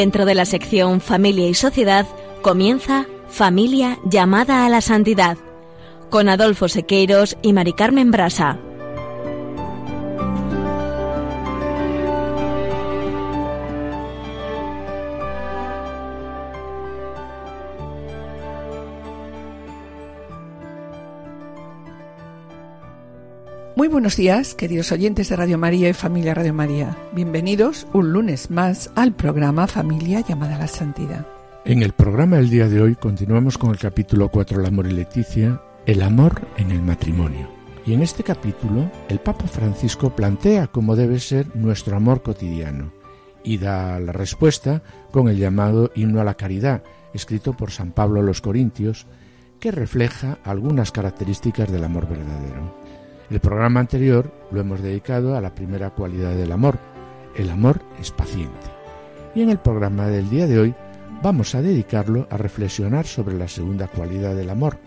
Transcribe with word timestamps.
Dentro 0.00 0.24
de 0.24 0.34
la 0.34 0.46
sección 0.46 1.02
Familia 1.02 1.46
y 1.46 1.52
Sociedad 1.52 2.06
comienza 2.40 3.04
Familia 3.28 3.98
llamada 4.02 4.64
a 4.64 4.70
la 4.70 4.80
santidad 4.80 5.36
con 6.08 6.30
Adolfo 6.30 6.68
Sequeiros 6.68 7.36
y 7.42 7.52
Mari 7.52 7.74
Carmen 7.74 8.10
Brasa. 8.10 8.58
Buenos 24.00 24.16
días, 24.16 24.54
queridos 24.54 24.92
oyentes 24.92 25.28
de 25.28 25.36
Radio 25.36 25.58
María 25.58 25.90
y 25.90 25.92
familia 25.92 26.32
Radio 26.32 26.54
María. 26.54 26.96
Bienvenidos 27.12 27.86
un 27.92 28.14
lunes 28.14 28.50
más 28.50 28.90
al 28.94 29.12
programa 29.12 29.66
Familia 29.66 30.24
llamada 30.26 30.56
a 30.56 30.60
la 30.60 30.68
Santidad. 30.68 31.26
En 31.66 31.82
el 31.82 31.92
programa 31.92 32.38
del 32.38 32.48
día 32.48 32.66
de 32.66 32.80
hoy 32.80 32.94
continuamos 32.94 33.58
con 33.58 33.72
el 33.72 33.78
capítulo 33.78 34.30
4, 34.30 34.58
El 34.58 34.66
amor 34.66 34.86
y 34.86 34.92
Leticia, 34.92 35.60
el 35.84 36.00
amor 36.00 36.40
en 36.56 36.70
el 36.70 36.80
matrimonio. 36.80 37.50
Y 37.84 37.92
en 37.92 38.00
este 38.00 38.22
capítulo 38.22 38.90
el 39.10 39.18
Papa 39.18 39.46
Francisco 39.46 40.16
plantea 40.16 40.68
cómo 40.68 40.96
debe 40.96 41.20
ser 41.20 41.54
nuestro 41.54 41.94
amor 41.94 42.22
cotidiano 42.22 42.94
y 43.44 43.58
da 43.58 44.00
la 44.00 44.12
respuesta 44.12 44.82
con 45.10 45.28
el 45.28 45.36
llamado 45.36 45.92
himno 45.94 46.22
a 46.22 46.24
la 46.24 46.38
caridad, 46.38 46.82
escrito 47.12 47.52
por 47.52 47.70
San 47.70 47.92
Pablo 47.92 48.20
a 48.20 48.24
los 48.24 48.40
Corintios, 48.40 49.06
que 49.58 49.70
refleja 49.70 50.38
algunas 50.42 50.90
características 50.90 51.70
del 51.70 51.84
amor 51.84 52.08
verdadero. 52.08 52.79
El 53.30 53.38
programa 53.38 53.78
anterior 53.78 54.32
lo 54.50 54.60
hemos 54.60 54.82
dedicado 54.82 55.36
a 55.36 55.40
la 55.40 55.54
primera 55.54 55.90
cualidad 55.90 56.34
del 56.34 56.50
amor. 56.50 56.78
El 57.36 57.48
amor 57.50 57.80
es 58.00 58.10
paciente. 58.10 58.66
Y 59.36 59.42
en 59.42 59.50
el 59.50 59.58
programa 59.58 60.08
del 60.08 60.28
día 60.28 60.48
de 60.48 60.58
hoy 60.58 60.74
vamos 61.22 61.54
a 61.54 61.62
dedicarlo 61.62 62.26
a 62.28 62.36
reflexionar 62.36 63.06
sobre 63.06 63.38
la 63.38 63.46
segunda 63.46 63.86
cualidad 63.86 64.34
del 64.34 64.50
amor. 64.50 64.78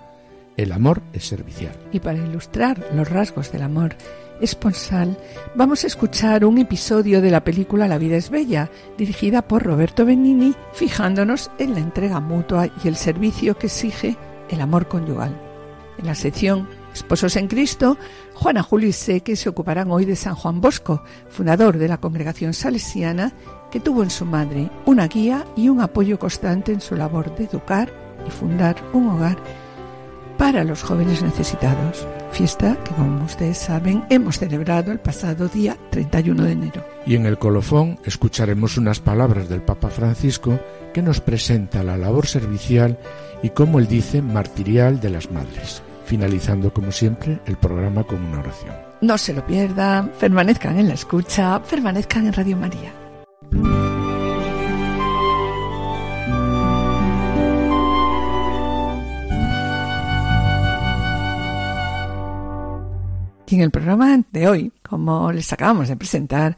El 0.57 0.73
amor 0.73 1.01
es 1.13 1.25
servicial. 1.25 1.73
Y 1.93 2.01
para 2.01 2.19
ilustrar 2.19 2.85
los 2.93 3.09
rasgos 3.09 3.49
del 3.53 3.61
amor 3.61 3.95
esponsal, 4.41 5.17
vamos 5.55 5.85
a 5.85 5.87
escuchar 5.87 6.43
un 6.43 6.57
episodio 6.57 7.21
de 7.21 7.31
la 7.31 7.45
película 7.45 7.87
La 7.87 7.97
vida 7.97 8.17
es 8.17 8.29
bella, 8.29 8.69
dirigida 8.97 9.41
por 9.43 9.63
Roberto 9.63 10.05
Benini, 10.05 10.53
fijándonos 10.73 11.49
en 11.59 11.75
la 11.75 11.79
entrega 11.79 12.19
mutua 12.19 12.67
y 12.83 12.89
el 12.89 12.97
servicio 12.97 13.57
que 13.57 13.67
exige 13.67 14.17
el 14.49 14.59
amor 14.59 14.89
conyugal. 14.89 15.33
En 15.97 16.07
la 16.07 16.15
sección 16.15 16.67
Esposos 16.93 17.35
en 17.37 17.47
Cristo, 17.47 17.97
Juana 18.35 18.61
Julio 18.61 18.87
y 18.87 18.93
Seque 18.93 19.35
se 19.35 19.49
ocuparán 19.49 19.89
hoy 19.89 20.05
de 20.05 20.15
San 20.15 20.35
Juan 20.35 20.61
Bosco, 20.61 21.03
fundador 21.27 21.77
de 21.77 21.87
la 21.87 21.97
congregación 21.97 22.53
salesiana, 22.53 23.33
que 23.71 23.79
tuvo 23.79 24.03
en 24.03 24.11
su 24.11 24.25
madre 24.25 24.69
una 24.85 25.07
guía 25.07 25.45
y 25.55 25.69
un 25.69 25.81
apoyo 25.81 26.19
constante 26.19 26.71
en 26.71 26.81
su 26.81 26.95
labor 26.95 27.35
de 27.35 27.45
educar 27.45 27.91
y 28.27 28.29
fundar 28.29 28.75
un 28.93 29.09
hogar 29.09 29.37
para 30.37 30.63
los 30.63 30.83
jóvenes 30.83 31.23
necesitados. 31.23 32.07
Fiesta 32.31 32.77
que, 32.83 32.93
como 32.93 33.25
ustedes 33.25 33.57
saben, 33.57 34.03
hemos 34.09 34.37
celebrado 34.37 34.91
el 34.91 34.99
pasado 34.99 35.47
día 35.47 35.77
31 35.89 36.43
de 36.43 36.51
enero. 36.51 36.85
Y 37.07 37.15
en 37.15 37.25
el 37.25 37.39
colofón 37.39 37.99
escucharemos 38.05 38.77
unas 38.77 38.99
palabras 38.99 39.49
del 39.49 39.61
Papa 39.61 39.89
Francisco 39.89 40.59
que 40.93 41.01
nos 41.01 41.21
presenta 41.21 41.83
la 41.83 41.97
labor 41.97 42.27
servicial 42.27 42.99
y, 43.41 43.49
como 43.49 43.79
él 43.79 43.87
dice, 43.87 44.21
martirial 44.21 44.99
de 44.99 45.09
las 45.09 45.31
madres 45.31 45.81
finalizando 46.05 46.73
como 46.73 46.91
siempre 46.91 47.39
el 47.45 47.57
programa 47.57 48.03
con 48.03 48.23
una 48.23 48.39
oración. 48.39 48.75
No 49.01 49.17
se 49.17 49.33
lo 49.33 49.45
pierdan, 49.45 50.11
permanezcan 50.19 50.79
en 50.79 50.87
la 50.87 50.93
escucha, 50.93 51.61
permanezcan 51.63 52.27
en 52.27 52.33
Radio 52.33 52.57
María. 52.57 52.93
Y 63.53 63.55
en 63.57 63.61
el 63.61 63.69
programa 63.69 64.19
de 64.31 64.47
hoy, 64.47 64.71
como 64.81 65.31
les 65.31 65.53
acabamos 65.53 65.87
de 65.87 65.95
presentar, 65.95 66.57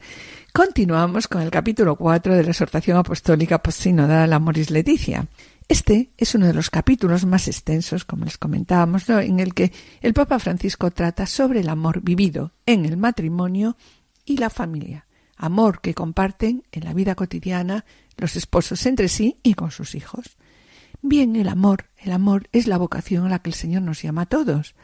continuamos 0.54 1.28
con 1.28 1.42
el 1.42 1.50
capítulo 1.50 1.96
4 1.96 2.34
de 2.34 2.42
la 2.42 2.48
exhortación 2.52 2.96
apostólica 2.96 3.62
postsinodal 3.62 4.32
Amoris 4.32 4.70
Leticia. 4.70 5.26
Este 5.68 6.12
es 6.16 6.34
uno 6.36 6.46
de 6.46 6.54
los 6.54 6.70
capítulos 6.70 7.26
más 7.26 7.48
extensos, 7.48 8.04
como 8.04 8.24
les 8.24 8.38
comentábamos, 8.38 9.08
en 9.08 9.40
el 9.40 9.52
que 9.52 9.72
el 10.00 10.14
Papa 10.14 10.38
Francisco 10.38 10.92
trata 10.92 11.26
sobre 11.26 11.60
el 11.60 11.68
amor 11.68 12.02
vivido 12.02 12.52
en 12.66 12.84
el 12.84 12.96
matrimonio 12.96 13.76
y 14.24 14.36
la 14.36 14.48
familia, 14.48 15.06
amor 15.36 15.80
que 15.80 15.94
comparten 15.94 16.62
en 16.70 16.84
la 16.84 16.94
vida 16.94 17.16
cotidiana 17.16 17.84
los 18.16 18.36
esposos 18.36 18.86
entre 18.86 19.08
sí 19.08 19.40
y 19.42 19.54
con 19.54 19.72
sus 19.72 19.96
hijos. 19.96 20.36
Bien, 21.02 21.34
el 21.34 21.48
amor, 21.48 21.86
el 21.98 22.12
amor 22.12 22.48
es 22.52 22.68
la 22.68 22.78
vocación 22.78 23.26
a 23.26 23.28
la 23.28 23.40
que 23.40 23.50
el 23.50 23.54
Señor 23.54 23.82
nos 23.82 24.02
llama 24.02 24.22
a 24.22 24.26
todos. 24.26 24.76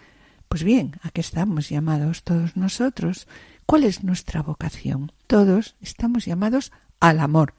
Pues 0.49 0.65
bien, 0.65 0.99
¿a 1.03 1.11
qué 1.11 1.21
estamos 1.21 1.69
llamados 1.69 2.25
todos 2.25 2.57
nosotros? 2.57 3.29
¿Cuál 3.67 3.85
es 3.85 4.03
nuestra 4.03 4.43
vocación? 4.43 5.13
Todos 5.29 5.77
estamos 5.81 6.27
llamados 6.27 6.73
al 6.99 7.21
amor 7.21 7.55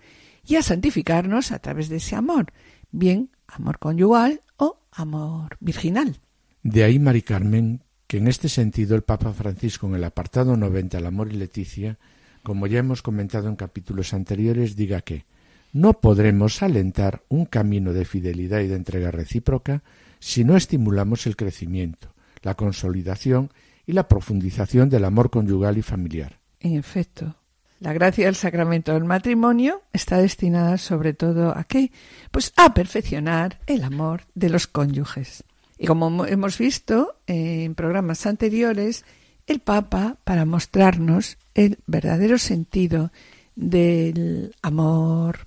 y 0.45 0.57
a 0.57 0.62
santificarnos 0.62 1.53
a 1.53 1.59
través 1.59 1.88
de 1.88 1.97
ese 1.97 2.17
amor 2.17 2.51
bien 2.94 3.30
amor 3.48 3.80
conyugal 3.80 4.42
o 4.56 4.80
amor 4.94 5.58
virginal. 5.59 6.22
De 6.62 6.86
ahí, 6.86 6.98
Mari 6.98 7.22
Carmen, 7.22 7.81
que 8.08 8.18
en 8.18 8.28
este 8.28 8.48
sentido 8.48 8.96
el 8.96 9.02
Papa 9.02 9.34
Francisco 9.34 9.88
en 9.88 9.96
el 9.96 10.04
apartado 10.06 10.56
90, 10.56 11.00
el 11.00 11.06
amor 11.06 11.34
y 11.34 11.36
Leticia, 11.36 11.98
como 12.42 12.68
ya 12.68 12.80
hemos 12.80 13.02
comentado 13.02 13.50
en 13.50 13.58
capítulos 13.58 14.14
anteriores, 14.14 14.78
diga 14.78 15.02
que 15.02 15.26
no 15.74 16.00
podremos 16.00 16.62
alentar 16.62 17.24
un 17.30 17.46
camino 17.46 17.92
de 17.94 18.06
fidelidad 18.06 18.62
y 18.62 18.68
de 18.68 18.76
entrega 18.76 19.12
recíproca 19.12 19.84
si 20.20 20.44
no 20.44 20.56
estimulamos 20.56 21.25
el 21.25 21.36
crecimiento, 21.36 22.14
la 22.44 22.56
consolidación 22.56 23.50
y 23.86 23.94
la 23.94 24.08
profundización 24.08 24.90
del 24.90 25.04
amor 25.04 25.30
conyugal 25.30 25.78
y 25.78 25.81
familiar. 25.81 26.40
En 26.60 26.75
efecto, 26.75 27.36
la 27.83 27.91
gracia 27.91 28.27
del 28.27 28.35
sacramento 28.35 28.94
del 28.94 29.03
matrimonio 29.03 29.81
está 29.91 30.17
destinada 30.17 30.77
sobre 30.77 31.13
todo 31.13 31.49
a 31.49 31.66
qué? 31.66 31.91
Pues 32.31 32.53
a 32.55 32.73
perfeccionar 32.73 33.59
el 33.67 33.83
amor 33.83 34.21
de 34.35 34.49
los 34.49 34.67
cónyuges. 34.67 35.44
Y 35.77 35.85
como 35.85 36.25
hemos 36.25 36.57
visto 36.57 37.16
en 37.27 37.75
programas 37.75 38.25
anteriores, 38.25 39.03
el 39.47 39.59
Papa, 39.59 40.16
para 40.23 40.45
mostrarnos 40.45 41.38
el 41.55 41.79
verdadero 41.85 42.38
sentido 42.38 43.11
del 43.55 44.55
amor, 44.61 45.39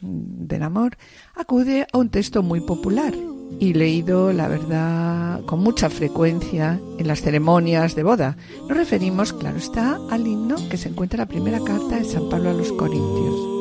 del 0.00 0.62
amor, 0.64 0.98
acude 1.34 1.86
a 1.90 1.96
un 1.96 2.10
texto 2.10 2.42
muy 2.42 2.60
popular, 2.60 3.14
y 3.60 3.74
leído, 3.74 4.32
la 4.32 4.48
verdad, 4.48 5.40
con 5.44 5.60
mucha 5.60 5.90
frecuencia 5.90 6.80
en 6.98 7.08
las 7.08 7.22
ceremonias 7.22 7.94
de 7.94 8.02
boda. 8.02 8.36
Nos 8.68 8.76
referimos, 8.76 9.32
claro 9.32 9.58
está, 9.58 9.98
al 10.10 10.26
himno 10.26 10.56
que 10.68 10.76
se 10.76 10.88
encuentra 10.88 11.22
en 11.22 11.28
la 11.28 11.32
primera 11.32 11.60
carta 11.60 11.96
de 11.96 12.04
San 12.04 12.28
Pablo 12.28 12.50
a 12.50 12.54
los 12.54 12.72
Corintios. 12.72 13.58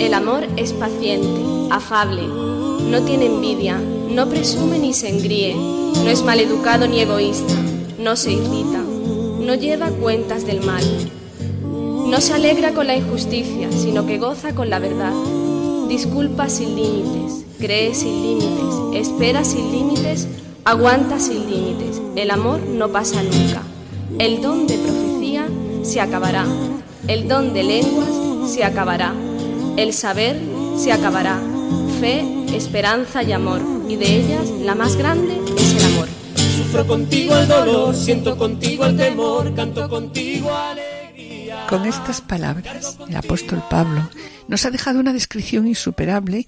El 0.00 0.14
amor 0.14 0.46
es 0.56 0.72
paciente, 0.72 1.40
afable, 1.70 2.22
no 2.26 3.02
tiene 3.02 3.26
envidia, 3.26 3.80
no 4.10 4.28
presume 4.28 4.78
ni 4.78 4.92
se 4.92 5.08
engríe, 5.08 5.54
no 5.56 6.08
es 6.08 6.22
maleducado 6.22 6.86
ni 6.86 7.00
egoísta, 7.00 7.54
no 7.98 8.14
se 8.14 8.32
irrita, 8.32 8.82
no 9.40 9.54
lleva 9.54 9.88
cuentas 9.88 10.46
del 10.46 10.60
mal, 10.64 10.84
no 11.62 12.20
se 12.20 12.34
alegra 12.34 12.72
con 12.72 12.86
la 12.86 12.96
injusticia, 12.96 13.72
sino 13.72 14.06
que 14.06 14.18
goza 14.18 14.54
con 14.54 14.70
la 14.70 14.78
verdad, 14.78 15.12
disculpa 15.88 16.48
sin 16.48 16.74
límites 16.76 17.46
cree 17.58 17.94
sin 17.94 18.22
límites, 18.22 18.74
espera 18.94 19.44
sin 19.44 19.70
límites, 19.72 20.28
aguanta 20.64 21.18
sin 21.18 21.48
límites. 21.50 22.00
El 22.14 22.30
amor 22.30 22.60
no 22.60 22.88
pasa 22.90 23.22
nunca. 23.22 23.62
El 24.18 24.42
don 24.42 24.66
de 24.66 24.78
profecía 24.78 25.48
se 25.82 26.00
acabará. 26.00 26.44
El 27.08 27.28
don 27.28 27.52
de 27.54 27.62
lenguas 27.62 28.50
se 28.50 28.64
acabará. 28.64 29.14
El 29.76 29.92
saber 29.92 30.40
se 30.76 30.92
acabará. 30.92 31.40
Fe, 32.00 32.24
esperanza 32.54 33.22
y 33.22 33.32
amor. 33.32 33.60
Y 33.88 33.96
de 33.96 34.16
ellas 34.16 34.50
la 34.62 34.74
más 34.74 34.96
grande 34.96 35.40
es 35.56 35.74
el 35.74 35.84
amor. 35.94 36.08
Sufro 36.56 36.86
contigo 36.86 37.36
el 37.36 37.48
dolor, 37.48 37.94
siento 37.94 38.36
contigo 38.36 38.86
el 38.86 38.96
temor, 38.96 39.54
canto 39.54 39.88
contigo 39.88 40.50
alegría. 40.54 40.95
Con 41.68 41.84
estas 41.84 42.20
palabras, 42.20 42.98
el 43.08 43.16
apóstol 43.16 43.62
Pablo 43.68 44.08
nos 44.48 44.64
ha 44.64 44.70
dejado 44.70 45.00
una 45.00 45.12
descripción 45.12 45.66
insuperable 45.66 46.46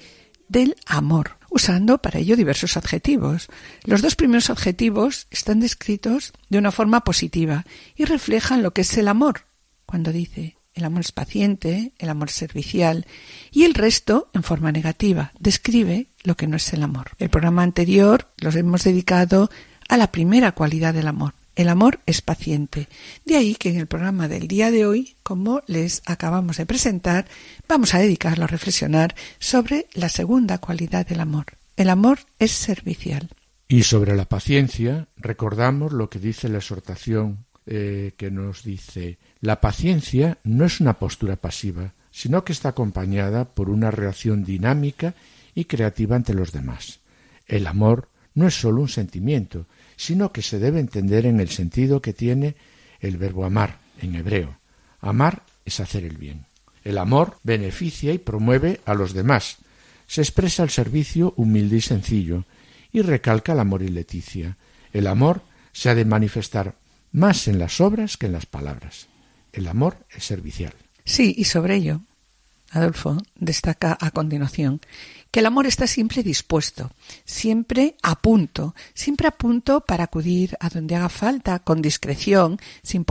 del 0.49 0.76
amor, 0.87 1.38
usando 1.50 1.99
para 1.99 2.20
ello 2.20 2.37
diversos 2.37 2.76
adjetivos. 2.76 3.49
Los 3.85 4.00
dos 4.00 4.17
primeros 4.17 4.49
adjetivos 4.50 5.26
están 5.31 5.61
descritos 5.61 6.32
de 6.49 6.59
una 6.59 6.70
forma 6.70 7.03
positiva 7.03 7.65
y 7.97 8.05
reflejan 8.05 8.62
lo 8.62 8.73
que 8.73 8.82
es 8.82 8.97
el 8.97 9.09
amor, 9.09 9.47
cuando 9.87 10.12
dice 10.12 10.59
el 10.79 10.85
amor 10.85 11.00
es 11.00 11.12
paciente, 11.12 11.93
el 11.99 12.09
amor 12.09 12.29
es 12.29 12.37
servicial, 12.37 13.05
y 13.50 13.65
el 13.65 13.75
resto, 13.75 14.31
en 14.32 14.44
forma 14.44 14.70
negativa, 14.70 15.32
describe 15.41 16.06
lo 16.23 16.37
que 16.37 16.47
no 16.47 16.56
es 16.56 16.73
el 16.73 16.85
amor. 16.85 17.11
El 17.19 17.31
programa 17.31 17.65
anterior 17.65 18.31
los 18.37 18.55
hemos 18.55 18.85
dedicado 18.85 19.50
a 19.88 19.97
la 19.97 20.12
primera 20.12 20.53
cualidad 20.53 20.94
del 20.94 21.09
amor, 21.09 21.35
El 21.58 21.69
amor 21.70 21.99
es 22.06 22.22
paciente. 22.22 22.87
De 23.25 23.37
ahí 23.37 23.56
que 23.56 23.70
en 23.70 23.78
el 23.78 23.88
programa 23.88 24.28
del 24.28 24.46
día 24.46 24.70
de 24.70 24.87
hoy, 24.87 25.16
como 25.25 25.60
les 25.66 26.02
acabamos 26.06 26.56
de 26.56 26.66
presentar, 26.66 27.26
vamos 27.69 27.94
a 27.94 27.99
dedicarlo 27.99 28.44
a 28.44 28.46
reflexionar 28.46 29.16
sobre 29.40 29.88
la 29.93 30.08
segunda 30.08 30.58
cualidad 30.58 31.05
del 31.05 31.19
amor. 31.19 31.46
El 31.76 31.90
amor 31.90 32.20
es 32.38 32.52
servicial. 32.52 33.31
Y 33.66 33.82
sobre 33.82 34.14
la 34.14 34.26
paciencia, 34.26 35.08
recordamos 35.16 35.93
lo 35.93 36.08
que 36.08 36.20
dice 36.20 36.49
la 36.49 36.58
exhortación 36.58 37.44
eh, 37.66 38.12
que 38.16 38.31
nos 38.31 38.62
dice, 38.62 39.19
la 39.40 39.60
paciencia 39.60 40.38
no 40.44 40.64
es 40.64 40.78
una 40.78 41.00
postura 41.00 41.34
pasiva, 41.34 41.93
sino 42.12 42.44
que 42.44 42.52
está 42.52 42.69
acompañada 42.69 43.46
por 43.46 43.69
una 43.69 43.90
reacción 43.90 44.44
dinámica 44.44 45.14
y 45.56 45.64
creativa 45.64 46.14
ante 46.14 46.34
los 46.34 46.52
demás. 46.52 47.00
El 47.49 47.66
amor 47.66 48.10
no 48.34 48.46
es 48.46 48.55
sólo 48.55 48.81
un 48.81 48.88
sentimiento, 48.88 49.66
sino 49.98 50.32
que 50.32 50.42
se 50.42 50.58
debe 50.58 50.80
entender 50.80 51.26
en 51.26 51.40
el 51.40 51.50
sentido 51.50 52.00
que 52.00 52.14
tiene 52.14 52.54
el 53.00 53.18
verbo 53.18 53.44
amar 53.44 53.78
en 54.00 54.14
hebreo. 54.14 54.56
Amar 55.00 55.42
es 55.64 55.80
hacer 55.80 56.04
el 56.04 56.16
bien. 56.16 56.46
El 56.84 56.98
amor 56.98 57.36
beneficia 57.42 58.12
y 58.12 58.18
promueve 58.18 58.80
a 58.86 58.94
los 58.94 59.12
demás. 59.12 59.58
Se 60.06 60.22
expresa 60.22 60.62
el 60.62 60.70
servicio 60.70 61.34
humilde 61.36 61.76
y 61.76 61.80
sencillo, 61.80 62.44
y 62.92 63.02
recalca 63.02 63.52
el 63.52 63.60
amor 63.60 63.82
y 63.82 63.88
Leticia. 63.88 64.56
El 64.92 65.08
amor 65.08 65.42
se 65.72 65.90
ha 65.90 65.94
de 65.94 66.04
manifestar 66.04 66.76
más 67.12 67.48
en 67.48 67.58
las 67.58 67.80
obras 67.80 68.16
que 68.16 68.26
en 68.26 68.32
las 68.32 68.46
palabras. 68.46 69.08
El 69.52 69.66
amor 69.66 69.98
es 70.16 70.24
servicial. 70.24 70.72
Sí, 71.04 71.34
y 71.36 71.44
sobre 71.44 71.74
ello, 71.74 72.02
Adolfo 72.70 73.18
destaca 73.34 73.98
a 74.00 74.10
continuación 74.12 74.80
que 75.30 75.40
el 75.40 75.46
amor 75.46 75.66
está 75.66 75.86
siempre 75.86 76.22
dispuesto, 76.22 76.90
siempre 77.25 77.96
a 78.02 78.20
punto, 78.20 78.75
siempre 78.94 79.28
a 79.28 79.32
punto 79.32 79.80
para 79.82 80.04
acudir 80.04 80.56
a 80.60 80.69
donde 80.69 80.96
haga 80.96 81.08
falta, 81.08 81.58
con 81.58 81.82
discreción, 81.82 82.58
sin, 82.82 83.04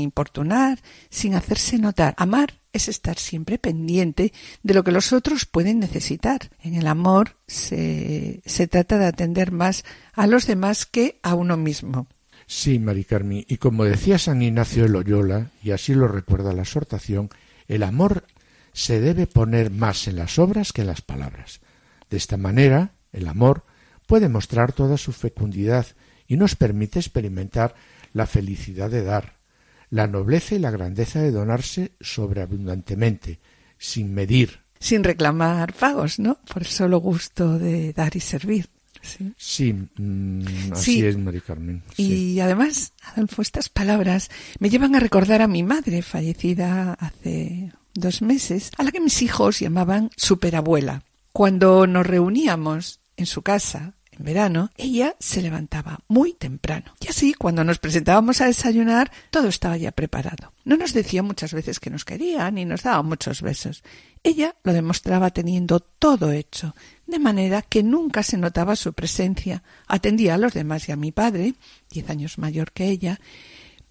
importunar, 0.00 0.80
sin 1.10 1.34
hacerse 1.34 1.78
notar. 1.78 2.14
Amar 2.16 2.54
es 2.72 2.88
estar 2.88 3.18
siempre 3.18 3.58
pendiente 3.58 4.32
de 4.62 4.74
lo 4.74 4.84
que 4.84 4.92
los 4.92 5.12
otros 5.12 5.46
pueden 5.46 5.78
necesitar. 5.78 6.50
En 6.60 6.74
el 6.74 6.86
amor 6.86 7.36
se, 7.46 8.42
se 8.44 8.66
trata 8.66 8.98
de 8.98 9.06
atender 9.06 9.52
más 9.52 9.84
a 10.12 10.26
los 10.26 10.46
demás 10.46 10.86
que 10.86 11.18
a 11.22 11.34
uno 11.34 11.56
mismo. 11.56 12.08
Sí, 12.46 12.78
Mari 12.78 13.04
Carmi, 13.04 13.44
y 13.46 13.58
como 13.58 13.84
decía 13.84 14.18
San 14.18 14.40
Ignacio 14.40 14.84
de 14.84 14.88
Loyola, 14.88 15.50
y 15.62 15.72
así 15.72 15.94
lo 15.94 16.08
recuerda 16.08 16.54
la 16.54 16.62
exhortación, 16.62 17.28
el 17.68 17.82
amor 17.82 18.24
se 18.78 19.00
debe 19.00 19.26
poner 19.26 19.72
más 19.72 20.06
en 20.06 20.14
las 20.14 20.38
obras 20.38 20.72
que 20.72 20.82
en 20.82 20.86
las 20.86 21.02
palabras. 21.02 21.58
De 22.08 22.16
esta 22.16 22.36
manera, 22.36 22.92
el 23.12 23.26
amor 23.26 23.64
puede 24.06 24.28
mostrar 24.28 24.72
toda 24.72 24.96
su 24.96 25.10
fecundidad 25.10 25.84
y 26.28 26.36
nos 26.36 26.54
permite 26.54 27.00
experimentar 27.00 27.74
la 28.12 28.24
felicidad 28.24 28.88
de 28.88 29.02
dar, 29.02 29.34
la 29.90 30.06
nobleza 30.06 30.54
y 30.54 30.60
la 30.60 30.70
grandeza 30.70 31.20
de 31.20 31.32
donarse 31.32 31.90
sobreabundantemente, 32.00 33.40
sin 33.78 34.14
medir. 34.14 34.60
Sin 34.78 35.02
reclamar 35.02 35.74
pagos, 35.74 36.20
¿no? 36.20 36.38
Por 36.52 36.62
el 36.62 36.68
solo 36.68 36.98
gusto 37.00 37.58
de 37.58 37.92
dar 37.92 38.14
y 38.14 38.20
servir. 38.20 38.68
Sí, 39.36 39.72
mm, 39.72 40.72
así 40.72 41.04
es, 41.04 41.16
Mari 41.16 41.40
Carmen. 41.40 41.82
Y 41.96 42.38
además, 42.38 42.92
Adolfo, 43.02 43.42
estas 43.42 43.68
palabras 43.68 44.30
me 44.60 44.70
llevan 44.70 44.94
a 44.94 45.00
recordar 45.00 45.42
a 45.42 45.48
mi 45.48 45.64
madre, 45.64 46.02
fallecida 46.02 46.92
hace 46.92 47.72
dos 48.00 48.22
meses, 48.22 48.70
a 48.76 48.82
la 48.82 48.90
que 48.90 49.00
mis 49.00 49.22
hijos 49.22 49.60
llamaban 49.60 50.10
superabuela. 50.16 51.02
Cuando 51.32 51.86
nos 51.86 52.06
reuníamos 52.06 53.00
en 53.16 53.26
su 53.26 53.42
casa, 53.42 53.94
en 54.18 54.24
verano, 54.24 54.70
ella 54.76 55.14
se 55.20 55.42
levantaba 55.42 56.00
muy 56.08 56.32
temprano. 56.32 56.92
Y 57.00 57.08
así, 57.08 57.34
cuando 57.34 57.62
nos 57.62 57.78
presentábamos 57.78 58.40
a 58.40 58.46
desayunar, 58.46 59.10
todo 59.30 59.48
estaba 59.48 59.76
ya 59.76 59.92
preparado. 59.92 60.52
No 60.64 60.76
nos 60.76 60.92
decía 60.92 61.22
muchas 61.22 61.52
veces 61.52 61.78
que 61.78 61.90
nos 61.90 62.04
quería, 62.04 62.50
ni 62.50 62.64
nos 62.64 62.82
daba 62.82 63.02
muchos 63.02 63.42
besos. 63.42 63.82
Ella 64.24 64.56
lo 64.64 64.72
demostraba 64.72 65.30
teniendo 65.30 65.80
todo 65.80 66.32
hecho, 66.32 66.74
de 67.06 67.18
manera 67.18 67.62
que 67.62 67.82
nunca 67.82 68.22
se 68.22 68.36
notaba 68.36 68.74
su 68.74 68.92
presencia. 68.92 69.62
Atendía 69.86 70.34
a 70.34 70.38
los 70.38 70.54
demás 70.54 70.88
y 70.88 70.92
a 70.92 70.96
mi 70.96 71.12
padre, 71.12 71.54
diez 71.90 72.10
años 72.10 72.38
mayor 72.38 72.72
que 72.72 72.88
ella, 72.88 73.20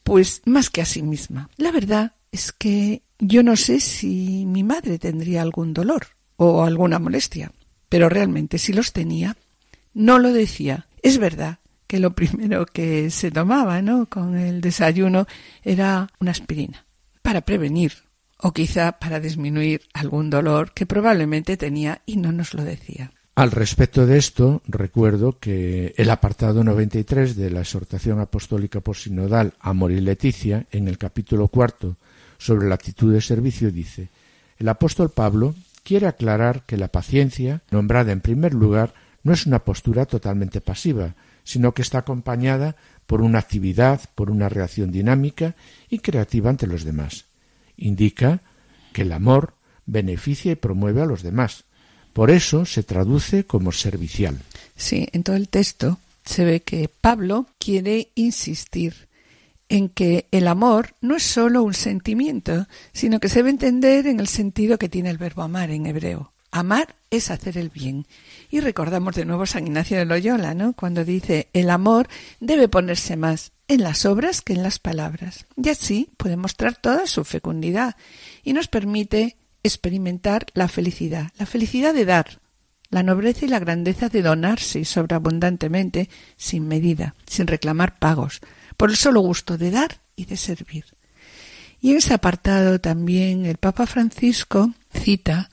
pues 0.03 0.41
más 0.45 0.69
que 0.69 0.81
a 0.81 0.85
sí 0.85 1.01
misma. 1.01 1.49
La 1.55 1.71
verdad 1.71 2.13
es 2.31 2.51
que 2.51 3.01
yo 3.19 3.43
no 3.43 3.55
sé 3.55 3.79
si 3.79 4.45
mi 4.45 4.63
madre 4.63 4.99
tendría 4.99 5.41
algún 5.41 5.73
dolor 5.73 6.07
o 6.35 6.63
alguna 6.63 6.99
molestia, 6.99 7.51
pero 7.89 8.09
realmente 8.09 8.57
si 8.57 8.73
los 8.73 8.93
tenía, 8.93 9.35
no 9.93 10.19
lo 10.19 10.31
decía. 10.31 10.87
Es 11.01 11.17
verdad 11.17 11.59
que 11.87 11.99
lo 11.99 12.11
primero 12.15 12.65
que 12.65 13.09
se 13.09 13.31
tomaba, 13.31 13.81
¿no? 13.81 14.07
con 14.07 14.37
el 14.37 14.61
desayuno 14.61 15.25
era 15.63 16.09
una 16.19 16.31
aspirina 16.31 16.85
para 17.21 17.41
prevenir 17.41 17.93
o 18.39 18.53
quizá 18.53 18.99
para 18.99 19.19
disminuir 19.19 19.81
algún 19.93 20.29
dolor 20.29 20.73
que 20.73 20.85
probablemente 20.85 21.57
tenía 21.57 22.01
y 22.05 22.17
no 22.17 22.31
nos 22.31 22.53
lo 22.53 22.63
decía. 22.63 23.11
Al 23.33 23.51
respecto 23.51 24.05
de 24.07 24.17
esto, 24.17 24.63
recuerdo 24.67 25.37
que 25.39 25.93
el 25.97 26.09
apartado 26.09 26.63
93 26.63 27.35
de 27.35 27.51
la 27.51 27.61
exhortación 27.61 28.19
apostólica 28.19 28.79
por 28.79 28.95
sinodal 28.95 29.53
Amor 29.59 29.91
y 29.91 30.01
Leticia, 30.01 30.65
en 30.71 30.87
el 30.87 30.97
capítulo 30.97 31.47
cuarto 31.47 31.97
sobre 32.37 32.67
la 32.67 32.75
actitud 32.75 33.13
de 33.13 33.21
servicio 33.21 33.71
dice 33.71 34.09
el 34.59 34.69
apóstol 34.69 35.09
Pablo 35.09 35.55
quiere 35.83 36.07
aclarar 36.07 36.63
que 36.65 36.77
la 36.77 36.87
paciencia, 36.87 37.61
nombrada 37.69 38.11
en 38.11 38.21
primer 38.21 38.53
lugar, 38.53 38.93
no 39.23 39.33
es 39.33 39.45
una 39.45 39.59
postura 39.59 40.05
totalmente 40.05 40.61
pasiva, 40.61 41.15
sino 41.43 41.73
que 41.73 41.81
está 41.81 41.99
acompañada 41.99 42.75
por 43.05 43.21
una 43.21 43.39
actividad, 43.39 44.01
por 44.15 44.29
una 44.29 44.49
reacción 44.49 44.91
dinámica 44.91 45.55
y 45.89 45.99
creativa 45.99 46.49
ante 46.49 46.67
los 46.67 46.83
demás. 46.83 47.25
Indica 47.77 48.41
que 48.93 49.03
el 49.03 49.13
amor 49.13 49.53
beneficia 49.85 50.51
y 50.51 50.55
promueve 50.55 51.01
a 51.01 51.05
los 51.05 51.23
demás. 51.23 51.63
Por 52.13 52.31
eso 52.31 52.65
se 52.65 52.83
traduce 52.83 53.45
como 53.45 53.71
servicial. 53.71 54.39
Sí, 54.75 55.07
en 55.11 55.23
todo 55.23 55.35
el 55.35 55.49
texto 55.49 55.99
se 56.25 56.43
ve 56.43 56.61
que 56.61 56.89
Pablo 56.89 57.45
quiere 57.59 58.09
insistir 58.15 59.06
en 59.69 59.89
que 59.89 60.27
el 60.31 60.47
amor 60.47 60.95
no 61.01 61.15
es 61.15 61.23
solo 61.23 61.63
un 61.63 61.73
sentimiento, 61.73 62.67
sino 62.93 63.19
que 63.19 63.29
se 63.29 63.39
debe 63.39 63.49
entender 63.49 64.07
en 64.07 64.19
el 64.19 64.27
sentido 64.27 64.77
que 64.77 64.89
tiene 64.89 65.09
el 65.09 65.17
verbo 65.17 65.41
amar 65.41 65.71
en 65.71 65.85
hebreo. 65.85 66.33
Amar 66.51 66.95
es 67.09 67.29
hacer 67.29 67.57
el 67.57 67.69
bien. 67.69 68.07
Y 68.49 68.61
recordamos 68.61 69.15
de 69.15 69.25
nuevo 69.25 69.45
San 69.45 69.67
Ignacio 69.67 69.97
de 69.97 70.05
Loyola, 70.05 70.53
¿no? 70.53 70.73
Cuando 70.73 71.03
dice 71.03 71.49
el 71.53 71.69
amor 71.69 72.07
debe 72.39 72.69
ponerse 72.69 73.17
más 73.17 73.51
en 73.67 73.83
las 73.83 74.05
obras 74.05 74.41
que 74.41 74.53
en 74.53 74.63
las 74.63 74.79
palabras. 74.79 75.45
Y 75.55 75.69
así 75.69 76.09
puede 76.17 76.37
mostrar 76.37 76.75
toda 76.75 77.05
su 77.05 77.25
fecundidad 77.25 77.95
y 78.43 78.53
nos 78.53 78.67
permite 78.67 79.35
experimentar 79.63 80.45
la 80.53 80.67
felicidad, 80.67 81.31
la 81.37 81.45
felicidad 81.45 81.93
de 81.93 82.05
dar, 82.05 82.39
la 82.89 83.03
nobleza 83.03 83.45
y 83.45 83.49
la 83.49 83.59
grandeza 83.59 84.07
de 84.07 84.21
donarse 84.21 84.85
sobreabundantemente, 84.85 86.09
sin 86.37 86.67
medida, 86.67 87.15
sin 87.25 87.47
reclamar 87.47 87.99
pagos, 87.99 88.39
por 88.77 88.91
el 88.91 88.95
solo 88.95 89.21
gusto 89.21 89.57
de 89.57 89.71
dar 89.71 90.01
y 90.15 90.25
de 90.25 90.37
servir. 90.37 90.85
Y 91.81 91.91
en 91.91 91.97
ese 91.97 92.13
apartado 92.13 92.79
también 92.79 93.45
el 93.45 93.57
Papa 93.57 93.85
Francisco 93.85 94.73
cita 94.93 95.49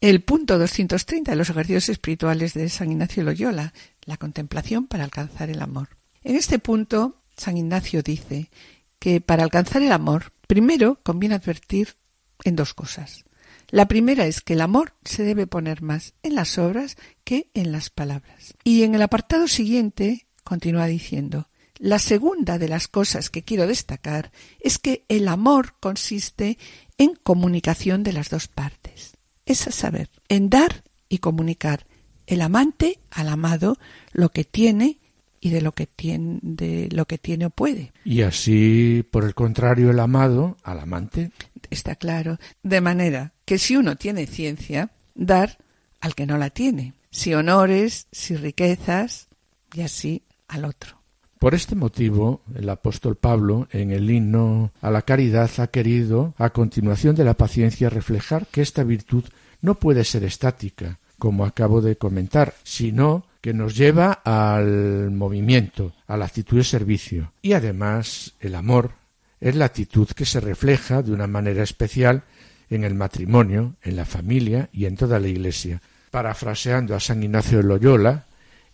el 0.00 0.22
punto 0.22 0.58
230 0.58 1.32
de 1.32 1.36
los 1.36 1.50
ejercicios 1.50 1.88
espirituales 1.88 2.54
de 2.54 2.68
San 2.68 2.92
Ignacio 2.92 3.24
Loyola, 3.24 3.72
la 4.04 4.16
contemplación 4.16 4.86
para 4.86 5.04
alcanzar 5.04 5.50
el 5.50 5.60
amor. 5.60 5.88
En 6.22 6.36
este 6.36 6.58
punto, 6.58 7.22
San 7.36 7.56
Ignacio 7.56 8.02
dice 8.02 8.50
que 8.98 9.20
para 9.20 9.42
alcanzar 9.42 9.82
el 9.82 9.92
amor, 9.92 10.32
primero 10.46 11.00
conviene 11.02 11.34
advertir 11.34 11.96
en 12.44 12.54
dos 12.54 12.74
cosas. 12.74 13.24
La 13.70 13.86
primera 13.86 14.26
es 14.26 14.40
que 14.40 14.54
el 14.54 14.60
amor 14.60 14.94
se 15.04 15.24
debe 15.24 15.46
poner 15.46 15.82
más 15.82 16.14
en 16.22 16.34
las 16.34 16.56
obras 16.58 16.96
que 17.24 17.50
en 17.54 17.72
las 17.72 17.90
palabras. 17.90 18.54
Y 18.64 18.82
en 18.84 18.94
el 18.94 19.02
apartado 19.02 19.46
siguiente 19.46 20.26
continúa 20.42 20.86
diciendo 20.86 21.48
la 21.78 21.98
segunda 21.98 22.58
de 22.58 22.68
las 22.68 22.88
cosas 22.88 23.30
que 23.30 23.42
quiero 23.42 23.66
destacar 23.66 24.30
es 24.60 24.78
que 24.78 25.04
el 25.08 25.28
amor 25.28 25.74
consiste 25.80 26.58
en 26.96 27.14
comunicación 27.14 28.02
de 28.02 28.12
las 28.12 28.30
dos 28.30 28.48
partes. 28.48 29.16
Es 29.46 29.66
a 29.66 29.70
saber, 29.70 30.10
en 30.28 30.50
dar 30.50 30.84
y 31.08 31.18
comunicar 31.18 31.86
el 32.26 32.42
amante 32.42 32.98
al 33.10 33.28
amado 33.28 33.78
lo 34.12 34.30
que 34.30 34.44
tiene 34.44 34.98
y 35.40 35.50
de 35.50 35.62
lo 35.62 35.72
que 35.72 35.86
tiene, 35.86 36.40
de 36.42 36.88
lo 36.92 37.06
que 37.06 37.16
tiene 37.16 37.46
o 37.46 37.50
puede. 37.50 37.92
Y 38.04 38.22
así, 38.22 39.04
por 39.10 39.24
el 39.24 39.34
contrario, 39.34 39.90
el 39.90 40.00
amado 40.00 40.56
al 40.62 40.80
amante. 40.80 41.30
Está 41.70 41.94
claro. 41.94 42.38
De 42.62 42.80
manera 42.80 43.32
que 43.44 43.58
si 43.58 43.76
uno 43.76 43.96
tiene 43.96 44.26
ciencia, 44.26 44.90
dar 45.14 45.58
al 46.00 46.14
que 46.14 46.26
no 46.26 46.38
la 46.38 46.50
tiene. 46.50 46.94
Si 47.10 47.34
honores, 47.34 48.08
si 48.12 48.36
riquezas, 48.36 49.28
y 49.72 49.82
así 49.82 50.22
al 50.48 50.64
otro. 50.64 50.97
Por 51.38 51.54
este 51.54 51.76
motivo, 51.76 52.42
el 52.56 52.68
apóstol 52.68 53.14
Pablo, 53.14 53.68
en 53.70 53.92
el 53.92 54.10
himno 54.10 54.72
a 54.80 54.90
la 54.90 55.02
caridad, 55.02 55.48
ha 55.58 55.68
querido, 55.68 56.34
a 56.36 56.50
continuación 56.50 57.14
de 57.14 57.24
la 57.24 57.34
paciencia, 57.34 57.90
reflejar 57.90 58.46
que 58.48 58.60
esta 58.60 58.82
virtud 58.82 59.24
no 59.60 59.76
puede 59.76 60.02
ser 60.04 60.24
estática, 60.24 60.98
como 61.16 61.44
acabo 61.44 61.80
de 61.80 61.96
comentar, 61.96 62.54
sino 62.64 63.24
que 63.40 63.54
nos 63.54 63.76
lleva 63.76 64.12
al 64.24 65.12
movimiento, 65.12 65.92
a 66.08 66.16
la 66.16 66.24
actitud 66.24 66.56
de 66.56 66.64
servicio. 66.64 67.32
Y 67.40 67.52
además 67.52 68.34
el 68.40 68.56
amor 68.56 68.92
es 69.40 69.54
la 69.54 69.66
actitud 69.66 70.08
que 70.08 70.24
se 70.24 70.40
refleja 70.40 71.02
de 71.02 71.12
una 71.12 71.28
manera 71.28 71.62
especial 71.62 72.24
en 72.68 72.82
el 72.82 72.94
matrimonio, 72.94 73.76
en 73.82 73.94
la 73.94 74.04
familia 74.04 74.68
y 74.72 74.86
en 74.86 74.96
toda 74.96 75.20
la 75.20 75.28
Iglesia. 75.28 75.80
Parafraseando 76.10 76.96
a 76.96 77.00
San 77.00 77.22
Ignacio 77.22 77.58
de 77.58 77.64
Loyola, 77.64 78.26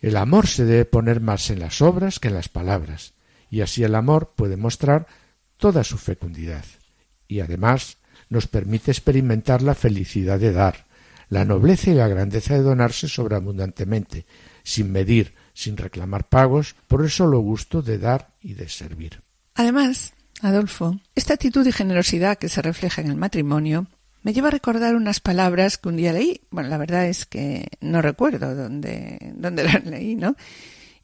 el 0.05 0.17
amor 0.17 0.45
se 0.45 0.65
debe 0.65 0.85
poner 0.85 1.19
más 1.19 1.49
en 1.49 1.59
las 1.59 1.81
obras 1.81 2.19
que 2.19 2.27
en 2.27 2.35
las 2.35 2.47
palabras, 2.47 3.15
y 3.49 3.61
así 3.61 3.83
el 3.83 3.95
amor 3.95 4.33
puede 4.35 4.55
mostrar 4.55 5.07
toda 5.57 5.83
su 5.83 5.97
fecundidad. 5.97 6.63
Y 7.27 7.39
además 7.39 7.97
nos 8.29 8.45
permite 8.45 8.91
experimentar 8.91 9.63
la 9.63 9.73
felicidad 9.73 10.39
de 10.39 10.51
dar, 10.51 10.85
la 11.27 11.43
nobleza 11.43 11.89
y 11.89 11.95
la 11.95 12.07
grandeza 12.07 12.53
de 12.53 12.61
donarse 12.61 13.07
sobreabundantemente, 13.07 14.27
sin 14.61 14.91
medir, 14.91 15.33
sin 15.55 15.75
reclamar 15.75 16.29
pagos, 16.29 16.75
por 16.85 17.01
el 17.01 17.09
solo 17.09 17.39
gusto 17.39 17.81
de 17.81 17.97
dar 17.97 18.35
y 18.41 18.53
de 18.53 18.69
servir. 18.69 19.23
Además, 19.55 20.13
Adolfo, 20.39 20.99
esta 21.15 21.33
actitud 21.33 21.65
de 21.65 21.71
generosidad 21.71 22.37
que 22.37 22.49
se 22.49 22.61
refleja 22.61 23.01
en 23.01 23.09
el 23.09 23.15
matrimonio 23.15 23.87
me 24.25 24.33
lleva 24.33 24.47
a 24.47 24.51
recordar 24.51 24.95
unas 24.95 25.19
palabras 25.19 25.77
que 25.77 25.87
un 25.87 25.97
día 25.97 26.11
leí. 26.11 26.41
Bueno, 26.49 26.67
la 26.69 26.79
verdad 26.79 27.05
es 27.05 27.27
que 27.27 27.67
no 27.79 28.01
recuerdo 28.01 28.55
dónde, 28.55 29.19
dónde 29.35 29.63
las 29.71 29.85
leí, 29.85 30.15
¿no? 30.15 30.35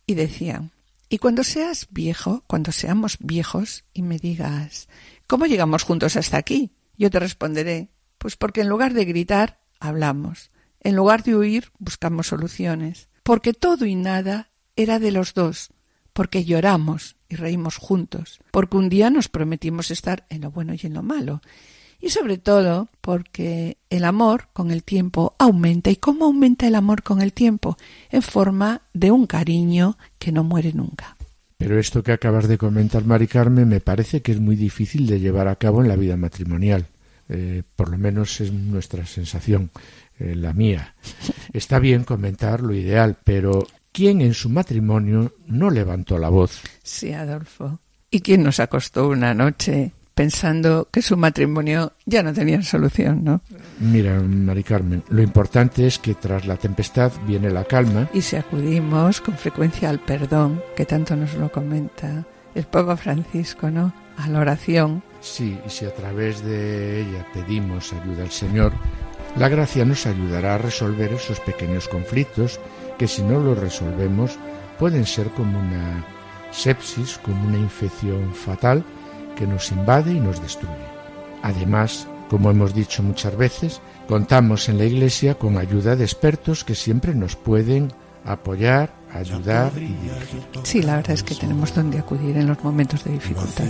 Y 0.08 0.16
decía, 0.16 0.72
y 1.08 1.20
cuando 1.20 1.44
seas 1.44 1.88
viejo, 1.92 2.44
cuando 2.48 2.72
seamos 2.72 3.18
viejos, 3.20 3.84
y 3.94 4.02
me 4.02 4.18
digas, 4.18 4.90
¿cómo 5.28 5.46
llegamos 5.46 5.84
juntos 5.84 6.16
hasta 6.16 6.38
aquí? 6.38 6.72
Yo 6.98 7.12
te 7.12 7.20
responderé, 7.20 7.92
pues 8.18 8.38
porque 8.38 8.62
en 8.62 8.70
lugar 8.70 8.96
de 8.96 9.06
gritar, 9.06 9.60
hablamos. 9.80 10.50
En 10.80 10.96
lugar 10.96 11.22
de 11.22 11.36
huir, 11.36 11.72
buscamos 11.78 12.26
soluciones. 12.26 13.08
Porque 13.22 13.54
todo 13.54 13.86
y 13.86 13.94
nada 13.94 14.50
era 14.76 14.98
de 14.98 15.12
los 15.12 15.36
dos. 15.36 15.70
Porque 16.14 16.44
lloramos 16.44 17.18
y 17.30 17.36
reímos 17.36 17.78
juntos. 17.78 18.40
Porque 18.50 18.78
un 18.78 18.90
día 18.90 19.12
nos 19.12 19.28
prometimos 19.28 19.92
estar 19.92 20.26
en 20.30 20.42
lo 20.42 20.50
bueno 20.50 20.74
y 20.74 20.80
en 20.88 20.96
lo 20.96 21.04
malo. 21.04 21.40
Y 22.02 22.10
sobre 22.10 22.40
todo 22.40 22.90
porque 23.00 23.78
el 23.90 24.04
amor 24.06 24.48
con 24.54 24.72
el 24.72 24.84
tiempo 24.84 25.36
aumenta. 25.38 25.92
¿Y 25.92 25.98
cómo 25.98 26.26
aumenta 26.26 26.68
el 26.68 26.76
amor 26.76 27.04
con 27.04 27.22
el 27.22 27.32
tiempo? 27.32 27.78
En 28.10 28.24
forma 28.24 28.82
de 28.94 29.12
un 29.12 29.28
cariño 29.28 29.98
que 30.18 30.32
no 30.32 30.44
muere 30.44 30.74
nunca. 30.74 31.16
Pero 31.58 31.78
esto 31.80 32.02
que 32.02 32.12
acabas 32.12 32.48
de 32.48 32.58
comentar, 32.58 33.06
Mari 33.06 33.28
Carmen, 33.28 33.70
me 33.70 33.82
parece 33.82 34.24
que 34.24 34.32
es 34.32 34.40
muy 34.40 34.56
difícil 34.56 35.06
de 35.06 35.20
llevar 35.20 35.48
a 35.48 35.58
cabo 35.58 35.82
en 35.84 35.90
la 35.90 35.96
vida 35.96 36.18
matrimonial. 36.18 36.88
Eh, 37.30 37.62
por 37.76 37.90
lo 37.90 38.00
menos 38.00 38.42
es 38.42 38.52
nuestra 38.52 39.06
sensación, 39.06 39.70
eh, 40.18 40.34
la 40.36 40.54
mía. 40.54 40.96
Está 41.54 41.78
bien 41.78 42.04
comentar 42.04 42.62
lo 42.62 42.74
ideal, 42.74 43.16
pero 43.24 43.68
¿quién 43.92 44.22
en 44.22 44.34
su 44.34 44.50
matrimonio 44.50 45.36
no 45.46 45.70
levantó 45.70 46.18
la 46.18 46.30
voz? 46.30 46.62
Sí, 46.82 47.14
Adolfo. 47.14 47.80
¿Y 48.10 48.22
quién 48.22 48.42
nos 48.42 48.60
acostó 48.60 49.08
una 49.08 49.36
noche 49.36 49.94
pensando 50.14 50.88
que 50.92 51.02
su 51.02 51.18
matrimonio 51.18 51.94
ya 52.06 52.24
no 52.24 52.34
tenía 52.34 52.62
solución, 52.62 53.24
¿no? 53.24 53.42
Mira, 53.80 54.20
Mari 54.20 54.64
Carmen, 54.64 55.04
lo 55.10 55.22
importante 55.22 55.88
es 55.88 56.00
que 56.00 56.16
tras 56.16 56.46
la 56.46 56.58
tempestad 56.58 57.12
viene 57.26 57.50
la 57.50 57.64
calma. 57.64 58.10
Y 58.14 58.22
si 58.22 58.36
acudimos 58.36 59.22
con 59.22 59.36
frecuencia 59.36 59.90
al 59.90 60.00
perdón, 60.00 60.62
que 60.76 60.86
tanto 60.86 61.16
nos 61.16 61.34
lo 61.36 61.52
comenta 61.52 62.26
el 62.54 62.66
Papa 62.66 62.98
Francisco, 62.98 63.70
¿no? 63.70 63.94
A 64.18 64.28
la 64.28 64.40
oración. 64.40 65.04
Sí, 65.22 65.58
y 65.66 65.70
si 65.70 65.86
a 65.86 65.94
través 65.94 66.44
de 66.44 67.02
ella 67.02 67.26
pedimos 67.34 67.94
ayuda 67.94 68.24
al 68.24 68.32
Señor, 68.32 68.74
la 69.38 69.48
gracia 69.48 69.86
nos 69.86 70.06
ayudará 70.06 70.56
a 70.56 70.58
resolver 70.58 71.14
esos 71.14 71.40
pequeños 71.40 71.88
conflictos 71.88 72.60
que 72.98 73.08
si 73.08 73.22
no 73.22 73.40
los 73.40 73.58
resolvemos 73.58 74.38
pueden 74.78 75.06
ser 75.06 75.28
como 75.30 75.60
una 75.60 76.06
sepsis, 76.52 77.18
como 77.20 77.48
una 77.48 77.58
infección 77.58 78.34
fatal 78.34 78.84
que 79.42 79.48
nos 79.48 79.72
invade 79.72 80.14
y 80.14 80.20
nos 80.20 80.40
destruye. 80.40 80.86
Además, 81.42 82.08
como 82.30 82.52
hemos 82.52 82.76
dicho 82.76 83.02
muchas 83.02 83.36
veces, 83.36 83.82
contamos 84.08 84.70
en 84.70 84.78
la 84.78 84.86
Iglesia 84.86 85.34
con 85.34 85.58
ayuda 85.58 85.96
de 85.96 86.04
expertos 86.04 86.64
que 86.64 86.76
siempre 86.76 87.16
nos 87.16 87.36
pueden 87.36 87.92
apoyar, 88.24 88.94
ayudar 89.12 89.72
y 89.78 89.80
dirigir. 89.80 90.44
Sí, 90.62 90.84
la 90.84 90.98
verdad 90.98 91.14
es 91.14 91.24
que 91.24 91.34
tenemos 91.34 91.74
donde 91.74 91.98
acudir 91.98 92.38
en 92.38 92.46
los 92.46 92.64
momentos 92.64 93.04
de 93.04 93.14
dificultad. 93.14 93.66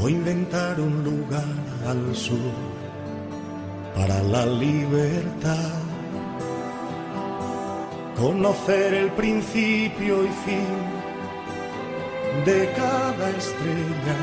O 0.00 0.08
inventar 0.08 0.80
un 0.80 1.04
lugar 1.04 1.54
al 1.86 2.16
sur 2.16 2.50
para 3.94 4.20
la 4.24 4.44
libertad. 4.44 5.78
Conocer 8.18 8.92
el 8.92 9.10
principio 9.12 10.24
y 10.24 10.28
fin 10.44 11.01
de 12.44 12.72
cada 12.74 13.30
estrella. 13.30 14.16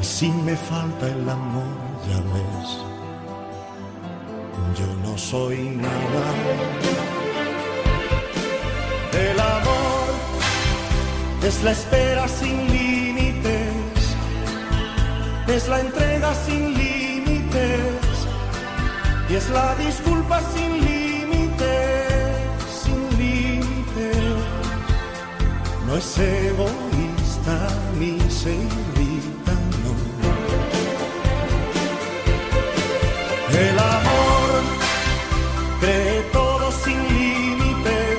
Y 0.00 0.04
si 0.04 0.28
me 0.28 0.56
falta 0.56 1.06
el 1.06 1.28
amor, 1.28 1.76
ya 2.08 2.18
ves, 2.34 2.68
yo 4.78 4.86
no 5.04 5.16
soy 5.16 5.58
nada. 5.86 6.24
El 9.12 9.38
amor 9.38 10.08
es 11.42 11.62
la 11.62 11.70
espera 11.70 12.26
sin 12.26 12.56
límites, 12.72 14.16
es 15.46 15.68
la 15.68 15.80
entrega 15.80 16.34
sin 16.46 16.74
límites 16.74 17.80
y 19.30 19.34
es 19.34 19.48
la 19.50 19.74
disculpa 19.76 20.40
sin 20.52 20.72
límites 20.72 20.93
no 25.94 26.00
es 26.00 26.18
egoísta 26.18 27.56
ni 28.00 28.18
se 28.28 28.52
irrita, 28.52 29.52
no. 29.82 29.92
El 33.56 33.78
amor 33.78 34.50
cree 35.80 36.22
todo 36.32 36.72
sin 36.84 36.98
límites, 37.16 38.18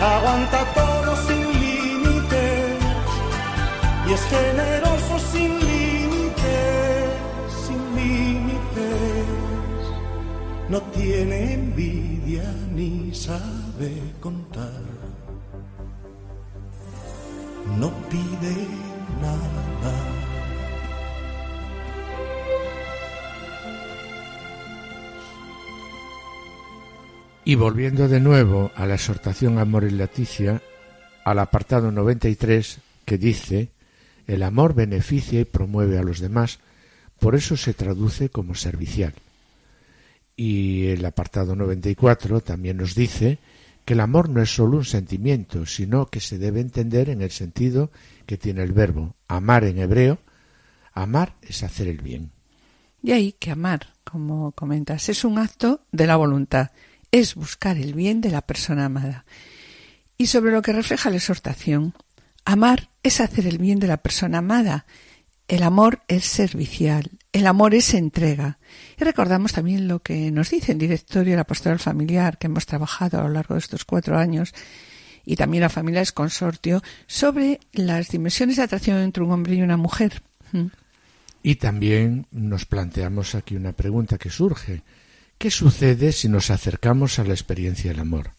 aguanta 0.00 0.60
todo 0.80 1.16
sin 1.26 1.44
límites 1.60 2.76
y 4.08 4.12
es 4.14 4.22
generoso 4.36 5.18
sin 5.32 5.50
límites, 5.70 7.10
sin 7.66 7.82
límites. 7.94 9.26
No 10.70 10.80
tiene 10.96 11.52
envidia 11.52 12.44
ni 12.74 13.14
sabe 13.14 14.14
contar 14.22 14.41
Y 27.44 27.56
volviendo 27.56 28.06
de 28.06 28.20
nuevo 28.20 28.70
a 28.76 28.86
la 28.86 28.94
exhortación 28.94 29.58
Amor 29.58 29.82
y 29.82 29.90
Leticia, 29.90 30.62
al 31.24 31.40
apartado 31.40 31.90
93 31.90 32.78
que 33.04 33.18
dice, 33.18 33.70
el 34.28 34.44
amor 34.44 34.74
beneficia 34.74 35.40
y 35.40 35.44
promueve 35.44 35.98
a 35.98 36.04
los 36.04 36.20
demás, 36.20 36.60
por 37.18 37.34
eso 37.34 37.56
se 37.56 37.74
traduce 37.74 38.28
como 38.28 38.54
servicial. 38.54 39.14
Y 40.36 40.86
el 40.86 41.04
apartado 41.04 41.56
94 41.56 42.40
también 42.42 42.76
nos 42.76 42.94
dice 42.94 43.38
que 43.84 43.94
el 43.94 44.00
amor 44.00 44.28
no 44.28 44.40
es 44.40 44.54
solo 44.54 44.76
un 44.78 44.84
sentimiento, 44.84 45.66
sino 45.66 46.06
que 46.06 46.20
se 46.20 46.38
debe 46.38 46.60
entender 46.60 47.10
en 47.10 47.22
el 47.22 47.32
sentido 47.32 47.90
que 48.24 48.38
tiene 48.38 48.62
el 48.62 48.72
verbo 48.72 49.16
amar 49.26 49.64
en 49.64 49.78
hebreo. 49.78 50.18
Amar 50.92 51.34
es 51.42 51.64
hacer 51.64 51.88
el 51.88 51.98
bien. 51.98 52.30
Y 53.02 53.10
ahí 53.10 53.32
que 53.32 53.50
amar, 53.50 53.88
como 54.04 54.52
comentas, 54.52 55.08
es 55.08 55.24
un 55.24 55.38
acto 55.38 55.80
de 55.90 56.06
la 56.06 56.14
voluntad, 56.14 56.70
es 57.12 57.34
buscar 57.36 57.76
el 57.76 57.94
bien 57.94 58.20
de 58.20 58.30
la 58.30 58.42
persona 58.42 58.86
amada. 58.86 59.24
Y 60.18 60.26
sobre 60.26 60.52
lo 60.52 60.62
que 60.62 60.72
refleja 60.72 61.10
la 61.10 61.16
exhortación, 61.16 61.94
amar 62.44 62.90
es 63.02 63.20
hacer 63.20 63.46
el 63.46 63.58
bien 63.58 63.78
de 63.78 63.86
la 63.86 63.98
persona 63.98 64.38
amada. 64.38 64.86
El 65.46 65.62
amor 65.62 66.02
es 66.08 66.24
servicial, 66.24 67.10
el 67.32 67.46
amor 67.46 67.74
es 67.74 67.94
entrega. 67.94 68.58
Y 68.98 69.04
recordamos 69.04 69.52
también 69.52 69.88
lo 69.88 70.00
que 70.00 70.30
nos 70.30 70.50
dice 70.50 70.72
el 70.72 70.78
directorio 70.78 71.32
de 71.32 71.36
la 71.36 71.44
pastoral 71.44 71.78
familiar 71.78 72.38
que 72.38 72.46
hemos 72.46 72.66
trabajado 72.66 73.20
a 73.20 73.24
lo 73.24 73.28
largo 73.28 73.54
de 73.54 73.60
estos 73.60 73.84
cuatro 73.84 74.18
años 74.18 74.54
y 75.24 75.36
también 75.36 75.62
la 75.62 75.68
familia 75.68 76.00
es 76.00 76.12
consortio 76.12 76.82
sobre 77.06 77.60
las 77.72 78.08
dimensiones 78.08 78.56
de 78.56 78.62
atracción 78.62 78.98
entre 78.98 79.22
un 79.22 79.30
hombre 79.30 79.54
y 79.54 79.62
una 79.62 79.76
mujer. 79.76 80.22
Y 81.42 81.56
también 81.56 82.26
nos 82.30 82.64
planteamos 82.66 83.34
aquí 83.34 83.56
una 83.56 83.72
pregunta 83.72 84.18
que 84.18 84.30
surge. 84.30 84.82
¿Qué 85.42 85.50
sucede 85.50 86.12
si 86.12 86.28
nos 86.28 86.50
acercamos 86.50 87.18
a 87.18 87.24
la 87.24 87.32
experiencia 87.32 87.90
del 87.90 87.98
amor? 87.98 88.30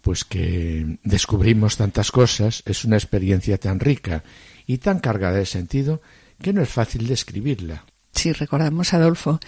Pues 0.00 0.24
que 0.24 0.96
descubrimos 1.02 1.76
tantas 1.76 2.12
cosas, 2.12 2.62
es 2.66 2.84
una 2.84 2.94
experiencia 2.94 3.58
tan 3.58 3.80
rica 3.80 4.22
y 4.64 4.78
tan 4.78 5.00
cargada 5.00 5.38
de 5.38 5.44
sentido 5.44 6.00
que 6.40 6.52
no 6.52 6.62
es 6.62 6.68
fácil 6.68 7.08
describirla. 7.08 7.84
Sí, 8.12 8.32
recordamos, 8.32 8.94
Adolfo, 8.94 9.40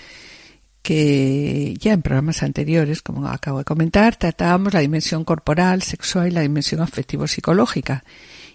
que 0.83 1.77
ya 1.79 1.93
en 1.93 2.03
programas 2.03 2.43
anteriores, 2.43 3.01
como 3.01 3.29
acabo 3.29 3.59
de 3.59 3.65
comentar, 3.65 4.17
tratábamos 4.17 4.75
la 4.75 4.81
dimensión 4.81 5.23
corporal, 5.23 5.83
sexual 5.83 6.27
y 6.27 6.33
la 6.33 6.41
dimensión 6.41 6.81
afectivo-psicológica. 6.81 8.03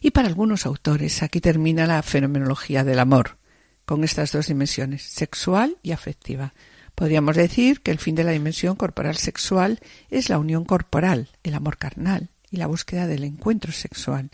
Y 0.02 0.12
para 0.12 0.28
algunos 0.28 0.66
autores 0.66 1.24
aquí 1.24 1.40
termina 1.40 1.88
la 1.88 2.04
fenomenología 2.04 2.84
del 2.84 3.00
amor, 3.00 3.38
con 3.86 4.04
estas 4.04 4.34
dos 4.34 4.48
dimensiones, 4.48 5.02
sexual 5.04 5.78
y 5.82 5.94
afectiva. 5.94 6.54
Podríamos 6.96 7.36
decir 7.36 7.82
que 7.82 7.92
el 7.92 8.00
fin 8.00 8.16
de 8.16 8.24
la 8.24 8.32
dimensión 8.32 8.76
corporal 8.76 9.18
sexual 9.18 9.80
es 10.10 10.30
la 10.30 10.38
unión 10.38 10.64
corporal, 10.66 11.30
el 11.44 11.56
amor 11.56 11.78
carnal 11.78 12.30
y 12.52 12.58
la 12.58 12.68
búsqueda 12.68 13.08
del 13.08 13.24
encuentro 13.24 13.72
sexual 13.72 14.30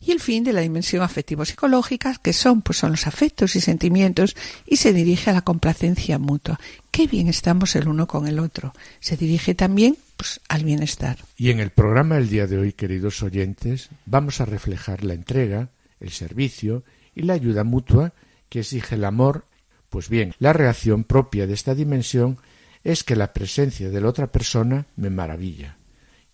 y 0.00 0.12
el 0.12 0.20
fin 0.20 0.44
de 0.44 0.52
la 0.52 0.60
dimensión 0.60 1.02
afectivo-psicológica, 1.02 2.14
que 2.22 2.32
son, 2.32 2.62
pues 2.62 2.78
son 2.78 2.92
los 2.92 3.06
afectos 3.06 3.56
y 3.56 3.60
sentimientos, 3.60 4.36
y 4.66 4.76
se 4.76 4.92
dirige 4.92 5.30
a 5.30 5.32
la 5.32 5.42
complacencia 5.42 6.18
mutua. 6.18 6.60
Qué 6.90 7.06
bien 7.06 7.28
estamos 7.28 7.74
el 7.76 7.88
uno 7.88 8.06
con 8.06 8.26
el 8.28 8.38
otro. 8.38 8.72
Se 9.00 9.16
dirige 9.16 9.54
también 9.54 9.96
pues, 10.16 10.40
al 10.48 10.64
bienestar. 10.64 11.18
Y 11.36 11.50
en 11.50 11.60
el 11.60 11.70
programa 11.70 12.16
del 12.16 12.28
día 12.28 12.46
de 12.46 12.58
hoy, 12.58 12.72
queridos 12.72 13.22
oyentes, 13.22 13.88
vamos 14.06 14.40
a 14.40 14.44
reflejar 14.44 15.04
la 15.04 15.14
entrega, 15.14 15.70
el 16.00 16.10
servicio 16.10 16.84
y 17.14 17.22
la 17.22 17.34
ayuda 17.34 17.64
mutua 17.64 18.12
que 18.48 18.60
exige 18.60 18.94
el 18.94 19.04
amor. 19.04 19.46
Pues 19.90 20.08
bien, 20.08 20.34
la 20.38 20.52
reacción 20.52 21.04
propia 21.04 21.46
de 21.46 21.54
esta 21.54 21.74
dimensión 21.74 22.38
es 22.84 23.04
que 23.04 23.16
la 23.16 23.32
presencia 23.32 23.90
de 23.90 24.00
la 24.00 24.08
otra 24.08 24.28
persona 24.28 24.86
me 24.96 25.10
maravilla. 25.10 25.76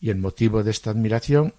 Y 0.00 0.11
el 0.11 0.18
motivo 0.18 0.62
de 0.62 0.70
esta 0.70 0.90
admiración 0.90 1.54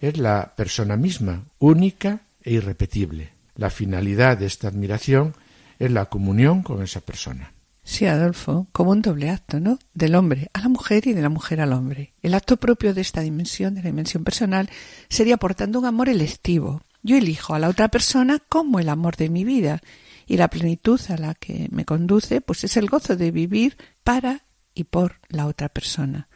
es 0.00 0.18
la 0.18 0.54
persona 0.56 0.96
misma, 0.96 1.44
única 1.58 2.22
e 2.42 2.52
irrepetible. 2.54 3.32
La 3.56 3.70
finalidad 3.70 4.38
de 4.38 4.46
esta 4.46 4.68
admiración 4.68 5.34
es 5.78 5.90
la 5.90 6.06
comunión 6.06 6.62
con 6.62 6.82
esa 6.82 7.00
persona. 7.00 7.52
Sí, 7.84 8.06
Adolfo, 8.06 8.66
como 8.72 8.92
un 8.92 9.02
doble 9.02 9.28
acto, 9.28 9.60
¿no? 9.60 9.78
Del 9.92 10.14
hombre 10.14 10.48
a 10.54 10.60
la 10.60 10.68
mujer 10.68 11.06
y 11.06 11.12
de 11.12 11.20
la 11.20 11.28
mujer 11.28 11.60
al 11.60 11.74
hombre. 11.74 12.14
El 12.22 12.32
acto 12.32 12.56
propio 12.56 12.94
de 12.94 13.02
esta 13.02 13.20
dimensión, 13.20 13.74
de 13.74 13.82
la 13.82 13.90
dimensión 13.90 14.24
personal, 14.24 14.70
sería 15.10 15.36
por 15.36 15.54
tanto 15.54 15.78
un 15.78 15.84
amor 15.84 16.08
electivo. 16.08 16.80
Yo 17.02 17.16
elijo 17.16 17.54
a 17.54 17.58
la 17.58 17.68
otra 17.68 17.88
persona 17.88 18.40
como 18.48 18.80
el 18.80 18.88
amor 18.88 19.16
de 19.16 19.28
mi 19.28 19.44
vida 19.44 19.82
y 20.26 20.36
la 20.36 20.48
plenitud 20.48 21.00
a 21.08 21.16
la 21.16 21.34
que 21.34 21.68
me 21.70 21.84
conduce, 21.84 22.40
pues 22.40 22.64
es 22.64 22.76
el 22.76 22.88
gozo 22.88 23.16
de 23.16 23.30
vivir 23.30 23.76
para 24.02 24.44
y 24.74 24.84
por 24.84 25.20
la 25.28 25.46
otra 25.46 25.68
persona. 25.68 26.28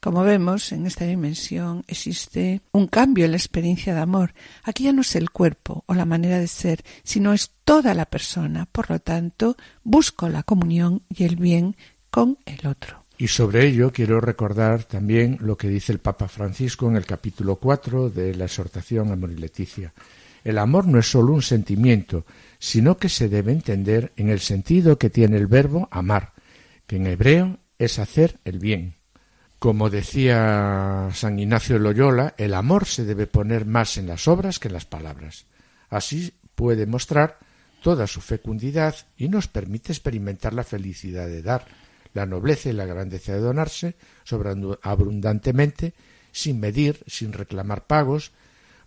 Como 0.00 0.24
vemos, 0.24 0.72
en 0.72 0.84
esta 0.86 1.04
dimensión 1.04 1.84
existe 1.86 2.60
un 2.72 2.88
cambio 2.88 3.24
en 3.24 3.30
la 3.30 3.36
experiencia 3.36 3.94
de 3.94 4.00
amor. 4.00 4.34
Aquí 4.64 4.82
ya 4.84 4.92
no 4.92 5.02
es 5.02 5.14
el 5.14 5.30
cuerpo 5.30 5.84
o 5.86 5.94
la 5.94 6.04
manera 6.04 6.40
de 6.40 6.48
ser, 6.48 6.82
sino 7.04 7.32
es 7.32 7.52
toda 7.64 7.94
la 7.94 8.06
persona. 8.06 8.66
Por 8.66 8.90
lo 8.90 8.98
tanto, 8.98 9.56
busco 9.84 10.28
la 10.28 10.42
comunión 10.42 11.02
y 11.08 11.22
el 11.22 11.36
bien 11.36 11.76
con 12.10 12.36
el 12.46 12.66
otro. 12.66 13.04
Y 13.16 13.28
sobre 13.28 13.68
ello 13.68 13.92
quiero 13.92 14.20
recordar 14.20 14.82
también 14.82 15.38
lo 15.40 15.56
que 15.56 15.68
dice 15.68 15.92
el 15.92 16.00
Papa 16.00 16.26
Francisco 16.26 16.88
en 16.88 16.96
el 16.96 17.06
capítulo 17.06 17.54
4 17.54 18.10
de 18.10 18.34
la 18.34 18.46
exhortación 18.46 19.12
Amor 19.12 19.30
y 19.30 19.36
Leticia. 19.36 19.92
El 20.42 20.58
amor 20.58 20.88
no 20.88 20.98
es 20.98 21.06
solo 21.06 21.32
un 21.32 21.42
sentimiento, 21.42 22.24
sino 22.62 22.96
que 22.96 23.08
se 23.08 23.28
debe 23.28 23.50
entender 23.50 24.12
en 24.14 24.30
el 24.30 24.38
sentido 24.38 24.96
que 24.96 25.10
tiene 25.10 25.36
el 25.36 25.48
verbo 25.48 25.88
amar, 25.90 26.32
que 26.86 26.94
en 26.94 27.08
hebreo 27.08 27.58
es 27.76 27.98
hacer 27.98 28.38
el 28.44 28.60
bien. 28.60 28.94
Como 29.58 29.90
decía 29.90 31.08
San 31.12 31.40
Ignacio 31.40 31.80
Loyola, 31.80 32.34
el 32.38 32.54
amor 32.54 32.86
se 32.86 33.04
debe 33.04 33.26
poner 33.26 33.66
más 33.66 33.96
en 33.96 34.06
las 34.06 34.28
obras 34.28 34.60
que 34.60 34.68
en 34.68 34.74
las 34.74 34.84
palabras. 34.84 35.46
Así 35.90 36.34
puede 36.54 36.86
mostrar 36.86 37.40
toda 37.82 38.06
su 38.06 38.20
fecundidad 38.20 38.94
y 39.16 39.28
nos 39.28 39.48
permite 39.48 39.90
experimentar 39.90 40.52
la 40.52 40.62
felicidad 40.62 41.26
de 41.26 41.42
dar, 41.42 41.66
la 42.14 42.26
nobleza 42.26 42.68
y 42.68 42.74
la 42.74 42.86
grandeza 42.86 43.32
de 43.32 43.40
donarse 43.40 43.96
sobrando 44.22 44.78
abundantemente, 44.84 45.94
sin 46.30 46.60
medir, 46.60 47.02
sin 47.08 47.32
reclamar 47.32 47.88
pagos, 47.88 48.30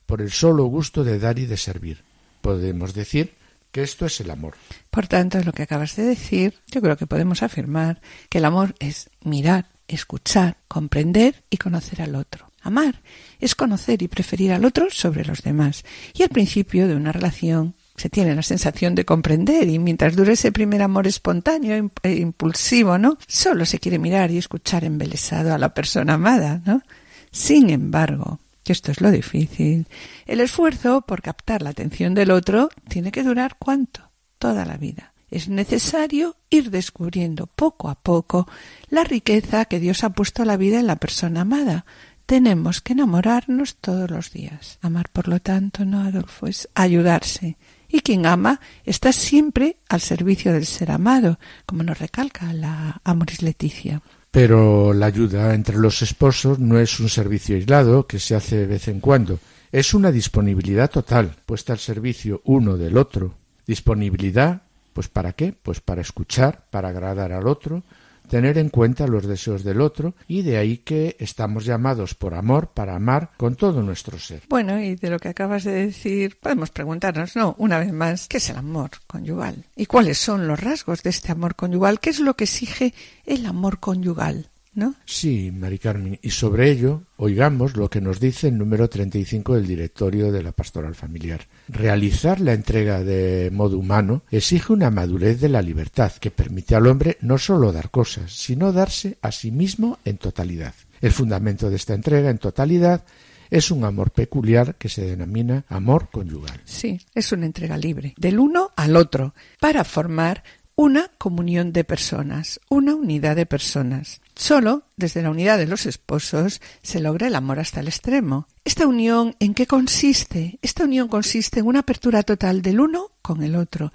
por 0.05 0.21
el 0.21 0.31
solo 0.31 0.63
gusto 0.63 1.03
de 1.03 1.19
dar 1.19 1.39
y 1.39 1.45
de 1.45 1.57
servir. 1.57 2.05
Podemos 2.39 2.93
decir 2.93 3.33
que 3.75 3.83
esto 3.83 4.05
es 4.05 4.21
el 4.21 4.31
amor. 4.31 4.55
Por 4.89 5.05
tanto, 5.07 5.38
lo 5.43 5.51
que 5.51 5.63
acabas 5.63 5.97
de 5.97 6.03
decir, 6.03 6.53
yo 6.71 6.81
creo 6.81 6.95
que 6.95 7.07
podemos 7.07 7.43
afirmar 7.43 7.99
que 8.29 8.38
el 8.38 8.45
amor 8.45 8.73
es 8.79 9.09
mirar 9.21 9.65
escuchar, 9.89 10.55
comprender 10.69 11.43
y 11.49 11.57
conocer 11.57 12.01
al 12.01 12.15
otro. 12.15 12.53
Amar 12.61 13.01
es 13.38 13.53
conocer 13.53 14.01
y 14.01 14.07
preferir 14.07 14.53
al 14.53 14.63
otro 14.63 14.88
sobre 14.91 15.25
los 15.25 15.43
demás. 15.43 15.83
Y 16.13 16.23
al 16.23 16.29
principio 16.29 16.88
de 16.88 16.95
una 16.95 17.11
relación 17.11 17.75
se 17.97 18.09
tiene 18.09 18.33
la 18.33 18.43
sensación 18.43 18.95
de 18.95 19.03
comprender 19.03 19.67
y 19.67 19.77
mientras 19.77 20.15
dure 20.15 20.31
ese 20.31 20.53
primer 20.53 20.81
amor 20.81 21.05
espontáneo 21.05 21.91
e 22.01 22.13
impulsivo, 22.13 22.97
¿no? 22.97 23.17
Solo 23.27 23.65
se 23.65 23.79
quiere 23.79 23.99
mirar 23.99 24.31
y 24.31 24.38
escuchar 24.38 24.85
embelesado 24.85 25.53
a 25.53 25.57
la 25.57 25.73
persona 25.73 26.13
amada, 26.13 26.61
¿no? 26.65 26.81
Sin 27.29 27.69
embargo, 27.71 28.39
que 28.65 28.73
esto 28.73 28.91
es 28.91 28.99
lo 28.99 29.12
difícil, 29.12 29.88
el 30.25 30.41
esfuerzo 30.41 31.01
por 31.01 31.21
captar 31.21 31.62
la 31.62 31.69
atención 31.69 32.15
del 32.15 32.32
otro 32.32 32.69
tiene 32.89 33.12
que 33.12 33.23
durar 33.23 33.58
cuánto? 33.60 34.12
Toda 34.39 34.65
la 34.65 34.75
vida. 34.75 35.13
Es 35.30 35.49
necesario 35.49 36.36
ir 36.49 36.71
descubriendo 36.71 37.45
poco 37.45 37.89
a 37.89 37.95
poco 37.95 38.47
la 38.89 39.04
riqueza 39.04 39.65
que 39.65 39.80
Dios 39.80 40.04
ha 40.04 40.10
puesto 40.10 40.41
a 40.41 40.45
la 40.45 40.58
vida 40.58 40.80
en 40.80 40.88
la 40.88 40.95
persona 40.95 41.41
amada. 41.41 41.86
Tenemos 42.25 42.82
que 42.82 42.93
enamorarnos 42.93 43.75
todos 43.75 44.10
los 44.10 44.32
días. 44.32 44.80
Amar, 44.82 45.10
por 45.10 45.28
lo 45.28 45.39
tanto, 45.39 45.86
no, 45.86 46.01
Adolfo, 46.01 46.47
es 46.47 46.67
ayudarse. 46.73 47.58
Y 47.88 47.99
quien 47.99 48.25
ama 48.25 48.60
está 48.84 49.13
siempre 49.13 49.78
al 49.89 50.01
servicio 50.01 50.54
del 50.54 50.65
ser 50.65 50.89
amado, 50.89 51.38
como 51.67 51.84
nos 51.84 51.99
recalca 51.99 52.51
la 52.51 52.99
Amoris 53.04 53.43
Leticia. 53.43 54.01
Pero 54.36 54.91
la 54.91 55.06
ayuda 55.06 55.54
entre 55.54 55.78
los 55.78 56.02
esposos 56.02 56.60
no 56.60 56.78
es 56.78 57.00
un 57.00 57.08
servicio 57.08 57.56
aislado 57.56 58.06
que 58.06 58.19
se 58.19 58.36
hace 58.36 58.58
de 58.58 58.65
vez 58.65 58.89
en 58.89 59.00
cuando. 59.00 59.39
Es 59.71 59.93
una 59.93 60.12
disponibilidad 60.12 60.91
total, 60.91 61.38
puesta 61.45 61.71
al 61.71 61.80
servicio 61.80 62.41
uno 62.43 62.76
del 62.76 62.98
otro. 62.98 63.34
Disponibilidad 63.65 64.63
pues 64.91 65.08
¿para 65.08 65.32
qué? 65.32 65.54
Pues 65.54 65.80
para 65.80 66.02
escuchar, 66.02 66.65
para 66.69 66.89
agradar 66.89 67.32
al 67.32 67.48
otro, 67.48 67.84
tener 68.29 68.57
en 68.57 68.69
cuenta 68.69 69.07
los 69.07 69.25
deseos 69.25 69.63
del 69.63 69.81
otro 69.81 70.15
y 70.27 70.41
de 70.41 70.57
ahí 70.57 70.77
que 70.77 71.15
estamos 71.19 71.65
llamados 71.65 72.15
por 72.15 72.33
amor 72.33 72.71
para 72.73 72.95
amar 72.95 73.31
con 73.38 73.55
todo 73.55 73.81
nuestro 73.81 74.19
ser. 74.19 74.43
Bueno, 74.49 74.79
y 74.79 74.95
de 74.95 75.09
lo 75.09 75.19
que 75.19 75.29
acabas 75.29 75.63
de 75.63 75.88
decir, 75.88 76.38
podemos 76.39 76.69
preguntarnos, 76.71 77.35
¿no? 77.35 77.55
Una 77.57 77.79
vez 77.79 77.91
más, 77.93 78.27
¿qué 78.27 78.38
es 78.38 78.49
el 78.49 78.57
amor 78.57 78.91
conyugal? 79.07 79.65
¿Y 79.75 79.85
cuáles 79.85 80.17
son 80.17 80.47
los 80.47 80.59
rasgos 80.59 81.03
de 81.03 81.09
este 81.09 81.31
amor 81.31 81.55
conyugal? 81.55 81.99
¿Qué 81.99 82.09
es 82.09 82.19
lo 82.19 82.35
que 82.35 82.45
exige 82.45 82.93
el 83.25 83.45
amor 83.45 83.79
conyugal? 83.79 84.49
¿No? 84.75 84.93
Sí, 85.05 85.51
Mari 85.51 85.79
Carmen. 85.79 86.19
Y 86.21 86.31
sobre 86.31 86.69
ello, 86.69 87.03
oigamos 87.15 87.77
lo 87.77 87.89
que 87.89 88.01
nos 88.01 88.19
dice 88.19 88.49
el 88.49 88.57
número 88.57 88.89
35 88.89 89.55
del 89.55 89.65
directorio 89.65 90.33
de 90.33 90.43
la 90.43 90.51
Pastoral 90.51 90.95
Familiar. 90.95 91.47
Realizar 91.69 92.41
la 92.41 92.51
entrega 92.51 93.01
de 93.01 93.49
modo 93.53 93.79
humano 93.79 94.23
exige 94.29 94.73
una 94.73 94.91
madurez 94.91 95.39
de 95.39 95.47
la 95.47 95.61
libertad 95.61 96.11
que 96.19 96.29
permite 96.29 96.75
al 96.75 96.88
hombre 96.88 97.17
no 97.21 97.38
sólo 97.38 97.71
dar 97.71 97.89
cosas, 97.89 98.33
sino 98.33 98.73
darse 98.73 99.17
a 99.21 99.31
sí 99.31 99.49
mismo 99.49 99.99
en 100.03 100.17
totalidad. 100.17 100.75
El 100.99 101.11
fundamento 101.11 101.69
de 101.69 101.77
esta 101.77 101.93
entrega 101.93 102.29
en 102.29 102.38
totalidad 102.38 103.05
es 103.49 103.71
un 103.71 103.85
amor 103.85 104.11
peculiar 104.11 104.75
que 104.75 104.89
se 104.89 105.05
denomina 105.05 105.63
amor 105.69 106.09
conyugal. 106.11 106.59
Sí, 106.65 106.99
es 107.13 107.31
una 107.31 107.45
entrega 107.45 107.77
libre, 107.77 108.13
del 108.17 108.39
uno 108.39 108.71
al 108.75 108.97
otro, 108.97 109.33
para 109.59 109.85
formar 109.85 110.43
una 110.75 111.09
comunión 111.17 111.71
de 111.71 111.83
personas, 111.83 112.59
una 112.69 112.95
unidad 112.95 113.35
de 113.35 113.45
personas. 113.45 114.21
Solo 114.35 114.83
desde 114.97 115.21
la 115.21 115.29
unidad 115.29 115.57
de 115.57 115.67
los 115.67 115.85
esposos 115.85 116.61
se 116.81 116.99
logra 116.99 117.27
el 117.27 117.35
amor 117.35 117.59
hasta 117.59 117.79
el 117.79 117.88
extremo. 117.88 118.47
¿Esta 118.65 118.85
unión 118.85 119.35
en 119.39 119.53
qué 119.53 119.67
consiste? 119.67 120.59
Esta 120.61 120.83
unión 120.83 121.07
consiste 121.07 121.61
en 121.61 121.67
una 121.67 121.79
apertura 121.79 122.23
total 122.23 122.61
del 122.61 122.81
uno 122.81 123.11
con 123.21 123.41
el 123.43 123.55
otro, 123.55 123.93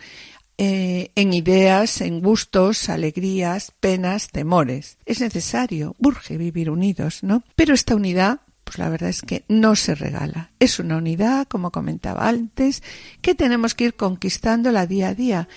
eh, 0.56 1.10
en 1.14 1.32
ideas, 1.34 2.00
en 2.00 2.20
gustos, 2.20 2.88
alegrías, 2.88 3.72
penas, 3.80 4.28
temores. 4.28 4.96
Es 5.04 5.20
necesario, 5.20 5.96
urge 5.98 6.38
vivir 6.38 6.70
unidos, 6.70 7.22
¿no? 7.22 7.42
Pero 7.56 7.74
esta 7.74 7.94
unidad 7.94 8.40
pues 8.64 8.78
la 8.78 8.88
verdad 8.88 9.08
es 9.08 9.22
que 9.22 9.44
no 9.48 9.74
se 9.74 9.96
regala. 9.96 10.52
Es 10.60 10.78
una 10.78 10.96
unidad, 10.96 11.48
como 11.48 11.72
comentaba 11.72 12.28
antes, 12.28 12.84
que 13.20 13.34
tenemos 13.34 13.74
que 13.74 13.86
ir 13.86 13.94
conquistándola 13.94 14.86
día 14.86 15.08
a 15.08 15.14
día 15.14 15.48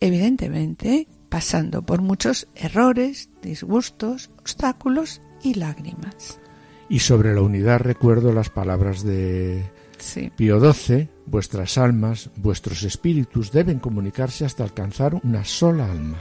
evidentemente 0.00 1.06
pasando 1.28 1.82
por 1.82 2.02
muchos 2.02 2.48
errores, 2.54 3.30
disgustos, 3.42 4.30
obstáculos 4.38 5.20
y 5.42 5.54
lágrimas. 5.54 6.40
Y 6.88 6.98
sobre 6.98 7.34
la 7.34 7.42
unidad 7.42 7.80
recuerdo 7.80 8.32
las 8.32 8.50
palabras 8.50 9.04
de 9.04 9.70
Pío 10.36 10.72
XII, 10.72 11.08
vuestras 11.26 11.78
almas, 11.78 12.30
vuestros 12.36 12.82
espíritus 12.82 13.52
deben 13.52 13.78
comunicarse 13.78 14.44
hasta 14.44 14.64
alcanzar 14.64 15.14
una 15.22 15.44
sola 15.44 15.90
alma. 15.90 16.18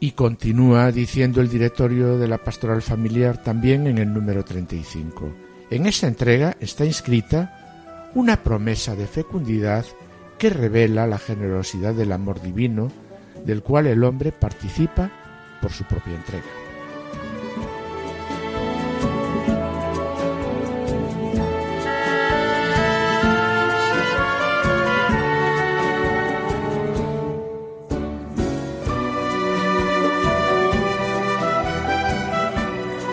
Y 0.00 0.12
continúa 0.12 0.90
diciendo 0.90 1.40
el 1.40 1.48
directorio 1.48 2.18
de 2.18 2.28
la 2.28 2.38
pastoral 2.38 2.82
familiar 2.82 3.42
también 3.42 3.86
en 3.86 3.98
el 3.98 4.12
número 4.12 4.44
35. 4.44 5.34
En 5.70 5.86
esta 5.86 6.06
entrega 6.06 6.56
está 6.60 6.84
inscrita 6.84 8.10
una 8.14 8.42
promesa 8.42 8.94
de 8.94 9.06
fecundidad 9.06 9.84
que 10.44 10.50
revela 10.50 11.06
la 11.06 11.16
generosidad 11.16 11.94
del 11.94 12.12
amor 12.12 12.42
divino 12.42 12.92
del 13.46 13.62
cual 13.62 13.86
el 13.86 14.04
hombre 14.04 14.30
participa 14.30 15.10
por 15.62 15.72
su 15.72 15.84
propia 15.84 16.14
entrega. 16.14 16.44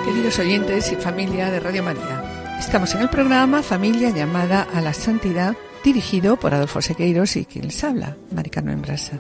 Queridos 0.04 0.38
oyentes 0.38 0.92
y 0.92 0.98
familia 0.98 1.50
de 1.50 1.62
Radio 1.62 1.82
María, 1.82 2.58
estamos 2.60 2.94
en 2.94 3.04
el 3.04 3.10
programa 3.10 3.64
Familia 3.64 4.10
llamada 4.10 4.64
a 4.64 4.82
la 4.82 4.92
Santidad, 4.92 5.56
dirigido 5.84 6.38
por 6.38 6.54
Adolfo 6.54 6.82
Sequeiros 6.82 7.36
y 7.36 7.46
quien 7.46 7.66
les 7.66 7.84
habla, 7.84 8.18
Maricano 8.32 8.72
Embrasa. 8.72 9.20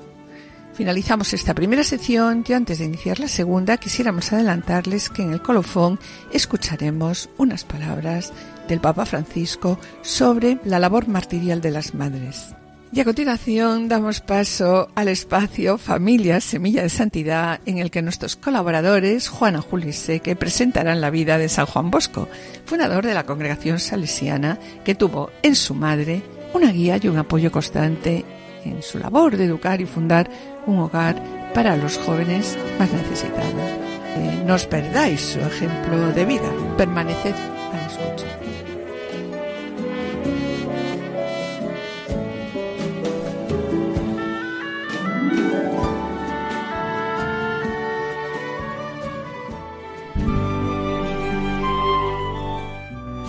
Finalizamos 0.73 1.33
esta 1.33 1.53
primera 1.53 1.83
sección 1.83 2.43
y 2.47 2.53
antes 2.53 2.79
de 2.79 2.85
iniciar 2.85 3.19
la 3.19 3.27
segunda 3.27 3.77
quisiéramos 3.77 4.31
adelantarles 4.31 5.09
que 5.09 5.21
en 5.21 5.33
el 5.33 5.41
colofón 5.41 5.99
escucharemos 6.31 7.29
unas 7.37 7.65
palabras 7.65 8.31
del 8.67 8.79
Papa 8.79 9.05
Francisco 9.05 9.77
sobre 10.01 10.59
la 10.63 10.79
labor 10.79 11.07
martirial 11.07 11.61
de 11.61 11.71
las 11.71 11.93
madres. 11.93 12.55
Y 12.93 12.99
a 12.99 13.05
continuación 13.05 13.87
damos 13.87 14.19
paso 14.19 14.89
al 14.95 15.07
espacio 15.07 15.77
Familia 15.77 16.41
Semilla 16.41 16.81
de 16.81 16.89
Santidad 16.89 17.61
en 17.65 17.77
el 17.77 17.89
que 17.89 18.01
nuestros 18.01 18.35
colaboradores 18.35 19.29
Juana 19.29 19.63
Seque 19.91 20.35
presentarán 20.35 20.99
la 20.99 21.09
vida 21.09 21.37
de 21.37 21.47
San 21.47 21.67
Juan 21.67 21.89
Bosco, 21.89 22.27
fundador 22.65 23.05
de 23.05 23.13
la 23.13 23.25
congregación 23.25 23.79
salesiana 23.79 24.59
que 24.83 24.95
tuvo 24.95 25.31
en 25.41 25.55
su 25.55 25.73
madre 25.73 26.21
una 26.53 26.71
guía 26.71 26.97
y 27.01 27.07
un 27.07 27.17
apoyo 27.17 27.51
constante 27.51 28.25
en 28.65 28.81
su 28.81 28.99
labor 28.99 29.37
de 29.37 29.45
educar 29.45 29.81
y 29.81 29.85
fundar 29.85 30.29
un 30.65 30.79
hogar 30.79 31.21
para 31.53 31.75
los 31.75 31.97
jóvenes 31.97 32.57
más 32.79 32.91
necesitados. 32.91 33.81
Eh, 34.17 34.43
no 34.45 34.55
os 34.55 34.65
perdáis 34.65 35.21
su 35.21 35.39
ejemplo 35.39 36.11
de 36.11 36.25
vida, 36.25 36.49
permaneced 36.77 37.33
a 37.33 37.75
la 37.75 37.87
escucha. 37.87 38.27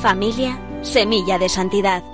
Familia, 0.03 0.59
semilla 0.83 1.39
de 1.39 1.49
santidad. 1.49 2.12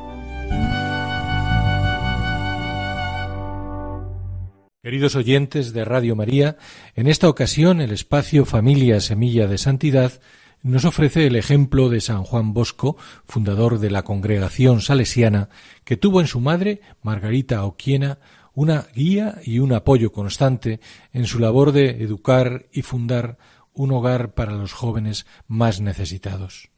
Queridos 4.80 5.16
oyentes 5.16 5.72
de 5.72 5.84
Radio 5.84 6.14
María, 6.14 6.56
en 6.94 7.08
esta 7.08 7.28
ocasión 7.28 7.80
el 7.80 7.90
espacio 7.90 8.44
Familia 8.44 9.00
Semilla 9.00 9.48
de 9.48 9.58
Santidad 9.58 10.20
nos 10.62 10.84
ofrece 10.84 11.26
el 11.26 11.34
ejemplo 11.34 11.88
de 11.88 12.00
San 12.00 12.22
Juan 12.22 12.52
Bosco, 12.52 12.96
fundador 13.26 13.80
de 13.80 13.90
la 13.90 14.04
congregación 14.04 14.80
salesiana, 14.80 15.48
que 15.82 15.96
tuvo 15.96 16.20
en 16.20 16.28
su 16.28 16.38
madre, 16.38 16.80
Margarita 17.02 17.64
Oquiena, 17.64 18.20
una 18.54 18.86
guía 18.94 19.40
y 19.44 19.58
un 19.58 19.72
apoyo 19.72 20.12
constante 20.12 20.78
en 21.12 21.26
su 21.26 21.40
labor 21.40 21.72
de 21.72 22.00
educar 22.00 22.66
y 22.70 22.82
fundar 22.82 23.36
un 23.72 23.90
hogar 23.90 24.34
para 24.34 24.52
los 24.52 24.74
jóvenes 24.74 25.26
más 25.48 25.80
necesitados. 25.80 26.70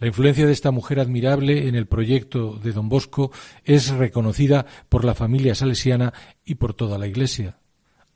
La 0.00 0.06
influencia 0.06 0.46
de 0.46 0.52
esta 0.52 0.70
mujer 0.70 0.98
admirable 0.98 1.68
en 1.68 1.74
el 1.74 1.86
proyecto 1.86 2.54
de 2.54 2.72
don 2.72 2.88
Bosco 2.88 3.30
es 3.64 3.90
reconocida 3.90 4.64
por 4.88 5.04
la 5.04 5.14
familia 5.14 5.54
salesiana 5.54 6.14
y 6.42 6.54
por 6.54 6.72
toda 6.72 6.96
la 6.98 7.06
Iglesia. 7.06 7.58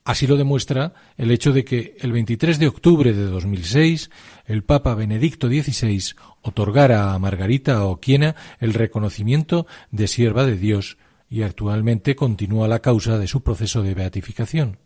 Así 0.03 0.27
lo 0.27 0.37
demuestra 0.37 0.95
el 1.19 1.31
hecho 1.31 1.53
de 1.53 1.65
que 1.65 1.97
el 2.01 2.13
23 2.13 2.59
de 2.59 2.69
octubre 2.69 3.13
de 3.13 3.25
2006 3.25 4.11
el 4.47 4.65
Papa 4.65 4.95
Benedicto 4.95 5.49
XVI 5.49 6.15
otorgara 6.41 7.13
a 7.13 7.19
Margarita 7.19 7.85
Oquiena 7.85 8.35
el 8.61 8.73
reconocimiento 8.73 9.67
de 9.91 10.09
sierva 10.09 10.47
de 10.47 10.57
Dios 10.57 10.97
y 11.29 11.43
actualmente 11.43 12.17
continúa 12.17 12.67
la 12.67 12.81
causa 12.81 13.19
de 13.19 13.27
su 13.27 13.43
proceso 13.43 13.83
de 13.83 13.95
beatificación. 13.95 14.79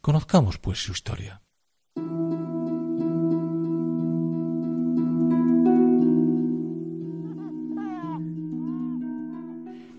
Conozcamos 0.00 0.58
pues 0.58 0.78
su 0.78 0.92
historia. 0.92 1.39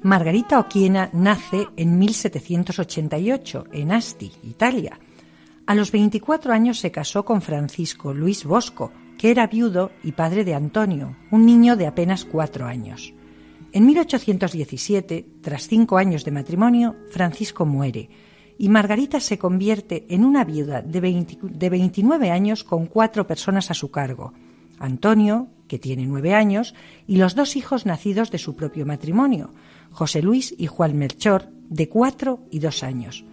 Margarita 0.04 0.60
Oquiena 0.60 1.12
nace 1.14 1.68
en 1.78 2.00
1788 2.00 3.66
en 3.72 3.92
Asti, 3.92 4.32
Italia. 4.42 5.00
A 5.68 5.76
los 5.76 5.92
24 5.92 6.54
años 6.54 6.80
se 6.80 6.92
casó 6.92 7.24
con 7.24 7.44
Francisco 7.44 8.12
Luis 8.12 8.44
Bosco, 8.44 8.92
que 9.20 9.30
era 9.30 9.46
viudo 9.46 9.92
y 10.04 10.14
padre 10.14 10.44
de 10.44 10.56
Antonio, 10.56 11.16
un 11.30 11.46
niño 11.46 11.76
de 11.76 11.86
apenas 11.86 12.26
cuatro 12.26 12.66
años. 12.66 13.14
En 13.74 13.86
1817, 13.86 15.28
tras 15.40 15.68
cinco 15.68 16.00
años 16.00 16.26
de 16.26 16.32
matrimonio, 16.32 16.96
Francisco 17.12 17.68
muere 17.68 18.10
y 18.58 18.70
Margarita 18.70 19.20
se 19.20 19.38
convierte 19.38 20.08
en 20.10 20.26
una 20.26 20.44
viuda 20.44 20.82
de, 20.82 21.00
29 21.70 22.32
años 22.32 22.64
con 22.64 22.88
cuatro 22.88 23.28
personas 23.28 23.70
a 23.70 23.76
su 23.76 23.92
cargo. 23.92 24.34
Antonio, 24.80 25.48
que 25.68 25.78
tiene 25.78 26.08
nueve 26.08 26.34
años, 26.34 26.74
y 27.06 27.18
los 27.18 27.36
dos 27.36 27.56
hijos 27.56 27.86
nacidos 27.86 28.32
de 28.32 28.40
su 28.40 28.56
propio 28.56 28.86
matrimonio, 28.86 29.54
José 29.92 30.22
Luis 30.22 30.56
y 30.58 30.68
Juan 30.68 30.98
Melchor, 30.98 31.50
de 31.70 31.88
cuatro 31.88 32.40
y 32.50 32.60
dos 32.60 32.84
años. 32.84 33.26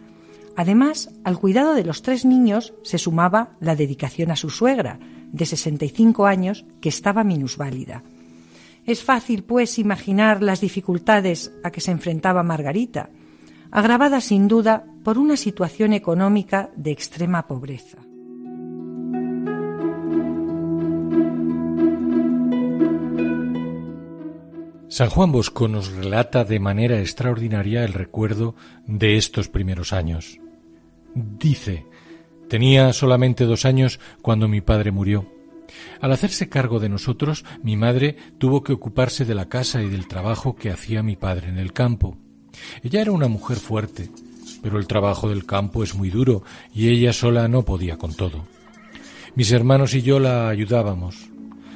Además, 0.56 1.10
al 1.24 1.38
cuidado 1.38 1.74
de 1.74 1.84
los 1.84 2.02
tres 2.02 2.24
niños 2.24 2.74
se 2.82 2.98
sumaba 2.98 3.56
la 3.60 3.76
dedicación 3.76 4.30
a 4.30 4.36
su 4.36 4.50
suegra, 4.50 4.98
de 5.32 5.46
65 5.46 6.26
años, 6.26 6.64
que 6.80 6.88
estaba 6.88 7.22
minusválida. 7.22 8.02
Es 8.84 9.04
fácil, 9.04 9.44
pues, 9.44 9.78
imaginar 9.78 10.42
las 10.42 10.60
dificultades 10.60 11.52
a 11.62 11.70
que 11.70 11.80
se 11.80 11.92
enfrentaba 11.92 12.42
Margarita, 12.42 13.10
agravada 13.70 14.20
sin 14.20 14.48
duda 14.48 14.86
por 15.04 15.18
una 15.18 15.36
situación 15.36 15.92
económica 15.92 16.70
de 16.74 16.90
extrema 16.90 17.46
pobreza. 17.46 18.07
San 24.88 25.10
Juan 25.10 25.32
Bosco 25.32 25.68
nos 25.68 25.92
relata 25.92 26.44
de 26.44 26.58
manera 26.60 26.98
extraordinaria 26.98 27.84
el 27.84 27.92
recuerdo 27.92 28.54
de 28.86 29.18
estos 29.18 29.48
primeros 29.48 29.92
años. 29.92 30.40
Dice, 31.14 31.84
tenía 32.48 32.94
solamente 32.94 33.44
dos 33.44 33.66
años 33.66 34.00
cuando 34.22 34.48
mi 34.48 34.62
padre 34.62 34.90
murió. 34.90 35.30
Al 36.00 36.12
hacerse 36.12 36.48
cargo 36.48 36.80
de 36.80 36.88
nosotros, 36.88 37.44
mi 37.62 37.76
madre 37.76 38.16
tuvo 38.38 38.62
que 38.62 38.72
ocuparse 38.72 39.26
de 39.26 39.34
la 39.34 39.50
casa 39.50 39.82
y 39.82 39.90
del 39.90 40.08
trabajo 40.08 40.56
que 40.56 40.70
hacía 40.70 41.02
mi 41.02 41.16
padre 41.16 41.48
en 41.50 41.58
el 41.58 41.74
campo. 41.74 42.16
Ella 42.82 43.02
era 43.02 43.12
una 43.12 43.28
mujer 43.28 43.58
fuerte, 43.58 44.08
pero 44.62 44.78
el 44.78 44.86
trabajo 44.86 45.28
del 45.28 45.44
campo 45.44 45.82
es 45.82 45.94
muy 45.94 46.08
duro 46.08 46.44
y 46.74 46.88
ella 46.88 47.12
sola 47.12 47.46
no 47.46 47.62
podía 47.62 47.98
con 47.98 48.14
todo. 48.14 48.46
Mis 49.34 49.52
hermanos 49.52 49.92
y 49.92 50.00
yo 50.00 50.18
la 50.18 50.48
ayudábamos. 50.48 51.27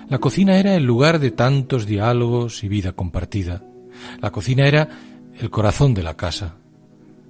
La 0.09 0.19
cocina 0.19 0.59
era 0.59 0.75
el 0.75 0.85
lugar 0.85 1.19
de 1.19 1.31
tantos 1.31 1.87
diálogos 1.87 2.65
y 2.65 2.69
vida 2.69 2.93
compartida. 2.93 3.65
La 4.21 4.31
cocina 4.31 4.67
era 4.67 4.89
el 5.39 5.51
corazón 5.51 5.95
de 5.95 6.03
la 6.03 6.17
casa. 6.17 6.57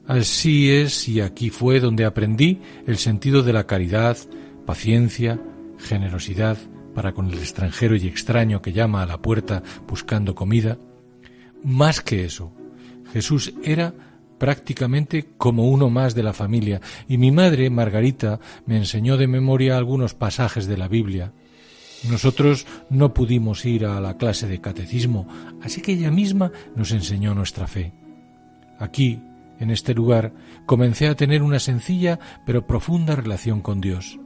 Así 0.06 0.70
es 0.70 1.08
y 1.08 1.20
aquí 1.20 1.50
fue 1.50 1.78
donde 1.78 2.04
aprendí 2.04 2.60
el 2.86 2.98
sentido 2.98 3.42
de 3.42 3.52
la 3.52 3.66
caridad, 3.66 4.16
paciencia, 4.66 5.40
generosidad 5.78 6.58
para 6.94 7.12
con 7.12 7.30
el 7.30 7.38
extranjero 7.38 7.96
y 7.96 8.06
extraño 8.06 8.60
que 8.62 8.72
llama 8.72 9.02
a 9.02 9.06
la 9.06 9.22
puerta 9.22 9.62
buscando 9.86 10.34
comida. 10.34 10.78
Más 11.62 12.00
que 12.00 12.24
eso, 12.24 12.52
Jesús 13.12 13.54
era 13.62 13.94
prácticamente 14.38 15.28
como 15.38 15.68
uno 15.68 15.88
más 15.88 16.16
de 16.16 16.24
la 16.24 16.32
familia, 16.32 16.80
y 17.06 17.16
mi 17.16 17.30
madre, 17.30 17.70
Margarita, 17.70 18.40
me 18.66 18.76
enseñó 18.76 19.16
de 19.16 19.28
memoria 19.28 19.76
algunos 19.76 20.14
pasajes 20.14 20.66
de 20.66 20.76
la 20.76 20.88
Biblia. 20.88 21.32
Nosotros 22.10 22.66
no 22.90 23.14
pudimos 23.14 23.64
ir 23.64 23.86
a 23.86 24.00
la 24.00 24.16
clase 24.16 24.48
de 24.48 24.60
catecismo, 24.60 25.26
así 25.62 25.80
que 25.80 25.92
ella 25.92 26.10
misma 26.10 26.50
nos 26.74 26.90
enseñó 26.92 27.34
nuestra 27.34 27.66
fe. 27.66 27.92
Aquí, 28.78 29.22
en 29.60 29.70
este 29.70 29.94
lugar, 29.94 30.32
comencé 30.66 31.06
a 31.06 31.14
tener 31.14 31.42
una 31.42 31.60
sencilla 31.60 32.18
pero 32.44 32.66
profunda 32.66 33.14
relación 33.14 33.60
con 33.60 33.80
Dios. 33.80 34.18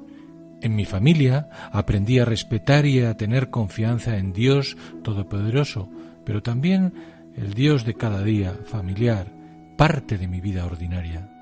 En 0.63 0.75
mi 0.75 0.87
familia 0.87 1.51
aprendí 1.71 2.19
a 2.19 2.25
respetar 2.25 2.87
y 2.87 3.01
a 3.03 3.15
tener 3.17 3.51
confianza 3.51 4.17
en 4.17 4.33
Dios 4.33 4.79
Todopoderoso, 5.03 5.91
pero 6.25 6.43
también 6.43 6.95
el 7.37 7.53
Dios 7.53 7.85
de 7.85 7.95
cada 7.95 8.23
día, 8.23 8.57
familiar, 8.65 9.31
parte 9.77 10.17
de 10.17 10.27
mi 10.27 10.41
vida 10.41 10.65
ordinaria. 10.65 11.36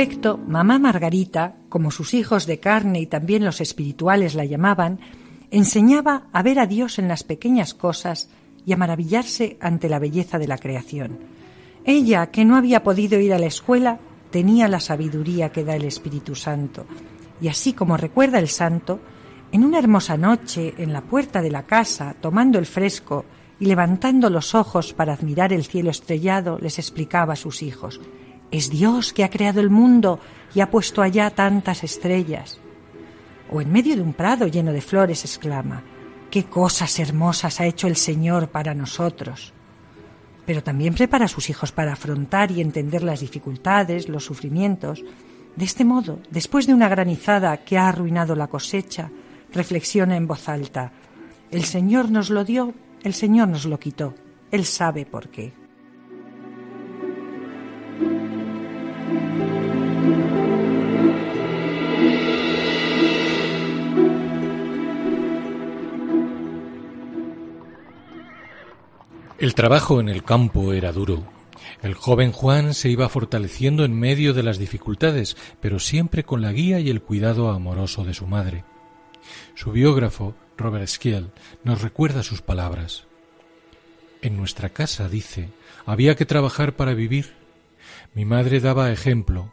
Efecto, 0.00 0.38
mamá 0.38 0.78
Margarita, 0.78 1.56
como 1.68 1.90
sus 1.90 2.14
hijos 2.14 2.46
de 2.46 2.58
carne 2.58 3.00
y 3.00 3.06
también 3.06 3.44
los 3.44 3.60
espirituales 3.60 4.34
la 4.34 4.46
llamaban, 4.46 4.98
Enseñaba 5.50 6.28
a 6.32 6.42
ver 6.42 6.58
a 6.58 6.66
Dios 6.66 6.98
en 6.98 7.06
las 7.06 7.22
pequeñas 7.22 7.74
cosas 7.74 8.30
y 8.64 8.72
a 8.72 8.78
maravillarse 8.78 9.58
ante 9.60 9.90
la 9.90 9.98
belleza 9.98 10.38
de 10.38 10.46
la 10.46 10.56
creación. 10.56 11.18
Ella, 11.84 12.30
que 12.30 12.46
no 12.46 12.56
había 12.56 12.82
podido 12.82 13.20
ir 13.20 13.34
a 13.34 13.38
la 13.38 13.44
escuela, 13.44 13.98
tenía 14.30 14.68
la 14.68 14.80
sabiduría 14.80 15.50
que 15.50 15.64
da 15.64 15.76
el 15.76 15.84
Espíritu 15.84 16.34
Santo. 16.34 16.86
Y 17.42 17.48
así 17.48 17.74
como 17.74 17.98
recuerda 17.98 18.38
el 18.38 18.48
santo, 18.48 19.00
en 19.52 19.64
una 19.64 19.80
hermosa 19.80 20.16
noche, 20.16 20.72
en 20.78 20.94
la 20.94 21.02
puerta 21.02 21.42
de 21.42 21.50
la 21.50 21.64
casa, 21.64 22.14
tomando 22.18 22.58
el 22.58 22.64
fresco 22.64 23.26
y 23.58 23.66
levantando 23.66 24.30
los 24.30 24.54
ojos 24.54 24.94
para 24.94 25.12
admirar 25.12 25.52
el 25.52 25.64
cielo 25.64 25.90
estrellado, 25.90 26.58
les 26.58 26.78
explicaba 26.78 27.34
a 27.34 27.36
sus 27.36 27.62
hijos, 27.62 28.00
es 28.50 28.70
Dios 28.70 29.12
que 29.12 29.24
ha 29.24 29.30
creado 29.30 29.60
el 29.60 29.70
mundo 29.70 30.20
y 30.54 30.60
ha 30.60 30.70
puesto 30.70 31.02
allá 31.02 31.30
tantas 31.30 31.84
estrellas. 31.84 32.58
O 33.50 33.60
en 33.60 33.72
medio 33.72 33.96
de 33.96 34.02
un 34.02 34.12
prado 34.12 34.46
lleno 34.46 34.72
de 34.72 34.80
flores 34.80 35.24
exclama, 35.24 35.82
qué 36.30 36.44
cosas 36.44 36.98
hermosas 36.98 37.60
ha 37.60 37.66
hecho 37.66 37.86
el 37.86 37.96
Señor 37.96 38.48
para 38.48 38.74
nosotros. 38.74 39.52
Pero 40.46 40.62
también 40.62 40.94
prepara 40.94 41.26
a 41.26 41.28
sus 41.28 41.50
hijos 41.50 41.72
para 41.72 41.92
afrontar 41.92 42.50
y 42.50 42.60
entender 42.60 43.02
las 43.02 43.20
dificultades, 43.20 44.08
los 44.08 44.24
sufrimientos. 44.24 45.04
De 45.56 45.64
este 45.64 45.84
modo, 45.84 46.20
después 46.30 46.66
de 46.66 46.74
una 46.74 46.88
granizada 46.88 47.56
que 47.58 47.78
ha 47.78 47.88
arruinado 47.88 48.34
la 48.34 48.46
cosecha, 48.46 49.10
reflexiona 49.52 50.16
en 50.16 50.26
voz 50.26 50.48
alta, 50.48 50.92
el 51.50 51.64
Señor 51.64 52.10
nos 52.10 52.30
lo 52.30 52.44
dio, 52.44 52.72
el 53.02 53.14
Señor 53.14 53.48
nos 53.48 53.64
lo 53.64 53.78
quitó, 53.78 54.14
Él 54.50 54.64
sabe 54.64 55.04
por 55.04 55.28
qué. 55.28 55.59
El 69.40 69.54
trabajo 69.54 70.00
en 70.00 70.10
el 70.10 70.22
campo 70.22 70.74
era 70.74 70.92
duro. 70.92 71.24
El 71.80 71.94
joven 71.94 72.30
Juan 72.30 72.74
se 72.74 72.90
iba 72.90 73.08
fortaleciendo 73.08 73.86
en 73.86 73.98
medio 73.98 74.34
de 74.34 74.42
las 74.42 74.58
dificultades, 74.58 75.34
pero 75.62 75.78
siempre 75.78 76.24
con 76.24 76.42
la 76.42 76.52
guía 76.52 76.78
y 76.78 76.90
el 76.90 77.00
cuidado 77.00 77.50
amoroso 77.50 78.04
de 78.04 78.12
su 78.12 78.26
madre. 78.26 78.64
Su 79.54 79.72
biógrafo, 79.72 80.34
Robert 80.58 80.88
Skiel, 80.88 81.30
nos 81.64 81.80
recuerda 81.80 82.22
sus 82.22 82.42
palabras. 82.42 83.04
En 84.20 84.36
nuestra 84.36 84.68
casa, 84.68 85.08
dice, 85.08 85.48
había 85.86 86.16
que 86.16 86.26
trabajar 86.26 86.76
para 86.76 86.92
vivir. 86.92 87.32
Mi 88.12 88.26
madre 88.26 88.60
daba 88.60 88.92
ejemplo. 88.92 89.50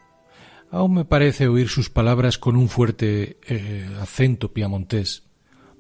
Aún 0.70 0.96
me 0.96 1.06
parece 1.06 1.48
oír 1.48 1.70
sus 1.70 1.90
palabras 1.90 2.38
con 2.38 2.58
un 2.58 2.68
fuerte 2.68 3.38
eh, 3.48 3.90
acento 4.02 4.52
piamontés. 4.52 5.24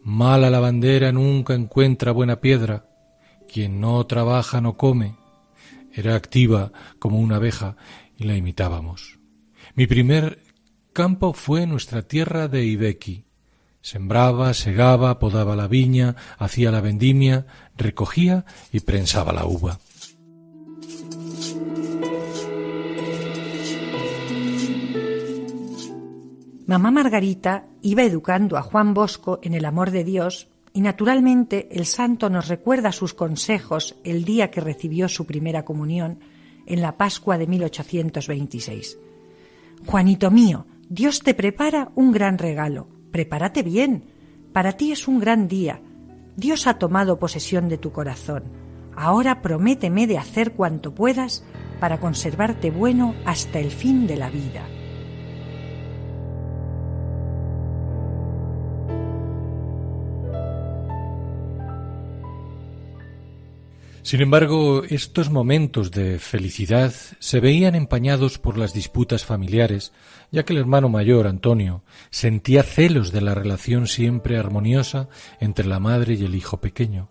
Mala 0.01 0.49
la 0.49 0.61
bandera 0.61 1.11
nunca 1.11 1.55
encuentra 1.55 2.13
buena 2.13 2.39
piedra. 2.39 2.86
Quien 3.51 3.79
no 3.79 4.05
trabaja 4.05 4.61
no 4.61 4.77
come. 4.77 5.15
Era 5.93 6.15
activa 6.15 6.71
como 6.99 7.19
una 7.19 7.37
abeja 7.37 7.75
y 8.17 8.25
la 8.25 8.35
imitábamos. 8.35 9.19
Mi 9.75 9.87
primer 9.87 10.43
campo 10.93 11.33
fue 11.33 11.65
nuestra 11.65 12.01
tierra 12.01 12.47
de 12.47 12.65
Ibequi. 12.65 13.25
Sembraba, 13.81 14.53
segaba, 14.53 15.19
podaba 15.19 15.55
la 15.55 15.67
viña, 15.67 16.15
hacía 16.37 16.71
la 16.71 16.81
vendimia, 16.81 17.45
recogía 17.75 18.45
y 18.71 18.81
prensaba 18.81 19.31
la 19.31 19.45
uva. 19.45 19.79
Mamá 26.65 26.91
Margarita 26.91 27.65
iba 27.81 28.03
educando 28.03 28.57
a 28.57 28.61
Juan 28.61 28.93
Bosco 28.93 29.39
en 29.41 29.53
el 29.53 29.63
amor 29.63 29.91
de 29.91 30.03
Dios 30.03 30.49
y 30.77 30.81
naturalmente 30.81 31.69
el 31.71 31.87
santo 31.87 32.29
nos 32.29 32.49
recuerda 32.49 32.91
sus 32.91 33.15
consejos 33.15 33.95
el 34.03 34.25
día 34.25 34.51
que 34.51 34.61
recibió 34.61 35.09
su 35.09 35.25
primera 35.25 35.65
comunión 35.65 36.19
en 36.67 36.83
la 36.83 36.97
Pascua 36.97 37.39
de 37.39 37.47
1826. 37.47 38.99
Juanito 39.87 40.29
mío, 40.29 40.67
Dios 40.87 41.21
te 41.21 41.33
prepara 41.33 41.89
un 41.95 42.11
gran 42.11 42.37
regalo. 42.37 42.89
Prepárate 43.09 43.63
bien. 43.63 44.03
Para 44.53 44.73
ti 44.73 44.91
es 44.91 45.07
un 45.07 45.19
gran 45.19 45.47
día. 45.47 45.81
Dios 46.35 46.67
ha 46.67 46.75
tomado 46.75 47.17
posesión 47.17 47.69
de 47.69 47.79
tu 47.79 47.91
corazón. 47.91 48.43
Ahora 48.95 49.41
prométeme 49.41 50.05
de 50.05 50.19
hacer 50.19 50.51
cuanto 50.51 50.93
puedas 50.93 51.43
para 51.79 51.99
conservarte 51.99 52.69
bueno 52.69 53.15
hasta 53.25 53.57
el 53.57 53.71
fin 53.71 54.05
de 54.05 54.17
la 54.17 54.29
vida. 54.29 54.67
Sin 64.07 64.21
embargo, 64.21 64.83
estos 64.87 65.29
momentos 65.29 65.91
de 65.91 66.17
felicidad 66.17 66.93
se 67.19 67.41
veían 67.41 67.75
empañados 67.75 68.37
por 68.37 68.57
las 68.57 68.73
disputas 68.73 69.25
familiares, 69.25 69.91
ya 70.31 70.45
que 70.45 70.53
el 70.53 70.59
hermano 70.59 70.87
mayor, 70.87 71.27
Antonio, 71.27 71.83
sentía 72.09 72.63
celos 72.63 73.11
de 73.11 73.19
la 73.19 73.35
relación 73.35 73.85
siempre 73.85 74.37
armoniosa 74.37 75.09
entre 75.41 75.65
la 75.65 75.81
madre 75.81 76.13
y 76.13 76.23
el 76.23 76.35
hijo 76.35 76.61
pequeño. 76.61 77.09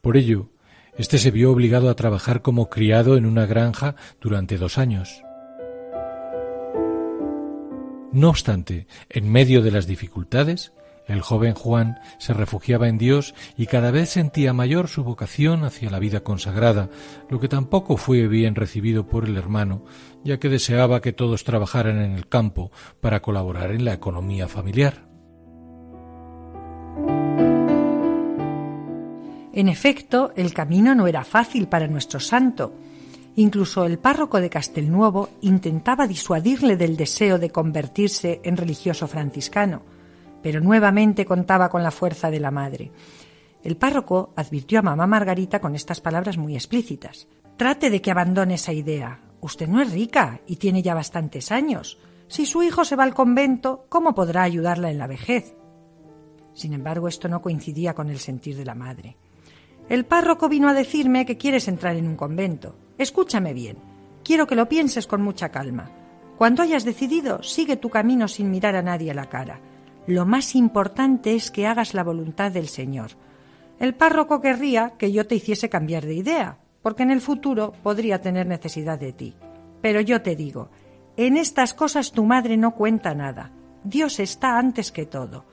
Por 0.00 0.16
ello, 0.16 0.48
éste 0.96 1.18
se 1.18 1.30
vio 1.30 1.52
obligado 1.52 1.90
a 1.90 1.96
trabajar 1.96 2.40
como 2.40 2.70
criado 2.70 3.18
en 3.18 3.26
una 3.26 3.44
granja 3.44 3.94
durante 4.22 4.56
dos 4.56 4.78
años. 4.78 5.22
No 8.10 8.30
obstante, 8.30 8.86
en 9.10 9.30
medio 9.30 9.60
de 9.60 9.70
las 9.70 9.86
dificultades, 9.86 10.72
el 11.10 11.22
joven 11.22 11.54
Juan 11.54 11.98
se 12.18 12.32
refugiaba 12.32 12.88
en 12.88 12.96
Dios 12.96 13.34
y 13.56 13.66
cada 13.66 13.90
vez 13.90 14.10
sentía 14.10 14.52
mayor 14.52 14.88
su 14.88 15.02
vocación 15.02 15.64
hacia 15.64 15.90
la 15.90 15.98
vida 15.98 16.20
consagrada, 16.20 16.88
lo 17.28 17.40
que 17.40 17.48
tampoco 17.48 17.96
fue 17.96 18.28
bien 18.28 18.54
recibido 18.54 19.06
por 19.06 19.24
el 19.24 19.36
hermano, 19.36 19.84
ya 20.24 20.38
que 20.38 20.48
deseaba 20.48 21.00
que 21.00 21.12
todos 21.12 21.42
trabajaran 21.44 22.00
en 22.00 22.12
el 22.12 22.28
campo 22.28 22.70
para 23.00 23.20
colaborar 23.22 23.72
en 23.72 23.84
la 23.84 23.92
economía 23.92 24.46
familiar. 24.46 25.08
En 29.52 29.68
efecto, 29.68 30.32
el 30.36 30.54
camino 30.54 30.94
no 30.94 31.08
era 31.08 31.24
fácil 31.24 31.66
para 31.66 31.88
nuestro 31.88 32.20
santo. 32.20 32.72
Incluso 33.34 33.84
el 33.84 33.98
párroco 33.98 34.40
de 34.40 34.48
Castelnuovo 34.48 35.30
intentaba 35.40 36.06
disuadirle 36.06 36.76
del 36.76 36.96
deseo 36.96 37.38
de 37.38 37.50
convertirse 37.50 38.40
en 38.44 38.56
religioso 38.56 39.08
franciscano 39.08 39.82
pero 40.42 40.60
nuevamente 40.60 41.24
contaba 41.24 41.68
con 41.68 41.82
la 41.82 41.90
fuerza 41.90 42.30
de 42.30 42.40
la 42.40 42.50
madre. 42.50 42.92
El 43.62 43.76
párroco 43.76 44.32
advirtió 44.36 44.78
a 44.78 44.82
mamá 44.82 45.06
Margarita 45.06 45.60
con 45.60 45.74
estas 45.74 46.00
palabras 46.00 46.38
muy 46.38 46.54
explícitas. 46.54 47.28
Trate 47.56 47.90
de 47.90 48.00
que 48.00 48.10
abandone 48.10 48.54
esa 48.54 48.72
idea. 48.72 49.20
Usted 49.40 49.68
no 49.68 49.80
es 49.80 49.92
rica 49.92 50.40
y 50.46 50.56
tiene 50.56 50.82
ya 50.82 50.94
bastantes 50.94 51.52
años. 51.52 51.98
Si 52.28 52.46
su 52.46 52.62
hijo 52.62 52.84
se 52.84 52.96
va 52.96 53.04
al 53.04 53.14
convento, 53.14 53.84
¿cómo 53.88 54.14
podrá 54.14 54.42
ayudarla 54.42 54.90
en 54.90 54.98
la 54.98 55.06
vejez? 55.06 55.54
Sin 56.54 56.72
embargo, 56.72 57.08
esto 57.08 57.28
no 57.28 57.42
coincidía 57.42 57.94
con 57.94 58.08
el 58.08 58.18
sentir 58.18 58.56
de 58.56 58.64
la 58.64 58.74
madre. 58.74 59.16
El 59.88 60.04
párroco 60.04 60.48
vino 60.48 60.68
a 60.68 60.74
decirme 60.74 61.26
que 61.26 61.36
quieres 61.36 61.68
entrar 61.68 61.96
en 61.96 62.06
un 62.06 62.16
convento. 62.16 62.76
Escúchame 62.96 63.52
bien. 63.52 63.76
Quiero 64.22 64.46
que 64.46 64.54
lo 64.54 64.68
pienses 64.68 65.06
con 65.06 65.22
mucha 65.22 65.48
calma. 65.48 65.90
Cuando 66.38 66.62
hayas 66.62 66.84
decidido, 66.84 67.42
sigue 67.42 67.76
tu 67.76 67.90
camino 67.90 68.28
sin 68.28 68.50
mirar 68.50 68.76
a 68.76 68.82
nadie 68.82 69.10
a 69.10 69.14
la 69.14 69.28
cara. 69.28 69.60
Lo 70.06 70.26
más 70.26 70.54
importante 70.54 71.34
es 71.34 71.50
que 71.50 71.66
hagas 71.66 71.94
la 71.94 72.04
voluntad 72.04 72.50
del 72.50 72.68
Señor. 72.68 73.10
El 73.78 73.94
párroco 73.94 74.40
querría 74.40 74.94
que 74.98 75.12
yo 75.12 75.26
te 75.26 75.36
hiciese 75.36 75.68
cambiar 75.68 76.04
de 76.04 76.14
idea, 76.14 76.58
porque 76.82 77.02
en 77.02 77.10
el 77.10 77.20
futuro 77.20 77.72
podría 77.82 78.20
tener 78.20 78.46
necesidad 78.46 78.98
de 78.98 79.12
ti. 79.12 79.34
Pero 79.80 80.00
yo 80.00 80.22
te 80.22 80.36
digo, 80.36 80.70
en 81.16 81.36
estas 81.36 81.74
cosas 81.74 82.12
tu 82.12 82.24
madre 82.24 82.56
no 82.56 82.74
cuenta 82.74 83.14
nada. 83.14 83.52
Dios 83.84 84.20
está 84.20 84.58
antes 84.58 84.92
que 84.92 85.06
todo. 85.06 85.44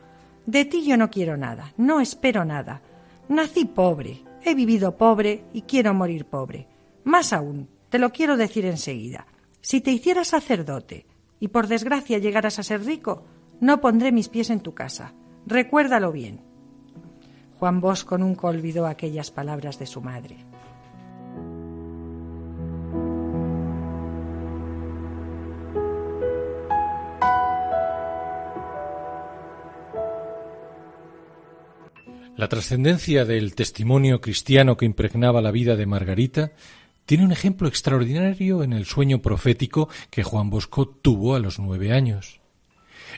De 0.46 0.66
ti 0.66 0.86
yo 0.86 0.98
no 0.98 1.10
quiero 1.10 1.38
nada, 1.38 1.74
no 1.78 2.00
espero 2.00 2.46
nada. 2.46 2.82
Nací 3.30 3.66
pobre, 3.66 4.24
he 4.44 4.56
vivido 4.56 4.96
pobre 4.96 5.44
y 5.54 5.64
quiero 5.64 5.94
morir 5.94 6.26
pobre. 6.26 6.68
Más 7.04 7.34
aún, 7.34 7.70
te 7.90 8.00
lo 8.00 8.12
quiero 8.12 8.38
decir 8.38 8.66
enseguida. 8.66 9.28
Si 9.62 9.82
te 9.82 9.92
hicieras 9.92 10.30
sacerdote 10.30 11.06
y 11.40 11.50
por 11.50 11.68
desgracia 11.68 12.18
llegaras 12.18 12.60
a 12.60 12.64
ser 12.64 12.86
rico, 12.86 13.24
no 13.60 13.82
pondré 13.82 14.12
mis 14.12 14.30
pies 14.30 14.50
en 14.50 14.60
tu 14.60 14.74
casa. 14.74 15.13
Recuérdalo 15.46 16.12
bien. 16.12 16.41
Juan 17.60 17.82
Bosco 17.82 18.17
nunca 18.17 18.48
olvidó 18.48 18.86
aquellas 18.86 19.32
palabras 19.32 19.80
de 19.80 19.86
su 19.86 20.02
madre. 20.02 20.38
La 32.36 32.48
trascendencia 32.48 33.26
del 33.26 33.56
testimonio 33.56 34.22
cristiano 34.22 34.78
que 34.78 34.86
impregnaba 34.86 35.41
la 35.41 35.50
vida 35.50 35.76
de 35.76 35.88
Margarita 35.88 36.52
tiene 37.08 37.26
un 37.26 37.32
ejemplo 37.32 37.67
extraordinario 37.67 38.62
en 38.62 38.74
el 38.74 38.86
sueño 38.86 39.24
profético 39.24 39.89
que 40.12 40.22
Juan 40.22 40.52
Bosco 40.52 40.88
tuvo 40.88 41.34
a 41.34 41.39
los 41.39 41.58
nueve 41.58 41.93
años. 41.93 42.39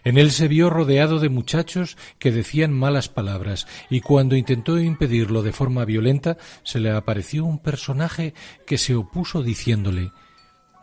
En 0.04 0.18
él 0.18 0.32
se 0.32 0.48
vio 0.48 0.70
rodeado 0.70 1.20
de 1.20 1.30
muchachos 1.30 1.98
que 2.20 2.32
decían 2.32 2.74
malas 2.74 3.10
palabras, 3.10 3.68
y 3.90 4.02
cuando 4.02 4.36
intentó 4.36 4.80
impedirlo 4.80 5.42
de 5.44 5.52
forma 5.52 5.86
violenta, 5.86 6.38
se 6.64 6.80
le 6.80 6.92
apareció 6.92 7.46
un 7.46 7.60
personaje 7.60 8.34
que 8.66 8.78
se 8.78 8.96
opuso 8.96 9.44
diciéndole 9.44 10.12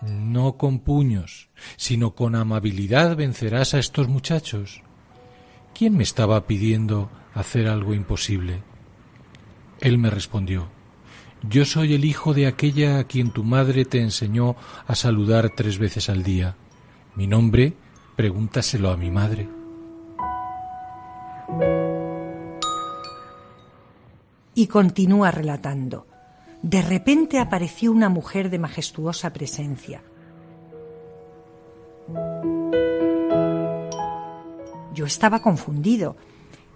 No 0.03 0.57
con 0.57 0.81
puños, 0.81 1.49
sino 1.77 2.15
con 2.15 2.35
amabilidad 2.35 3.17
vencerás 3.17 3.75
a 3.75 3.79
estos 3.79 4.09
muchachos. 4.09 4.83
¿Quién 5.75 5.97
me 5.97 6.03
estaba 6.03 6.47
pidiendo 6.47 7.11
hacer 7.35 7.69
algo 7.69 7.95
imposible? 7.95 8.63
Él 9.81 9.99
me 9.99 10.11
respondió 10.11 10.69
Yo 11.43 11.65
soy 11.65 11.95
el 11.95 12.05
hijo 12.05 12.35
de 12.35 12.47
aquella 12.47 12.99
a 12.99 13.05
quien 13.05 13.31
tu 13.31 13.45
madre 13.45 13.85
te 13.85 14.01
enseñó 14.01 14.57
a 14.87 14.95
saludar 14.95 15.51
tres 15.55 15.79
veces 15.79 16.09
al 16.09 16.23
día. 16.23 16.57
Mi 17.15 17.27
nombre 17.27 17.75
Pregúntaselo 18.17 18.91
a 18.91 18.97
mi 18.97 19.11
madre. 19.11 19.47
Y 24.55 24.67
continúa 24.69 25.31
relatando. 25.31 26.07
De 26.63 26.81
repente 26.81 27.39
apareció 27.39 27.93
una 27.93 28.09
mujer 28.09 28.49
de 28.49 28.59
majestuosa 28.59 29.35
presencia. 29.35 30.03
Yo 34.95 35.05
estaba 35.05 35.43
confundido. 35.43 36.17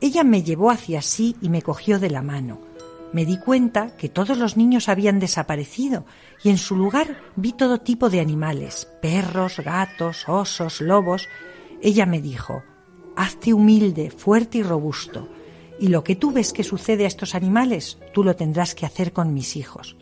Ella 0.03 0.25
me 0.25 0.43
llevó 0.43 0.71
hacia 0.71 1.01
sí 1.01 1.37
y 1.41 1.49
me 1.49 1.63
cogió 1.63 1.99
de 1.99 2.11
la 2.11 2.21
mano. 2.21 2.70
Me 3.13 3.25
di 3.25 3.39
cuenta 3.39 3.97
que 3.97 4.09
todos 4.09 4.39
los 4.39 4.57
niños 4.57 4.89
habían 4.89 5.19
desaparecido 5.19 6.05
y 6.45 6.51
en 6.51 6.59
su 6.59 6.77
lugar 6.77 7.21
vi 7.35 7.53
todo 7.53 7.79
tipo 7.79 8.09
de 8.09 8.21
animales, 8.21 8.89
perros, 9.03 9.59
gatos, 9.59 10.29
osos, 10.29 10.81
lobos. 10.81 11.29
Ella 11.83 12.07
me 12.07 12.21
dijo, 12.21 12.63
hazte 13.17 13.53
humilde, 13.53 14.11
fuerte 14.11 14.59
y 14.59 14.63
robusto, 14.63 15.29
y 15.81 15.89
lo 15.89 16.05
que 16.05 16.15
tú 16.15 16.31
ves 16.31 16.53
que 16.53 16.63
sucede 16.63 17.05
a 17.05 17.09
estos 17.09 17.35
animales, 17.35 17.99
tú 18.13 18.23
lo 18.23 18.37
tendrás 18.37 18.75
que 18.75 18.87
hacer 18.87 19.13
con 19.13 19.35
mis 19.35 19.57
hijos. 19.57 19.97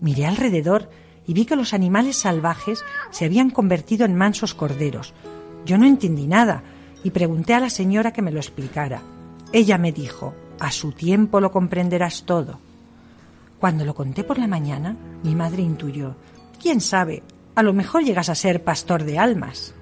Miré 0.00 0.26
alrededor 0.26 0.90
y 1.26 1.34
vi 1.34 1.44
que 1.44 1.54
los 1.54 1.74
animales 1.74 2.16
salvajes 2.16 2.82
se 3.10 3.26
habían 3.26 3.50
convertido 3.50 4.04
en 4.04 4.16
mansos 4.16 4.54
corderos. 4.54 5.14
Yo 5.64 5.78
no 5.78 5.86
entendí 5.86 6.26
nada 6.26 6.64
y 7.04 7.10
pregunté 7.10 7.54
a 7.54 7.60
la 7.60 7.70
señora 7.70 8.12
que 8.12 8.22
me 8.22 8.32
lo 8.32 8.40
explicara. 8.40 9.02
Ella 9.52 9.78
me 9.78 9.92
dijo, 9.92 10.34
a 10.60 10.70
su 10.70 10.92
tiempo 10.92 11.40
lo 11.40 11.50
comprenderás 11.50 12.24
todo. 12.24 12.58
Cuando 13.58 13.84
lo 13.84 13.94
conté 13.94 14.24
por 14.24 14.38
la 14.38 14.46
mañana, 14.46 14.96
mi 15.22 15.34
madre 15.34 15.62
intuyó, 15.62 16.14
¿quién 16.60 16.80
sabe? 16.80 17.22
A 17.54 17.62
lo 17.62 17.72
mejor 17.72 18.04
llegas 18.04 18.28
a 18.28 18.34
ser 18.34 18.62
pastor 18.62 19.04
de 19.04 19.18
almas. 19.18 19.74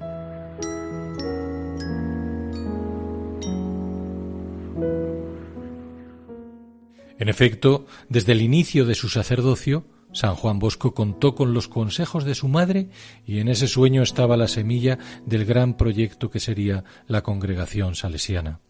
En 7.19 7.29
efecto, 7.29 7.87
desde 8.09 8.33
el 8.33 8.43
inicio 8.43 8.85
de 8.85 8.95
su 8.95 9.09
sacerdocio, 9.09 9.85
San 10.13 10.35
Juan 10.35 10.59
Bosco 10.59 10.95
contó 10.95 11.35
con 11.35 11.53
los 11.53 11.69
consejos 11.69 12.25
de 12.25 12.35
su 12.35 12.49
madre 12.49 12.89
y 13.27 13.41
en 13.41 13.49
ese 13.49 13.69
sueño 13.69 14.03
estaba 14.03 14.37
la 14.37 14.49
semilla 14.49 14.99
del 15.27 15.45
gran 15.45 15.77
proyecto 15.77 16.31
que 16.31 16.41
sería 16.41 16.85
la 17.07 17.23
congregación 17.23 17.95
salesiana. 17.95 18.61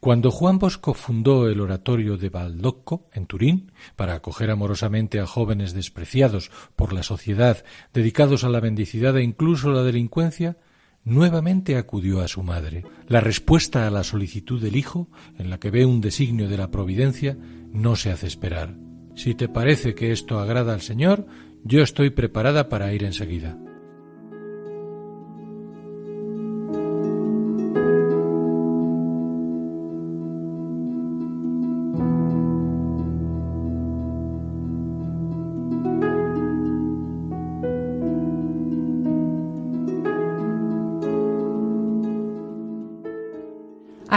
Cuando 0.00 0.30
Juan 0.30 0.58
Bosco 0.58 0.94
fundó 0.94 1.48
el 1.48 1.60
oratorio 1.60 2.16
de 2.16 2.30
Baldocco, 2.30 3.08
en 3.12 3.26
Turín, 3.26 3.72
para 3.96 4.14
acoger 4.14 4.50
amorosamente 4.50 5.20
a 5.20 5.26
jóvenes 5.26 5.74
despreciados 5.74 6.50
por 6.76 6.92
la 6.92 7.02
sociedad, 7.02 7.64
dedicados 7.92 8.44
a 8.44 8.48
la 8.48 8.60
mendicidad 8.60 9.16
e 9.16 9.22
incluso 9.22 9.70
la 9.70 9.82
delincuencia, 9.82 10.56
nuevamente 11.04 11.76
acudió 11.76 12.20
a 12.20 12.28
su 12.28 12.42
madre. 12.42 12.84
La 13.06 13.20
respuesta 13.20 13.86
a 13.86 13.90
la 13.90 14.04
solicitud 14.04 14.60
del 14.60 14.76
hijo, 14.76 15.08
en 15.38 15.50
la 15.50 15.58
que 15.58 15.70
ve 15.70 15.84
un 15.84 16.00
designio 16.00 16.48
de 16.48 16.58
la 16.58 16.70
providencia, 16.70 17.36
no 17.72 17.96
se 17.96 18.10
hace 18.10 18.26
esperar. 18.26 18.76
Si 19.14 19.34
te 19.34 19.48
parece 19.48 19.94
que 19.94 20.12
esto 20.12 20.38
agrada 20.38 20.72
al 20.72 20.80
Señor, 20.80 21.26
yo 21.64 21.82
estoy 21.82 22.10
preparada 22.10 22.68
para 22.68 22.92
ir 22.92 23.04
enseguida. 23.04 23.58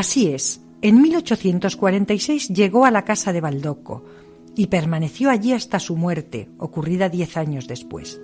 Así 0.03 0.27
es, 0.27 0.59
en 0.81 1.01
1846 1.01 2.49
llegó 2.49 2.83
a 2.83 2.91
la 2.91 3.05
casa 3.05 3.31
de 3.31 3.39
Baldocco 3.39 4.03
y 4.53 4.67
permaneció 4.67 5.29
allí 5.29 5.53
hasta 5.53 5.79
su 5.79 5.95
muerte, 5.95 6.49
ocurrida 6.57 7.07
diez 7.07 7.37
años 7.37 7.69
después. 7.69 8.19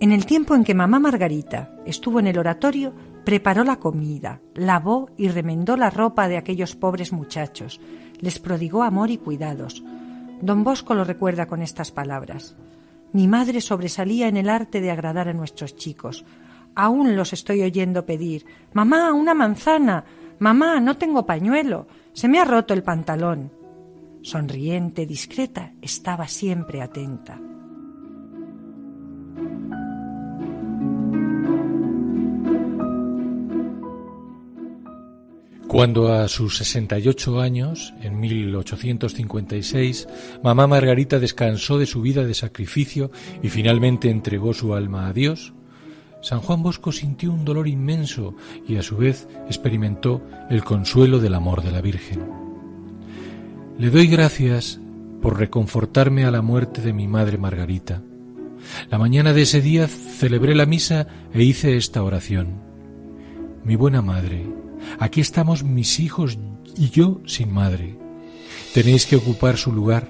En 0.00 0.10
el 0.10 0.26
tiempo 0.26 0.56
en 0.56 0.64
que 0.64 0.74
mamá 0.74 0.98
Margarita 0.98 1.76
estuvo 1.86 2.18
en 2.18 2.26
el 2.26 2.40
oratorio, 2.40 2.92
preparó 3.24 3.62
la 3.62 3.76
comida, 3.76 4.40
lavó 4.56 5.10
y 5.16 5.28
remendó 5.28 5.76
la 5.76 5.90
ropa 5.90 6.26
de 6.26 6.38
aquellos 6.38 6.74
pobres 6.74 7.12
muchachos, 7.12 7.80
les 8.18 8.40
prodigó 8.40 8.82
amor 8.82 9.12
y 9.12 9.18
cuidados. 9.18 9.84
Don 10.40 10.64
Bosco 10.64 10.92
lo 10.92 11.04
recuerda 11.04 11.46
con 11.46 11.62
estas 11.62 11.92
palabras. 11.92 12.56
Mi 13.12 13.28
madre 13.28 13.60
sobresalía 13.60 14.26
en 14.26 14.38
el 14.38 14.48
arte 14.48 14.80
de 14.80 14.90
agradar 14.90 15.28
a 15.28 15.34
nuestros 15.34 15.76
chicos. 15.76 16.24
Aún 16.74 17.14
los 17.14 17.32
estoy 17.32 17.62
oyendo 17.62 18.06
pedir 18.06 18.44
Mamá, 18.72 19.12
una 19.12 19.34
manzana. 19.34 20.04
Mamá, 20.42 20.80
no 20.80 20.96
tengo 20.96 21.24
pañuelo. 21.24 21.86
Se 22.14 22.26
me 22.26 22.40
ha 22.40 22.44
roto 22.44 22.74
el 22.74 22.82
pantalón. 22.82 23.52
Sonriente, 24.22 25.06
discreta, 25.06 25.74
estaba 25.80 26.26
siempre 26.26 26.82
atenta. 26.82 27.38
Cuando 35.68 36.12
a 36.12 36.26
sus 36.26 36.56
68 36.56 37.40
años, 37.40 37.94
en 38.02 38.18
1856, 38.18 40.08
mamá 40.42 40.66
Margarita 40.66 41.20
descansó 41.20 41.78
de 41.78 41.86
su 41.86 42.02
vida 42.02 42.24
de 42.24 42.34
sacrificio 42.34 43.12
y 43.44 43.48
finalmente 43.48 44.10
entregó 44.10 44.54
su 44.54 44.74
alma 44.74 45.06
a 45.06 45.12
Dios, 45.12 45.54
San 46.22 46.40
Juan 46.40 46.62
Bosco 46.62 46.92
sintió 46.92 47.32
un 47.32 47.44
dolor 47.44 47.66
inmenso 47.66 48.36
y 48.66 48.76
a 48.76 48.82
su 48.82 48.96
vez 48.96 49.26
experimentó 49.48 50.22
el 50.48 50.62
consuelo 50.62 51.18
del 51.18 51.34
amor 51.34 51.62
de 51.64 51.72
la 51.72 51.80
Virgen. 51.80 52.20
Le 53.76 53.90
doy 53.90 54.06
gracias 54.06 54.80
por 55.20 55.38
reconfortarme 55.38 56.24
a 56.24 56.30
la 56.30 56.40
muerte 56.40 56.80
de 56.80 56.92
mi 56.92 57.08
madre 57.08 57.38
Margarita. 57.38 58.02
La 58.88 58.98
mañana 58.98 59.32
de 59.32 59.42
ese 59.42 59.60
día 59.60 59.88
celebré 59.88 60.54
la 60.54 60.64
misa 60.64 61.08
e 61.34 61.42
hice 61.42 61.76
esta 61.76 62.04
oración. 62.04 62.60
Mi 63.64 63.74
buena 63.74 64.00
madre, 64.00 64.46
aquí 65.00 65.20
estamos 65.20 65.64
mis 65.64 65.98
hijos 65.98 66.38
y 66.76 66.90
yo 66.90 67.20
sin 67.26 67.52
madre. 67.52 67.98
Tenéis 68.74 69.06
que 69.06 69.16
ocupar 69.16 69.56
su 69.56 69.72
lugar. 69.72 70.08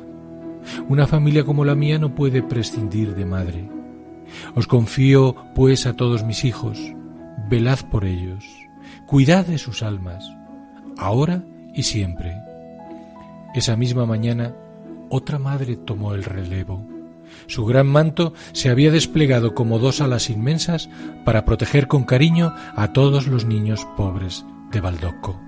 Una 0.90 1.06
familia 1.06 1.44
como 1.44 1.64
la 1.64 1.74
mía 1.74 1.98
no 1.98 2.14
puede 2.14 2.42
prescindir 2.42 3.14
de 3.14 3.24
madre. 3.24 3.81
Os 4.54 4.66
confío, 4.66 5.36
pues, 5.54 5.86
a 5.86 5.94
todos 5.94 6.24
mis 6.24 6.44
hijos, 6.44 6.78
velad 7.48 7.80
por 7.90 8.04
ellos, 8.04 8.44
cuidad 9.06 9.46
de 9.46 9.58
sus 9.58 9.82
almas, 9.82 10.24
ahora 10.96 11.44
y 11.74 11.82
siempre. 11.82 12.36
Esa 13.54 13.76
misma 13.76 14.06
mañana, 14.06 14.54
otra 15.10 15.38
madre 15.38 15.76
tomó 15.76 16.14
el 16.14 16.24
relevo. 16.24 16.86
Su 17.46 17.64
gran 17.64 17.86
manto 17.86 18.34
se 18.52 18.70
había 18.70 18.90
desplegado 18.90 19.54
como 19.54 19.78
dos 19.78 20.00
alas 20.00 20.30
inmensas 20.30 20.88
para 21.24 21.44
proteger 21.44 21.88
con 21.88 22.04
cariño 22.04 22.54
a 22.76 22.92
todos 22.92 23.26
los 23.26 23.44
niños 23.44 23.86
pobres 23.96 24.44
de 24.70 24.80
Baldocco. 24.80 25.40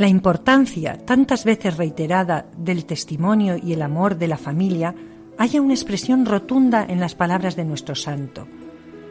La 0.00 0.08
importancia, 0.08 0.96
tantas 0.96 1.44
veces 1.44 1.76
reiterada, 1.76 2.46
del 2.56 2.86
testimonio 2.86 3.58
y 3.62 3.74
el 3.74 3.82
amor 3.82 4.16
de 4.16 4.28
la 4.28 4.38
familia 4.38 4.94
haya 5.36 5.60
una 5.60 5.74
expresión 5.74 6.24
rotunda 6.24 6.86
en 6.88 7.00
las 7.00 7.14
palabras 7.14 7.54
de 7.54 7.66
nuestro 7.66 7.94
santo. 7.94 8.48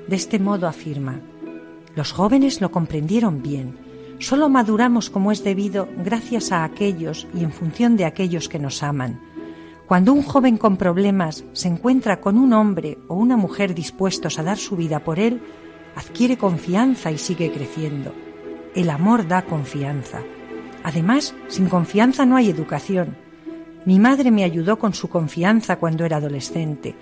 De 0.07 0.15
este 0.15 0.39
modo 0.39 0.67
afirma, 0.67 1.21
los 1.93 2.11
jóvenes 2.11 2.59
lo 2.59 2.71
comprendieron 2.71 3.43
bien, 3.43 3.77
solo 4.17 4.49
maduramos 4.49 5.11
como 5.11 5.31
es 5.31 5.43
debido 5.43 5.87
gracias 6.03 6.51
a 6.51 6.63
aquellos 6.63 7.27
y 7.35 7.43
en 7.43 7.51
función 7.51 7.95
de 7.95 8.05
aquellos 8.05 8.49
que 8.49 8.57
nos 8.57 8.81
aman. 8.81 9.21
Cuando 9.85 10.11
un 10.11 10.23
joven 10.23 10.57
con 10.57 10.75
problemas 10.75 11.45
se 11.53 11.67
encuentra 11.67 12.19
con 12.19 12.35
un 12.35 12.51
hombre 12.51 12.97
o 13.07 13.13
una 13.13 13.37
mujer 13.37 13.75
dispuestos 13.75 14.39
a 14.39 14.43
dar 14.43 14.57
su 14.57 14.75
vida 14.75 15.03
por 15.03 15.19
él, 15.19 15.39
adquiere 15.95 16.39
confianza 16.39 17.11
y 17.11 17.19
sigue 17.19 17.51
creciendo. 17.51 18.11
el 18.73 18.89
amor 18.89 19.27
da 19.27 19.43
confianza. 19.43 20.23
Además, 20.83 21.35
sin 21.47 21.67
confianza 21.67 22.25
no 22.25 22.35
hay 22.35 22.49
educación. 22.49 23.15
Mi 23.85 23.99
madre 23.99 24.31
me 24.31 24.43
ayudó 24.43 24.77
con 24.79 24.93
su 24.93 25.09
confianza 25.09 25.77
cuando 25.77 26.05
era 26.05 26.17
adolescente. 26.17 26.95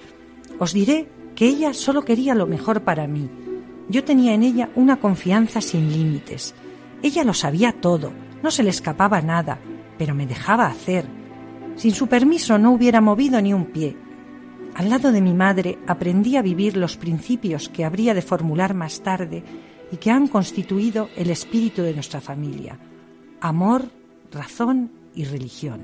Os 0.59 0.73
diré 0.73 1.07
que 1.35 1.47
ella 1.47 1.73
solo 1.73 2.03
quería 2.03 2.33
lo 2.35 2.47
mejor 2.47 2.81
para 2.81 3.07
mí. 3.07 3.29
Yo 3.89 4.03
tenía 4.03 4.33
en 4.33 4.43
ella 4.43 4.69
una 4.75 4.97
confianza 4.99 5.61
sin 5.61 5.91
límites. 5.91 6.55
Ella 7.01 7.23
lo 7.23 7.33
sabía 7.33 7.73
todo, 7.73 8.11
no 8.43 8.51
se 8.51 8.63
le 8.63 8.69
escapaba 8.69 9.21
nada, 9.21 9.59
pero 9.97 10.15
me 10.15 10.27
dejaba 10.27 10.67
hacer. 10.67 11.05
Sin 11.75 11.93
su 11.93 12.07
permiso 12.07 12.57
no 12.57 12.71
hubiera 12.71 13.01
movido 13.01 13.41
ni 13.41 13.53
un 13.53 13.65
pie. 13.65 13.95
Al 14.73 14.89
lado 14.89 15.11
de 15.11 15.21
mi 15.21 15.33
madre 15.33 15.77
aprendí 15.87 16.37
a 16.37 16.41
vivir 16.41 16.77
los 16.77 16.97
principios 16.97 17.69
que 17.69 17.85
habría 17.85 18.13
de 18.13 18.21
formular 18.21 18.73
más 18.73 19.01
tarde 19.01 19.43
y 19.91 19.97
que 19.97 20.11
han 20.11 20.27
constituido 20.27 21.09
el 21.15 21.29
espíritu 21.29 21.81
de 21.81 21.93
nuestra 21.93 22.21
familia. 22.21 22.77
Amor, 23.39 23.83
razón 24.31 24.91
y 25.13 25.25
religión. 25.25 25.81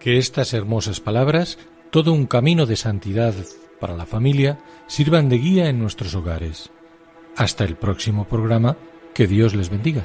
Que 0.00 0.18
estas 0.18 0.52
hermosas 0.52 1.00
palabras, 1.00 1.58
todo 1.90 2.12
un 2.12 2.26
camino 2.26 2.66
de 2.66 2.76
santidad 2.76 3.34
para 3.80 3.96
la 3.96 4.06
familia, 4.06 4.58
sirvan 4.88 5.28
de 5.28 5.38
guía 5.38 5.68
en 5.68 5.78
nuestros 5.78 6.14
hogares. 6.16 6.70
Hasta 7.36 7.64
el 7.64 7.76
próximo 7.76 8.24
programa, 8.24 8.76
que 9.14 9.28
Dios 9.28 9.54
les 9.54 9.70
bendiga. 9.70 10.04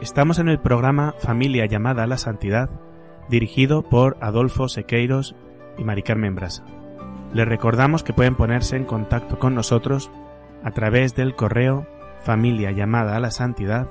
Estamos 0.00 0.38
en 0.38 0.48
el 0.48 0.58
programa 0.58 1.14
Familia 1.18 1.66
llamada 1.66 2.04
a 2.04 2.06
la 2.06 2.16
Santidad, 2.16 2.70
dirigido 3.28 3.82
por 3.82 4.16
Adolfo 4.22 4.66
Sequeiros 4.66 5.36
y 5.76 5.84
Mari 5.84 6.02
Carmen 6.02 6.34
Brasa. 6.34 6.64
Les 7.34 7.46
recordamos 7.46 8.02
que 8.02 8.14
pueden 8.14 8.34
ponerse 8.34 8.76
en 8.76 8.86
contacto 8.86 9.38
con 9.38 9.54
nosotros 9.54 10.10
a 10.64 10.70
través 10.70 11.14
del 11.14 11.36
correo 11.36 11.86
familia 12.22 12.70
llamada 12.70 13.14
a 13.14 13.20
la 13.20 13.30
santidad 13.30 13.88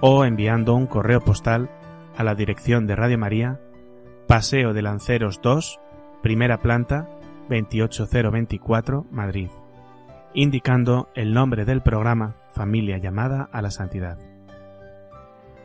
o 0.00 0.24
enviando 0.26 0.74
un 0.74 0.86
correo 0.86 1.22
postal 1.22 1.70
a 2.18 2.22
la 2.22 2.34
dirección 2.34 2.86
de 2.86 2.96
Radio 2.96 3.16
María, 3.16 3.60
Paseo 4.28 4.74
de 4.74 4.82
Lanceros 4.82 5.40
2, 5.40 5.80
primera 6.22 6.60
planta, 6.60 7.08
28024, 7.48 9.06
Madrid, 9.10 9.48
indicando 10.34 11.08
el 11.14 11.32
nombre 11.32 11.64
del 11.64 11.80
programa 11.80 12.36
Familia 12.54 12.98
llamada 12.98 13.48
a 13.52 13.60
la 13.60 13.70
Santidad. 13.70 14.18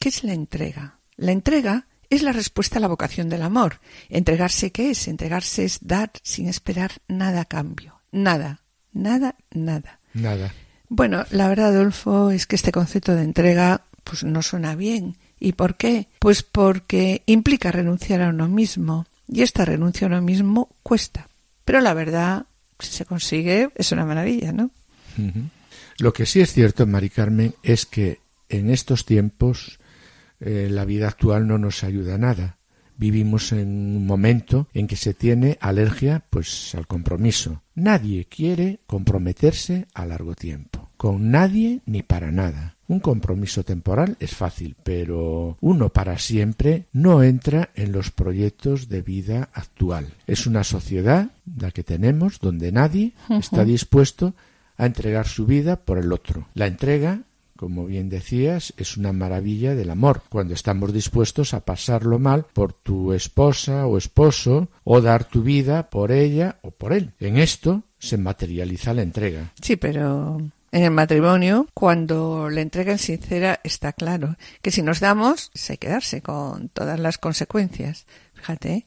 ¿qué 0.00 0.08
es 0.08 0.24
la 0.24 0.32
entrega? 0.32 0.98
La 1.16 1.30
entrega 1.30 1.86
es 2.10 2.24
la 2.24 2.32
respuesta 2.32 2.78
a 2.78 2.80
la 2.80 2.88
vocación 2.88 3.28
del 3.28 3.42
amor. 3.42 3.78
Entregarse, 4.08 4.72
¿qué 4.72 4.90
es? 4.90 5.06
Entregarse 5.06 5.64
es 5.64 5.78
dar 5.82 6.10
sin 6.24 6.48
esperar 6.48 6.90
nada 7.06 7.42
a 7.42 7.44
cambio. 7.44 8.00
Nada, 8.10 8.60
nada, 8.92 9.36
nada. 9.52 10.00
Nada. 10.14 10.52
Bueno, 10.88 11.24
la 11.30 11.48
verdad, 11.48 11.68
Adolfo, 11.68 12.32
es 12.32 12.46
que 12.48 12.56
este 12.56 12.72
concepto 12.72 13.14
de 13.14 13.22
entrega 13.22 13.82
pues 14.02 14.24
no 14.24 14.42
suena 14.42 14.74
bien. 14.74 15.16
¿Y 15.38 15.52
por 15.52 15.76
qué? 15.76 16.08
Pues 16.18 16.42
porque 16.42 17.22
implica 17.26 17.70
renunciar 17.70 18.20
a 18.20 18.30
uno 18.30 18.48
mismo. 18.48 19.06
Y 19.28 19.42
esta 19.42 19.64
renuncia 19.64 20.06
a 20.06 20.10
uno 20.10 20.22
mismo 20.22 20.70
cuesta. 20.82 21.28
Pero 21.64 21.80
la 21.80 21.94
verdad, 21.94 22.46
si 22.80 22.90
se 22.90 23.04
consigue, 23.04 23.70
es 23.76 23.92
una 23.92 24.04
maravilla, 24.04 24.52
¿no? 24.52 24.70
Lo 25.98 26.12
que 26.12 26.26
sí 26.26 26.40
es 26.40 26.52
cierto, 26.52 26.84
Mari 26.86 27.10
Carmen, 27.10 27.54
es 27.62 27.86
que 27.86 28.23
en 28.56 28.70
estos 28.70 29.04
tiempos 29.04 29.78
eh, 30.40 30.68
la 30.70 30.84
vida 30.84 31.08
actual 31.08 31.46
no 31.46 31.58
nos 31.58 31.84
ayuda 31.84 32.16
a 32.16 32.18
nada. 32.18 32.58
Vivimos 32.96 33.52
en 33.52 33.96
un 33.96 34.06
momento 34.06 34.68
en 34.72 34.86
que 34.86 34.96
se 34.96 35.14
tiene 35.14 35.58
alergia 35.60 36.24
pues 36.30 36.74
al 36.74 36.86
compromiso. 36.86 37.62
Nadie 37.74 38.26
quiere 38.26 38.80
comprometerse 38.86 39.88
a 39.94 40.06
largo 40.06 40.34
tiempo. 40.34 40.90
Con 40.96 41.30
nadie 41.30 41.80
ni 41.86 42.02
para 42.02 42.30
nada. 42.30 42.76
Un 42.86 43.00
compromiso 43.00 43.64
temporal 43.64 44.16
es 44.20 44.34
fácil, 44.34 44.76
pero 44.82 45.56
uno 45.60 45.88
para 45.88 46.18
siempre 46.18 46.86
no 46.92 47.22
entra 47.22 47.70
en 47.74 47.92
los 47.92 48.10
proyectos 48.10 48.88
de 48.88 49.02
vida 49.02 49.48
actual. 49.54 50.12
Es 50.26 50.46
una 50.46 50.62
sociedad, 50.62 51.30
la 51.58 51.70
que 51.70 51.82
tenemos, 51.82 52.38
donde 52.40 52.70
nadie 52.70 53.14
está 53.30 53.64
dispuesto 53.64 54.34
a 54.76 54.86
entregar 54.86 55.26
su 55.26 55.46
vida 55.46 55.76
por 55.76 55.98
el 55.98 56.12
otro. 56.12 56.48
La 56.54 56.66
entrega 56.66 57.22
como 57.56 57.86
bien 57.86 58.08
decías, 58.08 58.74
es 58.76 58.96
una 58.96 59.12
maravilla 59.12 59.74
del 59.74 59.90
amor, 59.90 60.22
cuando 60.28 60.54
estamos 60.54 60.92
dispuestos 60.92 61.54
a 61.54 61.64
pasarlo 61.64 62.18
mal 62.18 62.46
por 62.52 62.72
tu 62.72 63.12
esposa 63.12 63.86
o 63.86 63.96
esposo, 63.98 64.68
o 64.82 65.00
dar 65.00 65.24
tu 65.24 65.42
vida 65.42 65.90
por 65.90 66.12
ella 66.12 66.58
o 66.62 66.70
por 66.70 66.92
él. 66.92 67.12
En 67.20 67.38
esto 67.38 67.84
se 67.98 68.18
materializa 68.18 68.94
la 68.94 69.02
entrega. 69.02 69.52
Sí, 69.60 69.76
pero 69.76 70.38
en 70.72 70.82
el 70.82 70.90
matrimonio, 70.90 71.68
cuando 71.72 72.50
la 72.50 72.60
entrega 72.60 72.94
es 72.94 73.02
sincera, 73.02 73.60
está 73.62 73.92
claro 73.92 74.36
que 74.60 74.72
si 74.72 74.82
nos 74.82 75.00
damos, 75.00 75.52
hay 75.68 75.78
que 75.78 75.88
darse 75.88 76.20
con 76.20 76.68
todas 76.68 76.98
las 76.98 77.18
consecuencias. 77.18 78.06
Fíjate, 78.34 78.86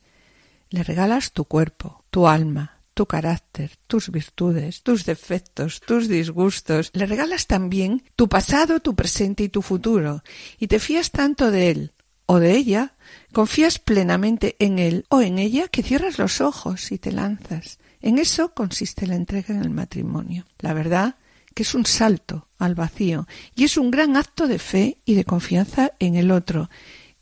le 0.70 0.84
regalas 0.84 1.32
tu 1.32 1.45
cuerpo, 1.45 2.03
tu 2.09 2.28
alma, 2.28 2.76
tu 2.97 3.05
carácter, 3.05 3.69
tus 3.85 4.09
virtudes, 4.09 4.81
tus 4.81 5.05
defectos, 5.05 5.81
tus 5.81 6.07
disgustos. 6.07 6.89
Le 6.93 7.05
regalas 7.05 7.45
también 7.45 8.01
tu 8.15 8.27
pasado, 8.27 8.79
tu 8.79 8.95
presente 8.95 9.43
y 9.43 9.49
tu 9.49 9.61
futuro. 9.61 10.23
Y 10.57 10.65
te 10.65 10.79
fías 10.79 11.11
tanto 11.11 11.51
de 11.51 11.69
él 11.69 11.93
o 12.25 12.39
de 12.39 12.57
ella, 12.57 12.95
confías 13.33 13.77
plenamente 13.77 14.55
en 14.57 14.79
él 14.79 15.05
o 15.09 15.21
en 15.21 15.37
ella 15.37 15.67
que 15.67 15.83
cierras 15.83 16.17
los 16.17 16.41
ojos 16.41 16.91
y 16.91 16.97
te 16.97 17.11
lanzas. 17.11 17.77
En 18.01 18.17
eso 18.17 18.55
consiste 18.55 19.05
la 19.05 19.15
entrega 19.15 19.53
en 19.53 19.61
el 19.61 19.69
matrimonio. 19.69 20.47
La 20.57 20.73
verdad 20.73 21.17
que 21.53 21.61
es 21.61 21.75
un 21.75 21.85
salto 21.85 22.47
al 22.57 22.73
vacío 22.73 23.27
y 23.55 23.65
es 23.65 23.77
un 23.77 23.91
gran 23.91 24.17
acto 24.17 24.47
de 24.47 24.57
fe 24.57 24.97
y 25.05 25.13
de 25.13 25.23
confianza 25.23 25.93
en 25.99 26.15
el 26.15 26.31
otro 26.31 26.71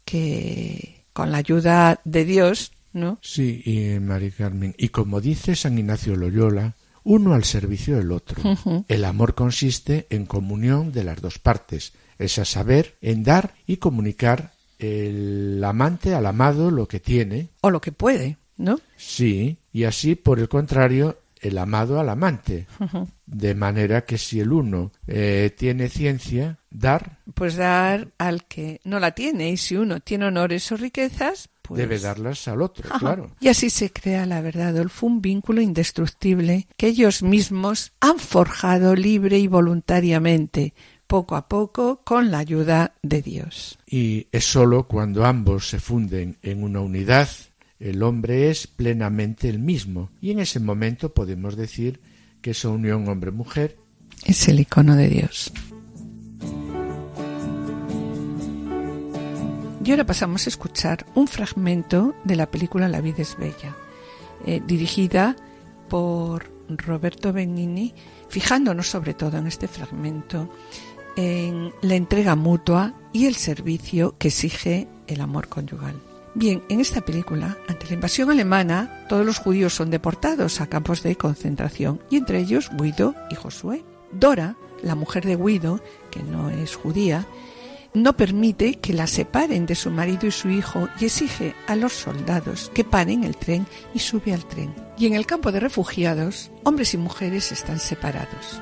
que 0.05 1.03
con 1.11 1.34
la 1.34 1.39
ayuda 1.39 1.99
de 2.05 2.23
Dios 2.23 2.71
¿no? 2.96 3.20
Sí, 3.22 3.62
y 3.66 4.00
María 4.00 4.32
Carmen. 4.32 4.74
Y 4.78 4.89
como 4.89 5.22
dice 5.22 5.56
San 5.56 5.78
Ignacio 5.78 6.16
Loyola, 6.16 6.76
uno 7.04 7.34
al 7.34 7.43
servicio 7.43 7.98
del 7.98 8.12
otro. 8.12 8.41
El 8.88 9.06
amor 9.06 9.36
consiste 9.36 10.08
en 10.10 10.26
comunión 10.26 10.91
de 10.91 11.04
las 11.04 11.22
dos 11.22 11.38
partes, 11.38 11.93
es 12.18 12.39
a 12.39 12.46
saber, 12.46 12.96
en 13.02 13.24
dar 13.24 13.54
y 13.68 13.78
comunicar 13.78 14.54
el 14.80 15.62
amante 15.64 16.16
al 16.16 16.26
amado 16.26 16.72
lo 16.72 16.88
que 16.88 17.00
tiene. 17.00 17.50
O 17.62 17.70
lo 17.70 17.82
que 17.82 17.91
puede, 17.91 18.38
¿no? 18.58 18.80
Sí, 18.96 19.58
y 19.74 19.84
así, 19.84 20.16
por 20.16 20.39
el 20.39 20.48
contrario, 20.48 21.20
el 21.41 21.58
amado 21.58 22.00
al 22.00 22.10
amante. 22.10 22.66
De 23.26 23.56
manera 23.56 24.06
que 24.06 24.18
si 24.18 24.39
el 24.39 24.54
uno 24.54 24.93
eh, 25.06 25.54
tiene 25.56 25.89
ciencia, 25.89 26.60
dar. 26.70 27.20
Pues 27.34 27.56
dar 27.56 28.08
al 28.18 28.46
que 28.46 28.80
no 28.86 29.00
la 29.00 29.12
tiene. 29.12 29.50
Y 29.50 29.58
si 29.58 29.76
uno 29.76 30.00
tiene 30.00 30.26
honores 30.26 30.72
o 30.72 30.78
riquezas, 30.78 31.50
pues... 31.68 31.80
Debe 31.80 31.99
darlas 31.99 32.47
al 32.47 32.61
otro, 32.61 32.89
claro. 32.99 33.32
Y 33.39 33.47
así 33.47 33.70
se 33.70 33.91
crea 33.91 34.26
la 34.26 34.41
verdad, 34.41 34.70
Adolfo, 34.70 35.07
un 35.07 35.22
vínculo 35.22 35.61
indestructible 35.61 36.68
que 36.78 36.88
ellos 36.88 37.24
mismos 37.24 37.93
han 37.99 38.20
forjado 38.20 38.95
libre 38.95 39.39
y 39.39 39.47
voluntariamente, 39.47 40.74
poco 41.07 41.36
a 41.36 41.47
poco, 41.47 42.01
con 42.03 42.32
la 42.32 42.39
ayuda 42.39 42.95
de 43.01 43.22
Dios. 43.22 43.78
Y 43.88 44.28
es 44.32 44.45
sólo 44.45 44.88
cuando 44.88 45.26
ambos 45.26 45.70
se 45.70 45.80
funden 45.80 46.38
en 46.41 46.63
una 46.63 46.82
unidad, 46.82 47.30
el 47.80 48.03
hombre 48.03 48.49
es 48.49 48.68
plenamente 48.68 49.49
el 49.49 49.59
mismo. 49.59 50.11
Y 50.22 50.32
en 50.32 50.39
ese 50.39 50.59
momento 50.59 51.13
podemos 51.13 51.55
decir 51.55 51.99
que 52.41 52.51
esa 52.51 52.70
unión 52.70 53.07
hombre-mujer 53.07 53.78
es 54.26 54.47
el 54.47 54.59
icono 54.59 54.95
de 54.95 55.09
Dios. 55.09 55.51
Y 59.86 59.92
ahora 59.92 60.04
pasamos 60.08 60.48
a 60.48 60.50
escuchar 60.50 61.06
un 61.14 61.28
fragmento 61.28 62.16
de 62.24 62.36
la 62.36 62.50
película 62.50 62.90
La 62.90 63.02
vida 63.02 63.22
es 63.22 63.38
bella, 63.38 63.76
eh, 64.44 64.60
dirigida 64.66 65.36
por 65.90 66.50
Roberto 66.68 67.32
Benigni, 67.32 67.94
fijándonos 68.28 68.90
sobre 68.90 69.14
todo 69.14 69.38
en 69.38 69.46
este 69.46 69.68
fragmento 69.68 70.50
en 71.16 71.72
la 71.82 71.94
entrega 71.94 72.36
mutua 72.36 72.96
y 73.14 73.28
el 73.28 73.36
servicio 73.36 74.18
que 74.18 74.30
exige 74.30 74.88
el 75.06 75.22
amor 75.22 75.50
conyugal. 75.50 76.02
Bien, 76.34 76.64
en 76.68 76.80
esta 76.80 77.02
película, 77.02 77.56
ante 77.68 77.86
la 77.86 77.94
invasión 77.94 78.32
alemana, 78.32 79.06
todos 79.08 79.24
los 79.24 79.38
judíos 79.38 79.76
son 79.76 79.92
deportados 79.92 80.62
a 80.62 80.68
campos 80.68 81.04
de 81.04 81.16
concentración, 81.16 82.02
y 82.10 82.18
entre 82.18 82.40
ellos 82.40 82.72
Guido 82.76 83.14
y 83.30 83.36
Josué. 83.36 83.86
Dora, 84.12 84.58
la 84.82 84.96
mujer 84.96 85.26
de 85.26 85.36
Guido, 85.36 85.80
que 86.10 86.24
no 86.24 86.50
es 86.50 86.76
judía, 86.76 87.28
no 87.96 88.16
permite 88.18 88.76
que 88.76 88.93
la 88.93 89.08
separen 89.08 89.66
de 89.66 89.74
su 89.74 89.89
marido 89.89 90.28
y 90.28 90.32
su 90.32 90.50
hijo 90.50 90.89
y 91.00 91.06
exige 91.06 91.56
a 91.68 91.76
los 91.76 91.93
soldados 91.93 92.70
que 92.74 92.84
paren 92.84 93.24
el 93.24 93.38
tren 93.38 93.66
y 93.93 94.00
sube 94.00 94.34
al 94.34 94.46
tren. 94.46 94.76
Y 94.98 95.08
en 95.08 95.14
el 95.14 95.26
campo 95.26 95.52
de 95.52 95.60
refugiados, 95.60 96.52
hombres 96.64 96.93
y 96.93 96.98
mujeres 96.98 97.52
están 97.52 97.80
separados. 97.80 98.62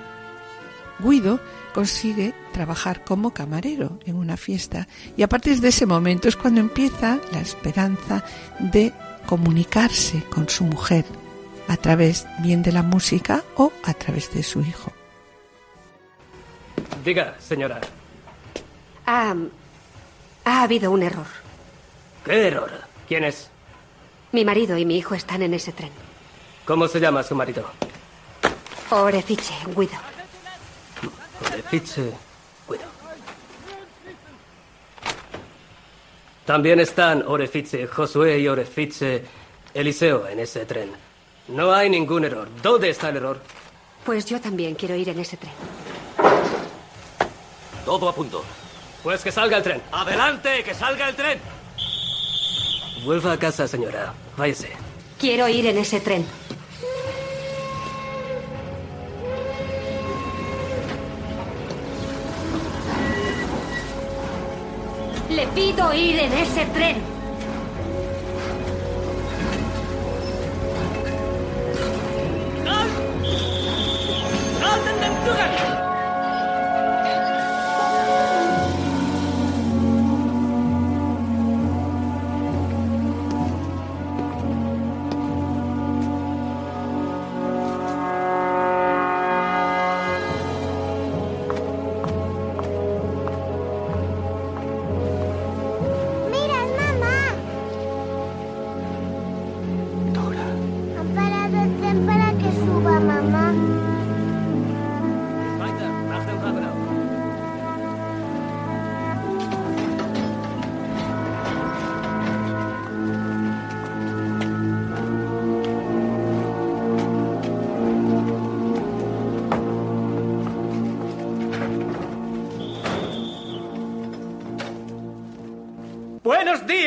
Guido 1.00 1.40
consigue 1.74 2.34
trabajar 2.54 3.04
como 3.04 3.34
camarero 3.34 4.00
en 4.06 4.16
una 4.16 4.38
fiesta 4.38 4.88
y 5.18 5.24
a 5.24 5.30
partir 5.30 5.60
de 5.60 5.70
ese 5.70 5.88
momento 5.88 6.28
es 6.28 6.36
cuando 6.36 6.62
empieza 6.62 7.20
la 7.32 7.42
esperanza 7.42 8.24
de 8.60 8.94
comunicarse 9.26 10.24
con 10.30 10.48
su 10.48 10.64
mujer 10.64 11.06
a 11.68 11.78
través 11.78 12.28
bien 12.40 12.62
de 12.62 12.72
la 12.72 12.84
música 12.84 13.44
o 13.56 13.72
a 13.84 13.94
través 13.96 14.32
de 14.34 14.44
su 14.44 14.62
hijo. 14.62 14.94
Diga, 17.04 17.36
señora. 17.40 17.82
Ha, 19.06 19.36
ha 20.46 20.64
habido 20.64 20.92
un 20.92 21.04
error. 21.04 21.26
¿Qué 22.26 22.48
error? 22.48 22.72
¿Quién 23.08 23.24
es? 23.26 23.50
Mi 24.32 24.46
marido 24.46 24.78
y 24.78 24.86
mi 24.86 24.98
hijo 24.98 25.14
están 25.16 25.42
en 25.42 25.54
ese 25.54 25.72
tren. 25.74 25.92
¿Cómo 26.66 26.88
se 26.88 27.00
llama 27.00 27.22
su 27.24 27.36
marido? 27.36 27.66
Orefiche, 28.90 29.54
Guido. 29.76 29.98
Orefiche, 31.52 32.12
Guido. 32.68 32.84
También 36.46 36.80
están 36.80 37.24
Orefiche, 37.28 37.88
Josué 37.88 38.40
y 38.40 38.48
Orefiche, 38.48 39.24
Eliseo 39.74 40.28
en 40.28 40.40
ese 40.40 40.66
tren. 40.66 40.92
No 41.50 41.74
hay 41.74 41.90
ningún 41.90 42.24
error. 42.24 42.48
¿Dónde 42.62 42.90
está 42.90 43.10
el 43.10 43.18
error? 43.18 43.42
Pues 44.06 44.26
yo 44.26 44.40
también 44.40 44.76
quiero 44.76 44.96
ir 44.96 45.10
en 45.10 45.20
ese 45.20 45.38
tren. 45.38 45.54
Todo 47.86 48.08
a 48.10 48.16
punto. 48.16 48.44
Pues 49.04 49.22
que 49.22 49.34
salga 49.34 49.58
el 49.58 49.64
tren. 49.64 49.82
¡Adelante! 49.92 50.64
¡Que 50.64 50.74
salga 50.74 51.10
el 51.10 51.16
tren! 51.16 51.40
Vuelva 53.04 53.34
a 53.34 53.38
casa, 53.38 53.68
señora. 53.68 54.14
Váyase. 54.38 54.72
Quiero 55.20 55.50
ir 55.50 55.68
en 55.68 55.78
ese 55.78 56.00
tren. 56.00 56.26
Le 65.30 65.48
pido 65.48 65.94
ir 65.94 66.20
en 66.20 66.34
ese 66.34 66.66
tren. 66.68 67.14
Mira, 75.44 75.83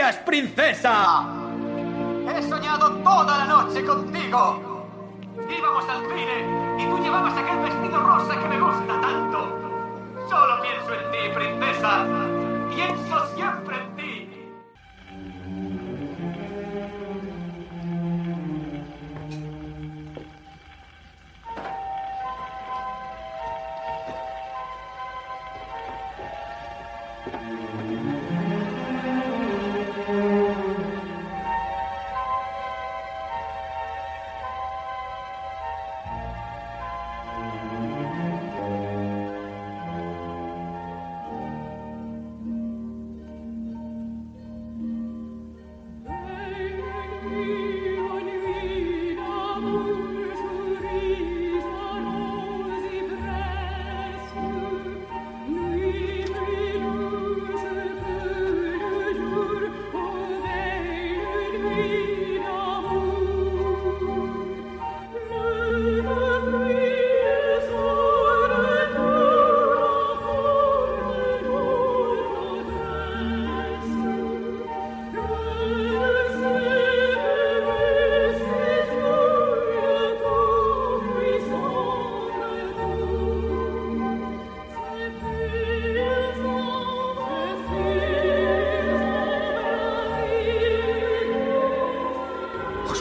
¡Buenos 0.07 0.24
días, 0.24 0.24
princesa! 0.24 1.26
He 2.28 2.42
soñado 2.48 2.92
toda 3.02 3.38
la 3.38 3.44
noche 3.46 3.84
contigo. 3.84 4.86
Íbamos 5.50 5.88
al 5.88 6.02
cine 6.07 6.78
y 6.78 6.86
tú 6.86 7.02
llevabas 7.02 7.36
aquel 7.36 7.59
vestido 7.59 8.00
rosa 8.00 8.38
que 8.38 8.48
me 8.48 8.61
gusta 8.61 9.00
tanto. 9.00 9.59
Solo 10.30 10.62
pienso 10.62 10.94
en 10.94 11.11
ti, 11.11 11.18
princesa. 11.34 12.07
Pienso 12.72 13.26
siempre 13.34 13.76
en 13.78 13.86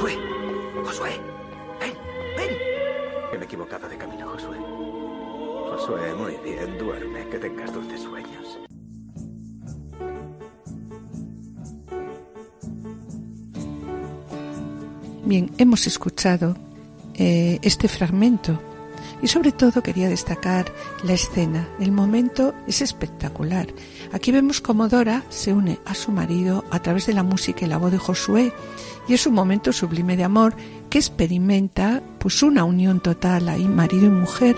Josué, 0.05 0.19
Josué, 0.85 1.09
ven, 1.79 1.93
ven. 3.31 3.41
equivocado 3.41 3.89
de 3.89 3.97
camino, 3.97 4.29
Josué. 4.29 4.57
Josué, 5.71 6.13
muy 6.13 6.37
bien, 6.43 6.77
duerme, 6.77 7.27
que 7.29 7.39
tengas 7.39 7.73
dulces 7.73 8.01
sueños. 8.01 8.59
Bien, 15.23 15.51
hemos 15.57 15.87
escuchado 15.87 16.55
eh, 17.15 17.57
este 17.63 17.87
fragmento 17.87 18.61
y 19.25 19.27
sobre 19.27 19.51
todo 19.51 19.81
quería 19.81 20.07
destacar 20.07 20.71
la 21.03 21.13
escena. 21.13 21.67
El 21.79 21.91
momento 21.91 22.53
es 22.67 22.83
espectacular. 22.83 23.65
Aquí 24.13 24.31
vemos 24.31 24.61
cómo 24.61 24.87
Dora 24.87 25.23
se 25.29 25.51
une 25.51 25.79
a 25.83 25.95
su 25.95 26.11
marido 26.11 26.63
a 26.69 26.79
través 26.79 27.07
de 27.07 27.13
la 27.13 27.23
música 27.23 27.65
y 27.65 27.67
la 27.67 27.79
voz 27.79 27.91
de 27.91 27.97
Josué 27.97 28.53
y 29.07 29.15
es 29.15 29.25
un 29.25 29.33
momento 29.33 29.73
sublime 29.73 30.15
de 30.15 30.25
amor 30.25 30.55
que 30.91 30.99
experimenta 30.99 32.03
pues 32.19 32.43
una 32.43 32.65
unión 32.65 32.99
total 32.99 33.49
ahí 33.49 33.67
marido 33.67 34.05
y 34.05 34.09
mujer 34.09 34.55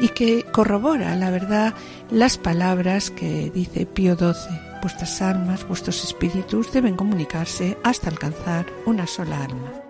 y 0.00 0.08
que 0.08 0.44
corrobora 0.44 1.14
la 1.14 1.28
verdad 1.28 1.74
las 2.10 2.38
palabras 2.38 3.10
que 3.10 3.52
dice 3.54 3.84
Pío 3.84 4.16
XII 4.16 4.32
vuestras 4.80 5.20
almas, 5.20 5.68
vuestros 5.68 6.02
espíritus 6.02 6.72
deben 6.72 6.96
comunicarse 6.96 7.76
hasta 7.84 8.08
alcanzar 8.08 8.64
una 8.86 9.06
sola 9.06 9.44
alma. 9.44 9.85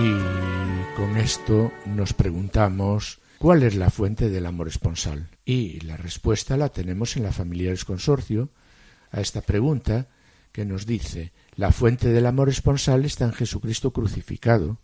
Y 0.00 0.96
con 0.96 1.16
esto 1.16 1.72
nos 1.84 2.12
preguntamos 2.12 3.18
cuál 3.38 3.64
es 3.64 3.74
la 3.74 3.90
fuente 3.90 4.30
del 4.30 4.46
amor 4.46 4.68
esponsal. 4.68 5.28
Y 5.44 5.80
la 5.80 5.96
respuesta 5.96 6.56
la 6.56 6.68
tenemos 6.68 7.16
en 7.16 7.24
la 7.24 7.32
Familiares 7.32 7.84
Consorcio 7.84 8.50
a 9.10 9.20
esta 9.20 9.40
pregunta 9.40 10.06
que 10.52 10.64
nos 10.64 10.86
dice 10.86 11.32
la 11.56 11.72
fuente 11.72 12.08
del 12.10 12.26
amor 12.26 12.48
esponsal 12.48 13.04
está 13.04 13.24
en 13.24 13.32
Jesucristo 13.32 13.92
crucificado, 13.92 14.78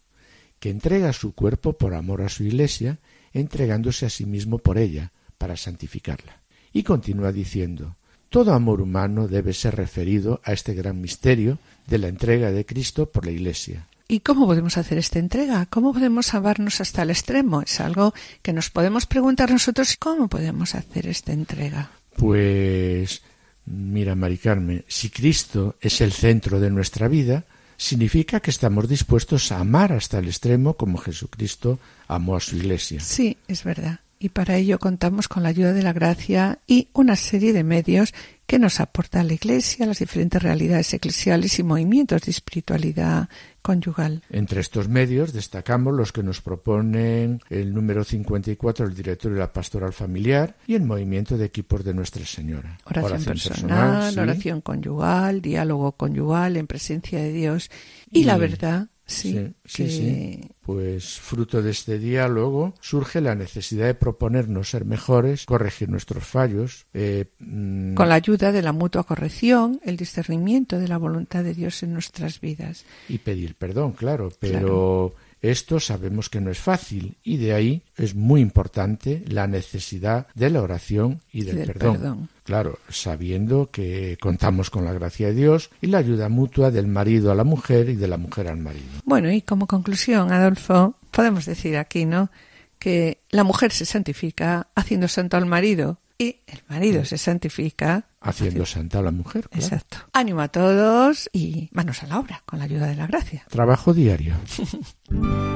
que 0.59 0.71
entrega 0.71 1.13
su 1.13 1.33
cuerpo 1.33 1.75
por 1.79 1.95
amor 1.95 2.23
a 2.23 2.29
su 2.29 2.43
iglesia, 2.43 2.99
entregándose 3.33 4.07
a 4.07 4.11
sí 4.11 4.27
mismo 4.27 4.59
por 4.59 4.79
ella, 4.79 5.13
para 5.39 5.57
santificarla. 5.57 6.43
Y 6.73 6.83
continúa 6.83 7.31
diciendo 7.31 7.97
todo 8.31 8.53
amor 8.53 8.81
humano 8.81 9.29
debe 9.29 9.53
ser 9.53 9.77
referido 9.77 10.41
a 10.43 10.53
este 10.53 10.75
gran 10.75 11.01
misterio 11.01 11.61
de 11.87 11.99
la 11.99 12.09
entrega 12.09 12.51
de 12.51 12.67
Cristo 12.67 13.13
por 13.13 13.27
la 13.27 13.31
Iglesia, 13.31 13.87
¿Y 14.07 14.21
cómo 14.21 14.47
podemos 14.47 14.77
hacer 14.77 14.99
esta 14.99 15.19
entrega? 15.19 15.67
¿Cómo 15.67 15.95
podemos 15.95 16.35
amarnos 16.35 16.81
hasta 16.81 17.03
el 17.03 17.11
extremo? 17.11 17.63
Es 17.63 17.81
algo 17.81 18.13
que 18.43 18.53
nos 18.53 18.71
podemos 18.71 19.07
preguntar 19.07 19.51
nosotros. 19.51 19.97
¿Cómo 19.99 20.29
podemos 20.29 20.75
hacer 20.75 21.07
esta 21.07 21.33
entrega? 21.33 21.91
Pues 22.17 23.23
mira, 23.65 24.15
Mari 24.15 24.39
Carmen, 24.39 24.85
si 24.89 25.09
Cristo 25.09 25.77
es 25.81 26.03
el 26.03 26.13
centro 26.13 26.61
de 26.61 26.71
nuestra 26.71 27.09
vida, 27.09 27.45
significa 27.77 28.41
que 28.41 28.51
estamos 28.51 28.89
dispuestos 28.89 29.51
a 29.53 29.61
amar 29.61 29.93
hasta 29.93 30.19
el 30.19 30.27
extremo 30.27 30.75
como 30.75 30.99
Jesucristo 30.99 31.79
amó 32.07 32.37
a 32.37 32.41
su 32.41 32.57
iglesia. 32.57 33.01
Sí, 33.01 33.39
es 33.49 33.65
verdad. 33.65 34.01
Y 34.19 34.31
para 34.31 34.57
ello 34.57 34.79
contamos 34.79 35.29
con 35.29 35.43
la 35.43 35.51
ayuda 35.51 35.73
de 35.73 35.83
la 35.83 35.93
gracia 35.93 36.59
y 36.67 36.89
una 36.93 37.17
serie 37.17 37.53
de 37.53 37.65
medios 37.65 38.15
que 38.47 38.59
nos 38.59 38.81
aporta 38.81 39.23
la 39.23 39.33
Iglesia, 39.33 39.87
las 39.87 39.99
diferentes 39.99 40.43
realidades 40.43 40.93
eclesiales 40.93 41.59
y 41.59 41.63
movimientos 41.63 42.23
de 42.23 42.31
espiritualidad 42.31 43.29
conyugal. 43.63 44.23
Entre 44.29 44.61
estos 44.61 44.89
medios 44.89 45.33
destacamos 45.33 45.95
los 45.95 46.13
que 46.13 46.23
nos 46.23 46.43
proponen 46.43 47.41
el 47.49 47.73
número 47.73 48.05
54 48.05 48.87
el 48.87 48.95
directorio 48.95 49.37
de 49.37 49.41
la 49.41 49.53
pastoral 49.53 49.93
familiar 49.93 50.57
y 50.67 50.75
el 50.75 50.83
movimiento 50.83 51.39
de 51.39 51.47
equipos 51.47 51.83
de 51.85 51.95
Nuestra 51.95 52.27
Señora. 52.27 52.79
Oración, 52.85 53.25
personal, 53.25 54.13
sí. 54.13 54.21
oración 54.21 54.61
conyugal, 54.61 55.41
diálogo 55.41 55.93
conyugal 55.93 56.59
en 56.59 56.67
presencia 56.67 57.19
de 57.19 57.33
Dios 57.33 57.71
y, 58.11 58.25
la 58.25 58.37
verdad 58.37 58.89
Sí, 59.07 59.53
sí, 59.67 59.91
sí, 59.91 60.41
Pues 60.63 61.21
fruto 61.21 61.61
de 61.61 61.71
este 61.71 61.99
diálogo 61.99 62.75
surge 62.81 63.21
la 63.21 63.35
necesidad 63.35 63.85
de 63.87 63.95
proponernos 63.95 64.71
ser 64.71 64.87
mejores, 64.87 65.45
corregir 65.45 65.91
nuestros 65.91 66.25
fallos. 66.25 66.87
Eh, 66.95 67.27
mm, 67.39 67.95
Con 67.95 68.09
la 68.09 68.15
ayuda 68.15 68.51
de 68.51 68.63
la 68.63 68.73
mutua 68.73 69.05
corrección, 69.05 69.79
el 69.85 69.99
discernimiento 69.99 70.79
de 70.79 70.89
la 70.89 70.97
voluntad 70.97 71.45
de 71.45 71.53
Dios 71.53 71.83
en 71.83 71.93
nuestras 71.93 72.41
vidas. 72.41 72.87
Y 73.09 73.19
pedir 73.19 73.57
perdón, 73.57 73.93
claro, 73.93 74.33
pero 74.41 75.15
esto 75.51 75.79
sabemos 75.79 76.31
que 76.31 76.41
no 76.41 76.51
es 76.51 76.59
fácil 76.59 77.19
y 77.23 77.37
de 77.37 77.53
ahí 77.53 77.83
es 77.97 78.15
muy 78.15 78.41
importante 78.41 79.23
la 79.29 79.47
necesidad 79.47 80.27
de 80.35 80.51
la 80.51 80.63
oración 80.63 81.21
y 81.33 81.43
del, 81.43 81.57
y 81.57 81.59
del 81.59 81.67
perdón. 81.67 81.97
perdón. 81.97 82.29
Claro, 82.45 82.79
sabiendo 82.89 83.71
que 83.71 84.17
contamos 84.21 84.71
con 84.71 84.85
la 84.85 84.93
gracia 84.93 85.29
de 85.29 85.35
Dios 85.35 85.71
y 85.81 85.89
la 85.89 85.99
ayuda 85.99 86.29
mutua 86.29 86.71
del 86.71 86.87
marido 86.87 87.31
a 87.31 87.35
la 87.35 87.45
mujer 87.45 87.89
y 87.91 87.97
de 87.97 88.09
la 88.09 88.17
mujer 88.17 88.49
al 88.49 88.59
marido. 88.59 88.87
Bueno, 89.05 89.31
y 89.31 89.43
como 89.43 89.67
conclusión, 89.67 90.33
Adolfo, 90.33 90.97
podemos 91.11 91.47
decir 91.47 91.77
aquí, 91.77 92.07
¿no? 92.07 92.31
Que 92.79 93.23
la 93.31 93.45
mujer 93.45 93.73
se 93.73 93.85
santifica 93.85 94.69
haciendo 94.75 95.09
santo 95.09 95.37
al 95.37 95.47
marido 95.47 95.99
y 96.19 96.41
el 96.47 96.63
marido 96.69 97.05
se 97.05 97.19
santifica 97.19 98.07
Haciendo 98.21 98.65
santa 98.65 99.01
a 99.01 99.03
la 99.03 99.11
mujer. 99.11 99.49
claro. 99.49 99.65
Exacto. 99.67 99.99
Ánimo 100.13 100.41
a 100.41 100.49
todos 100.49 101.29
y 101.33 101.69
manos 101.73 102.03
a 102.03 102.07
la 102.07 102.19
obra 102.19 102.43
con 102.47 102.59
la 102.59 102.65
ayuda 102.67 102.87
de 102.87 102.97
la 102.97 103.07
gracia. 103.07 103.45
Trabajo 103.51 103.93
diario. 103.93 104.35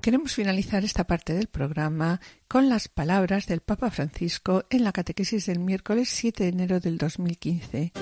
Queremos 0.00 0.34
finalizar 0.34 0.84
esta 0.84 1.02
parte 1.04 1.32
del 1.34 1.48
programa 1.48 2.20
con 2.46 2.68
las 2.68 2.86
palabras 2.86 3.46
del 3.46 3.60
Papa 3.60 3.90
Francisco 3.90 4.64
en 4.70 4.84
la 4.84 4.92
catequesis 4.92 5.46
del 5.46 5.58
miércoles 5.58 6.08
7 6.10 6.44
de 6.44 6.48
enero 6.50 6.78
del 6.78 6.96
2015. 6.96 7.92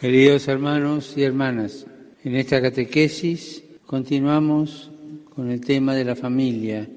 Queridos 0.00 0.48
hermanos 0.48 1.12
y 1.18 1.24
hermanas, 1.24 1.84
en 2.24 2.34
esta 2.34 2.62
catequesis 2.62 3.62
continuamos 3.84 4.90
con 5.34 5.50
el 5.50 5.60
tema 5.60 5.94
de 5.94 6.06
la 6.06 6.16
familia, 6.16 6.88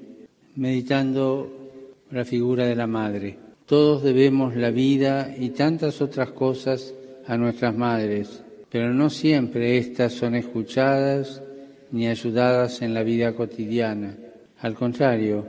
meditando 0.56 1.70
la 2.12 2.24
figura 2.24 2.64
de 2.64 2.74
la 2.74 2.86
madre. 2.86 3.36
Todos 3.66 4.02
debemos 4.02 4.56
la 4.56 4.70
vida 4.70 5.34
y 5.38 5.50
tantas 5.50 6.00
otras 6.00 6.30
cosas 6.30 6.94
a 7.26 7.36
nuestras 7.36 7.76
madres, 7.76 8.42
pero 8.70 8.94
no 8.94 9.10
siempre 9.10 9.76
éstas 9.76 10.14
son 10.14 10.34
escuchadas 10.34 11.42
ni 11.90 12.08
ayudadas 12.08 12.80
en 12.80 12.94
la 12.94 13.02
vida 13.02 13.34
cotidiana. 13.34 14.16
Al 14.60 14.72
contrario, 14.72 15.46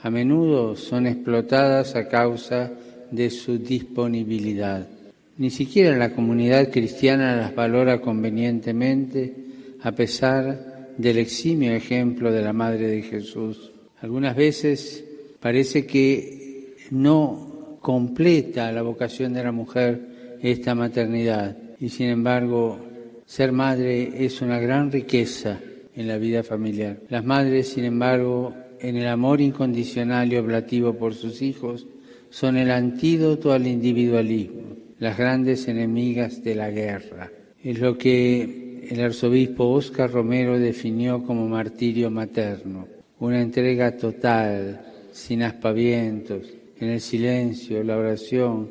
a 0.00 0.10
menudo 0.10 0.74
son 0.74 1.06
explotadas 1.06 1.94
a 1.94 2.08
causa 2.08 2.72
de 3.12 3.30
su 3.30 3.56
disponibilidad. 3.56 4.97
Ni 5.38 5.50
siquiera 5.50 5.96
la 5.96 6.12
comunidad 6.12 6.68
cristiana 6.68 7.36
las 7.36 7.54
valora 7.54 8.00
convenientemente 8.00 9.36
a 9.82 9.92
pesar 9.92 10.94
del 10.98 11.18
eximio 11.18 11.74
ejemplo 11.74 12.32
de 12.32 12.42
la 12.42 12.52
Madre 12.52 12.88
de 12.88 13.02
Jesús. 13.02 13.70
Algunas 14.00 14.34
veces 14.34 15.04
parece 15.38 15.86
que 15.86 16.74
no 16.90 17.78
completa 17.80 18.72
la 18.72 18.82
vocación 18.82 19.32
de 19.32 19.44
la 19.44 19.52
mujer 19.52 20.38
esta 20.42 20.74
maternidad 20.74 21.56
y 21.78 21.88
sin 21.90 22.08
embargo 22.08 22.80
ser 23.24 23.52
madre 23.52 24.24
es 24.24 24.42
una 24.42 24.58
gran 24.58 24.90
riqueza 24.90 25.60
en 25.94 26.08
la 26.08 26.18
vida 26.18 26.42
familiar. 26.42 26.98
Las 27.10 27.24
madres, 27.24 27.68
sin 27.68 27.84
embargo, 27.84 28.54
en 28.80 28.96
el 28.96 29.06
amor 29.06 29.40
incondicional 29.40 30.32
y 30.32 30.36
oblativo 30.36 30.94
por 30.94 31.14
sus 31.14 31.42
hijos, 31.42 31.86
son 32.28 32.56
el 32.56 32.72
antídoto 32.72 33.52
al 33.52 33.68
individualismo 33.68 34.77
las 34.98 35.16
grandes 35.16 35.68
enemigas 35.68 36.42
de 36.42 36.54
la 36.54 36.70
guerra. 36.70 37.30
Es 37.62 37.78
lo 37.78 37.96
que 37.96 38.86
el 38.90 39.00
arzobispo 39.00 39.64
Óscar 39.64 40.10
Romero 40.10 40.58
definió 40.58 41.22
como 41.22 41.46
martirio 41.46 42.10
materno, 42.10 42.86
una 43.20 43.40
entrega 43.40 43.96
total, 43.96 44.80
sin 45.12 45.42
aspavientos, 45.42 46.42
en 46.80 46.90
el 46.90 47.00
silencio, 47.00 47.82
la 47.82 47.96
oración, 47.96 48.70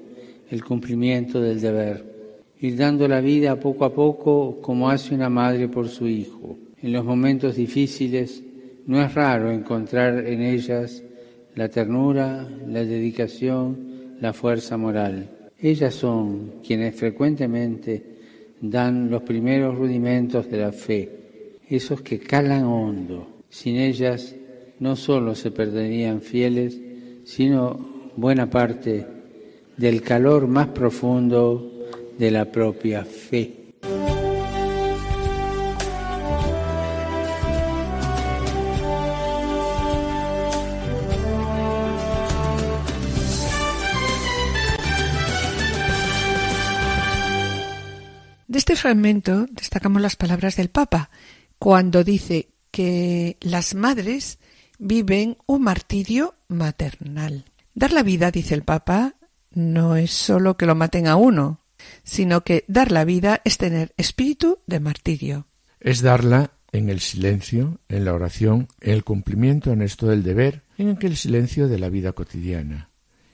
el 0.49 0.63
cumplimiento 0.63 1.41
del 1.41 1.59
deber. 1.59 2.03
Ir 2.59 2.75
dando 2.75 3.07
la 3.07 3.21
vida 3.21 3.59
poco 3.59 3.85
a 3.85 3.93
poco 3.93 4.59
como 4.61 4.89
hace 4.89 5.13
una 5.13 5.29
madre 5.29 5.67
por 5.67 5.89
su 5.89 6.07
hijo. 6.07 6.57
En 6.81 6.93
los 6.93 7.05
momentos 7.05 7.55
difíciles 7.55 8.43
no 8.85 9.01
es 9.01 9.13
raro 9.13 9.51
encontrar 9.51 10.25
en 10.25 10.41
ellas 10.41 11.03
la 11.55 11.69
ternura, 11.69 12.47
la 12.67 12.83
dedicación, 12.83 14.17
la 14.21 14.33
fuerza 14.33 14.77
moral. 14.77 15.36
Ellas 15.59 15.95
son 15.95 16.61
quienes 16.65 16.95
frecuentemente 16.95 18.03
dan 18.61 19.09
los 19.09 19.23
primeros 19.23 19.75
rudimentos 19.77 20.49
de 20.49 20.57
la 20.57 20.71
fe. 20.71 21.13
esos 21.69 22.01
que 22.01 22.19
calan 22.19 22.63
hondo. 22.63 23.27
Sin 23.49 23.75
ellas 23.75 24.35
no 24.79 24.95
solo 24.95 25.35
se 25.35 25.51
perderían 25.51 26.21
fieles, 26.21 26.79
sino 27.25 27.77
buena 28.15 28.49
parte 28.49 29.05
del 29.75 30.01
calor 30.01 30.47
más 30.47 30.67
profundo 30.67 31.87
de 32.17 32.31
la 32.31 32.45
propia 32.45 33.03
fe. 33.03 33.66
Este 48.67 48.81
fragmento 48.81 49.45
destacamos 49.49 50.01
las 50.01 50.17
palabras 50.17 50.57
del 50.57 50.67
Papa, 50.67 51.09
cuando 51.57 52.03
dice 52.03 52.49
que 52.69 53.37
las 53.39 53.75
madres 53.75 54.39
viven 54.77 55.37
un 55.45 55.61
martirio 55.61 56.35
maternal. 56.49 57.45
Dar 57.73 57.93
la 57.93 58.03
vida, 58.03 58.29
dice 58.29 58.55
el 58.55 58.63
Papa, 58.63 59.15
no 59.51 59.95
es 59.95 60.11
solo 60.11 60.57
que 60.57 60.65
lo 60.65 60.75
maten 60.75 61.07
a 61.07 61.15
uno, 61.15 61.61
sino 62.03 62.43
que 62.43 62.65
dar 62.67 62.91
la 62.91 63.05
vida 63.05 63.39
es 63.45 63.57
tener 63.57 63.93
espíritu 63.95 64.59
de 64.67 64.81
martirio. 64.81 65.47
Es 65.79 66.01
darla 66.01 66.51
en 66.73 66.89
el 66.89 66.99
silencio, 66.99 67.79
en 67.87 68.03
la 68.03 68.13
oración, 68.13 68.67
en 68.81 68.95
el 68.95 69.05
cumplimiento 69.05 69.71
honesto 69.71 70.07
del 70.07 70.23
deber, 70.23 70.63
en 70.77 70.89
aquel 70.89 71.15
silencio 71.15 71.69
de 71.69 71.79
la 71.79 71.87
vida 71.87 72.11
cotidiana. 72.11 72.89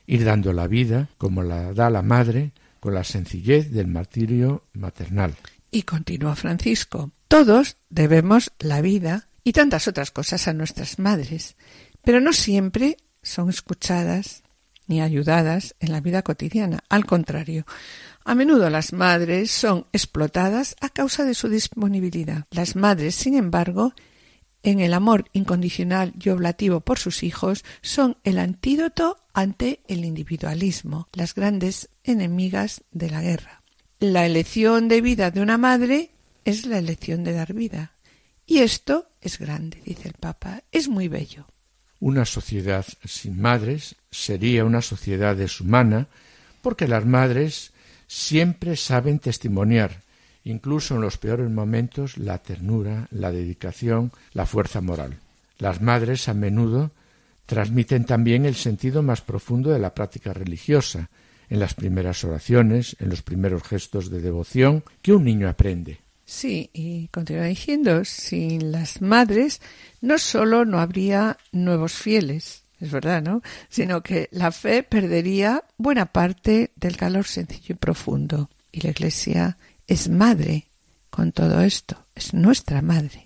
Ir 0.05 0.25
dando 0.25 0.53
la 0.53 0.67
vida, 0.67 1.09
como 1.17 1.41
la 1.41 1.73
da 1.73 1.89
la 1.89 2.03
madre, 2.03 2.51
con 2.84 2.95
la 2.95 3.05
sencillez 3.05 3.71
del 3.71 3.88
martirio 3.88 4.65
maternal. 4.73 5.36
Y 5.71 5.84
continúa 5.84 6.36
Francisco. 6.36 7.13
Todos 7.29 7.77
debemos 7.89 8.51
la 8.59 8.81
vida 8.81 9.29
y 9.45 9.53
tantas 9.53 9.88
otras 9.88 10.11
cosas 10.11 10.49
a 10.49 10.53
nuestras 10.53 10.99
madres, 10.99 11.55
pero 12.03 12.19
no 12.19 12.34
siempre 12.34 12.97
son 13.21 13.49
escuchadas 13.49 14.43
ni 14.86 15.01
ayudadas 15.01 15.77
en 15.79 15.93
la 15.93 16.01
vida 16.01 16.23
cotidiana. 16.23 16.84
Al 16.89 17.05
contrario, 17.05 17.65
a 18.25 18.36
menudo 18.36 18.69
las 18.69 18.91
madres 18.91 19.49
son 19.49 19.88
explotadas 19.93 20.75
a 20.81 20.89
causa 20.89 21.23
de 21.23 21.36
su 21.36 21.47
disponibilidad. 21.47 22.47
Las 22.51 22.75
madres, 22.75 23.15
sin 23.15 23.36
embargo, 23.36 23.93
en 24.64 24.80
el 24.80 24.93
amor 24.93 25.26
incondicional 25.34 26.14
y 26.20 26.30
oblativo 26.30 26.80
por 26.80 26.97
sus 26.97 27.22
hijos, 27.24 27.64
son 27.82 28.18
el 28.24 28.39
antídoto 28.39 29.18
ante 29.34 29.82
el 29.88 30.05
individualismo, 30.05 31.09
las 31.14 31.36
grandes 31.36 31.89
enemigas 32.03 32.84
de 32.91 33.09
la 33.09 33.22
guerra. 33.22 33.61
La 33.99 34.26
elección 34.26 34.88
de 34.88 35.01
vida 35.01 35.32
de 35.32 35.41
una 35.41 35.57
madre 35.57 36.11
es 36.45 36.66
la 36.66 36.78
elección 36.78 37.24
de 37.24 37.34
dar 37.34 37.53
vida. 37.53 37.93
Y 38.45 38.59
esto 38.59 39.07
es 39.22 39.39
grande, 39.39 39.82
dice 39.86 40.09
el 40.09 40.16
Papa, 40.16 40.64
es 40.72 40.89
muy 40.89 41.07
bello. 41.07 41.47
Una 41.99 42.26
sociedad 42.26 42.86
sin 43.05 43.39
madres 43.39 43.95
sería 44.11 44.66
una 44.66 44.82
sociedad 44.82 45.36
deshumana 45.36 46.07
porque 46.61 46.88
las 46.88 47.05
madres 47.05 47.72
siempre 48.07 48.76
saben 48.76 49.20
testimoniar, 49.20 50.03
incluso 50.44 50.96
en 50.96 51.02
los 51.02 51.18
peores 51.18 51.50
momentos, 51.50 52.18
la 52.18 52.39
ternura, 52.39 53.08
la 53.12 53.32
dedicación, 53.32 54.12
la 54.34 54.46
fuerza 54.46 54.82
moral. 54.82 55.20
Las 55.58 55.82
madres 55.82 56.28
a 56.28 56.34
menudo 56.34 56.91
transmiten 57.46 58.06
también 58.06 58.46
el 58.46 58.56
sentido 58.56 59.04
más 59.04 59.22
profundo 59.22 59.72
de 59.72 59.80
la 59.80 59.94
práctica 59.94 60.34
religiosa, 60.34 61.10
en 61.50 61.60
las 61.60 61.74
primeras 61.74 62.24
oraciones, 62.24 62.96
en 63.00 63.10
los 63.10 63.22
primeros 63.22 63.64
gestos 63.64 64.10
de 64.10 64.22
devoción 64.22 64.84
que 65.02 65.14
un 65.14 65.24
niño 65.24 65.48
aprende. 65.48 66.00
Sí, 66.26 66.70
y 66.74 67.10
continúa 67.10 67.44
diciendo, 67.44 68.06
sin 68.06 68.72
las 68.72 69.02
madres 69.02 69.62
no 70.02 70.18
solo 70.18 70.66
no 70.66 70.80
habría 70.80 71.38
nuevos 71.52 71.94
fieles, 71.94 72.64
es 72.80 72.91
verdad, 72.91 73.22
¿no? 73.22 73.41
Sino 73.70 74.02
que 74.02 74.30
la 74.32 74.52
fe 74.52 74.84
perdería 74.84 75.64
buena 75.78 76.06
parte 76.06 76.72
del 76.76 76.98
calor 76.98 77.26
sencillo 77.26 77.76
y 77.76 77.78
profundo. 77.78 78.50
Y 78.72 78.82
la 78.82 78.89
Iglesia 78.89 79.58
es 79.88 80.09
madre 80.09 80.69
con 81.09 81.31
todo 81.31 81.61
esto, 81.61 82.07
es 82.15 82.34
nuestra 82.34 82.81
madre. 82.81 83.25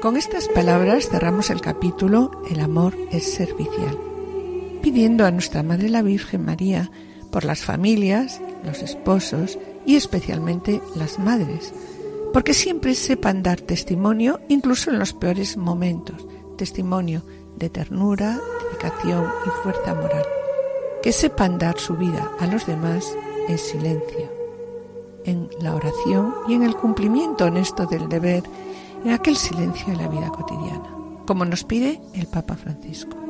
Con 0.00 0.16
estas 0.16 0.48
palabras 0.48 1.10
cerramos 1.10 1.50
el 1.50 1.60
capítulo 1.60 2.42
El 2.50 2.60
amor 2.60 2.96
es 3.10 3.34
servicial, 3.34 3.98
pidiendo 4.82 5.26
a 5.26 5.30
nuestra 5.30 5.62
Madre 5.62 5.90
la 5.90 6.00
Virgen 6.00 6.42
María 6.42 6.90
por 7.30 7.44
las 7.44 7.60
familias, 7.60 8.40
los 8.64 8.82
esposos 8.82 9.58
y 9.86 9.96
especialmente 9.96 10.80
las 10.94 11.18
madres, 11.18 11.72
porque 12.32 12.54
siempre 12.54 12.94
sepan 12.94 13.42
dar 13.42 13.60
testimonio 13.60 14.40
incluso 14.48 14.90
en 14.90 14.98
los 14.98 15.12
peores 15.12 15.56
momentos, 15.56 16.26
testimonio 16.56 17.22
de 17.56 17.70
ternura, 17.70 18.40
dedicación 18.70 19.26
y 19.46 19.62
fuerza 19.62 19.94
moral, 19.94 20.24
que 21.02 21.12
sepan 21.12 21.58
dar 21.58 21.78
su 21.78 21.96
vida 21.96 22.30
a 22.38 22.46
los 22.46 22.66
demás 22.66 23.16
en 23.48 23.58
silencio, 23.58 24.30
en 25.24 25.48
la 25.60 25.74
oración 25.74 26.34
y 26.48 26.54
en 26.54 26.62
el 26.62 26.76
cumplimiento 26.76 27.46
honesto 27.46 27.86
del 27.86 28.08
deber 28.08 28.42
en 29.04 29.12
aquel 29.12 29.36
silencio 29.36 29.86
de 29.88 29.96
la 29.96 30.08
vida 30.08 30.28
cotidiana, 30.28 30.94
como 31.26 31.44
nos 31.44 31.64
pide 31.64 32.00
el 32.14 32.26
Papa 32.26 32.54
Francisco. 32.56 33.29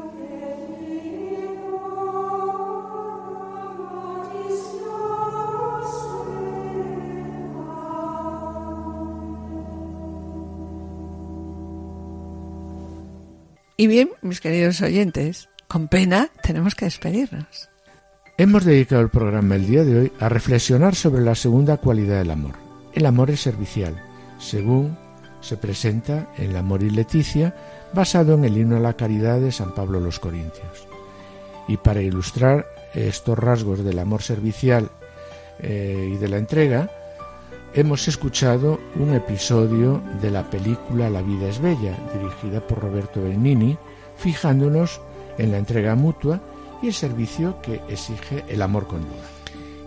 Y 13.80 13.86
bien, 13.86 14.10
mis 14.20 14.42
queridos 14.42 14.82
oyentes, 14.82 15.48
con 15.66 15.88
pena 15.88 16.28
tenemos 16.42 16.74
que 16.74 16.84
despedirnos. 16.84 17.70
Hemos 18.36 18.66
dedicado 18.66 19.00
el 19.00 19.08
programa 19.08 19.54
el 19.54 19.66
día 19.66 19.84
de 19.84 19.98
hoy 19.98 20.12
a 20.20 20.28
reflexionar 20.28 20.94
sobre 20.94 21.22
la 21.22 21.34
segunda 21.34 21.78
cualidad 21.78 22.18
del 22.18 22.30
amor. 22.30 22.56
El 22.92 23.06
amor 23.06 23.30
es 23.30 23.40
servicial, 23.40 23.98
según 24.38 24.98
se 25.40 25.56
presenta 25.56 26.28
en 26.36 26.52
la 26.52 26.58
Amor 26.58 26.82
y 26.82 26.90
Leticia, 26.90 27.56
basado 27.94 28.34
en 28.34 28.44
el 28.44 28.58
himno 28.58 28.76
a 28.76 28.80
la 28.80 28.98
caridad 28.98 29.40
de 29.40 29.50
San 29.50 29.74
Pablo 29.74 29.98
los 29.98 30.20
Corintios. 30.20 30.86
Y 31.66 31.78
para 31.78 32.02
ilustrar 32.02 32.66
estos 32.92 33.38
rasgos 33.38 33.82
del 33.82 33.98
amor 33.98 34.20
servicial 34.20 34.90
eh, 35.58 36.10
y 36.12 36.18
de 36.18 36.28
la 36.28 36.36
entrega, 36.36 36.90
hemos 37.74 38.08
escuchado 38.08 38.80
un 38.96 39.14
episodio 39.14 40.02
de 40.20 40.30
la 40.30 40.48
película 40.48 41.10
La 41.10 41.22
vida 41.22 41.48
es 41.48 41.60
bella, 41.60 41.96
dirigida 42.14 42.66
por 42.66 42.80
Roberto 42.80 43.22
Benini, 43.22 43.76
fijándonos 44.16 45.00
en 45.38 45.52
la 45.52 45.58
entrega 45.58 45.94
mutua 45.94 46.40
y 46.82 46.88
el 46.88 46.94
servicio 46.94 47.60
que 47.62 47.80
exige 47.88 48.44
el 48.48 48.62
amor 48.62 48.86
conyugal. 48.86 49.18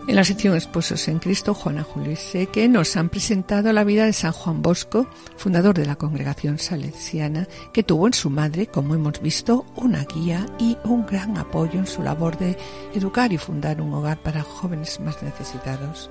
En 0.06 0.18
la 0.18 0.26
sección 0.26 0.58
Esposos 0.58 1.08
en 1.08 1.20
Cristo, 1.20 1.54
Juana 1.54 1.84
Julio 1.84 2.12
y 2.12 2.18
Seque 2.18 2.68
nos 2.68 2.98
han 2.98 3.08
presentado 3.08 3.72
la 3.72 3.86
vida 3.86 4.06
de 4.06 4.12
San 4.12 4.34
Juan 4.34 4.62
Bosco, 4.62 5.08
fundador 5.38 5.76
de 5.76 5.86
la 5.86 5.96
congregación 5.96 6.60
salesiana, 6.60 7.48
que 7.72 7.84
tuvo 7.84 8.08
en 8.08 8.14
su 8.14 8.30
madre, 8.30 8.68
como 8.68 8.96
hemos 8.96 9.22
visto, 9.22 9.66
una 9.78 10.04
guía 10.04 10.46
y 10.60 10.78
un 10.84 11.06
gran 11.06 11.38
apoyo 11.38 11.80
en 11.80 11.88
su 11.88 12.04
labor 12.04 12.38
de 12.38 12.58
educar 12.94 13.32
y 13.32 13.38
fundar 13.38 13.80
un 13.80 13.94
hogar 13.94 14.22
para 14.22 14.44
jóvenes 14.44 15.00
más 15.00 15.24
necesitados. 15.24 16.10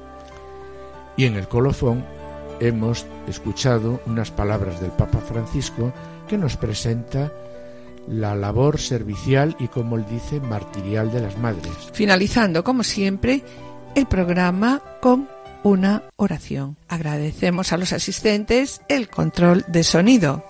Y 1.16 1.26
en 1.26 1.36
el 1.36 1.48
colofón 1.48 2.04
hemos 2.60 3.06
escuchado 3.26 4.00
unas 4.06 4.30
palabras 4.30 4.80
del 4.80 4.90
Papa 4.90 5.18
Francisco 5.18 5.92
que 6.28 6.38
nos 6.38 6.56
presenta 6.56 7.32
la 8.08 8.34
labor 8.34 8.78
servicial 8.78 9.56
y, 9.58 9.68
como 9.68 9.96
él 9.96 10.04
dice, 10.08 10.40
martirial 10.40 11.12
de 11.12 11.20
las 11.20 11.38
madres. 11.38 11.72
Finalizando, 11.92 12.64
como 12.64 12.82
siempre, 12.82 13.42
el 13.94 14.06
programa 14.06 14.82
con 15.00 15.28
una 15.62 16.02
oración. 16.16 16.76
Agradecemos 16.88 17.72
a 17.72 17.76
los 17.76 17.92
asistentes 17.92 18.80
el 18.88 19.08
control 19.08 19.64
de 19.68 19.84
sonido. 19.84 20.44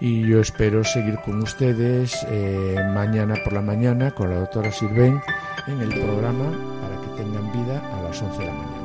Y 0.00 0.26
yo 0.26 0.40
espero 0.40 0.82
seguir 0.82 1.18
con 1.24 1.42
ustedes 1.42 2.26
eh, 2.30 2.76
mañana 2.94 3.34
por 3.44 3.52
la 3.52 3.60
mañana 3.60 4.12
con 4.12 4.30
la 4.30 4.36
doctora 4.36 4.72
Sirven 4.72 5.20
en 5.66 5.80
el 5.80 5.88
programa 5.90 6.44
para 6.80 7.00
que 7.02 7.22
tengan 7.22 7.52
vida 7.52 7.82
a 7.98 8.02
las 8.02 8.22
11 8.22 8.38
de 8.38 8.46
la 8.46 8.52
mañana. 8.52 8.79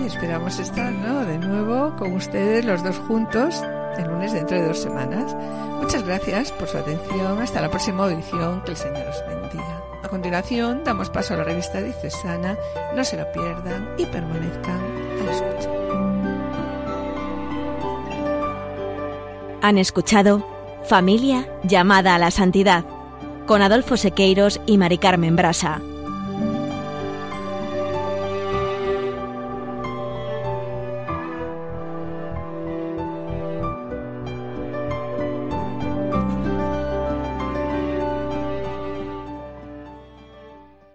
Y 0.00 0.06
esperamos 0.06 0.58
estar 0.58 0.92
¿no? 0.92 1.24
de 1.24 1.38
nuevo 1.38 1.94
con 1.96 2.14
ustedes 2.14 2.64
los 2.64 2.82
dos 2.82 2.96
juntos 2.98 3.62
el 3.98 4.08
lunes 4.08 4.32
dentro 4.32 4.56
de 4.56 4.66
dos 4.68 4.78
semanas. 4.78 5.36
Muchas 5.80 6.04
gracias 6.04 6.52
por 6.52 6.68
su 6.68 6.78
atención. 6.78 7.38
Hasta 7.40 7.60
la 7.60 7.70
próxima 7.70 8.04
audición. 8.04 8.62
Que 8.62 8.72
el 8.72 8.76
Señor 8.76 9.06
os 9.08 9.24
bendiga. 9.26 9.82
A 10.02 10.08
continuación, 10.08 10.82
damos 10.84 11.10
paso 11.10 11.34
a 11.34 11.38
la 11.38 11.44
revista 11.44 11.80
Diocesana. 11.80 12.56
No 12.94 13.04
se 13.04 13.16
lo 13.16 13.30
pierdan 13.32 13.90
y 13.98 14.06
permanezcan 14.06 14.80
a 14.80 15.24
la 15.24 15.32
escucha. 15.32 15.70
Han 19.62 19.78
escuchado 19.78 20.46
Familia 20.84 21.46
llamada 21.62 22.14
a 22.14 22.18
la 22.18 22.30
santidad 22.30 22.84
con 23.46 23.60
Adolfo 23.60 23.98
Sequeiros 23.98 24.60
y 24.64 24.78
Mari 24.78 24.96
Carmen 24.96 25.36
Brasa 25.36 25.82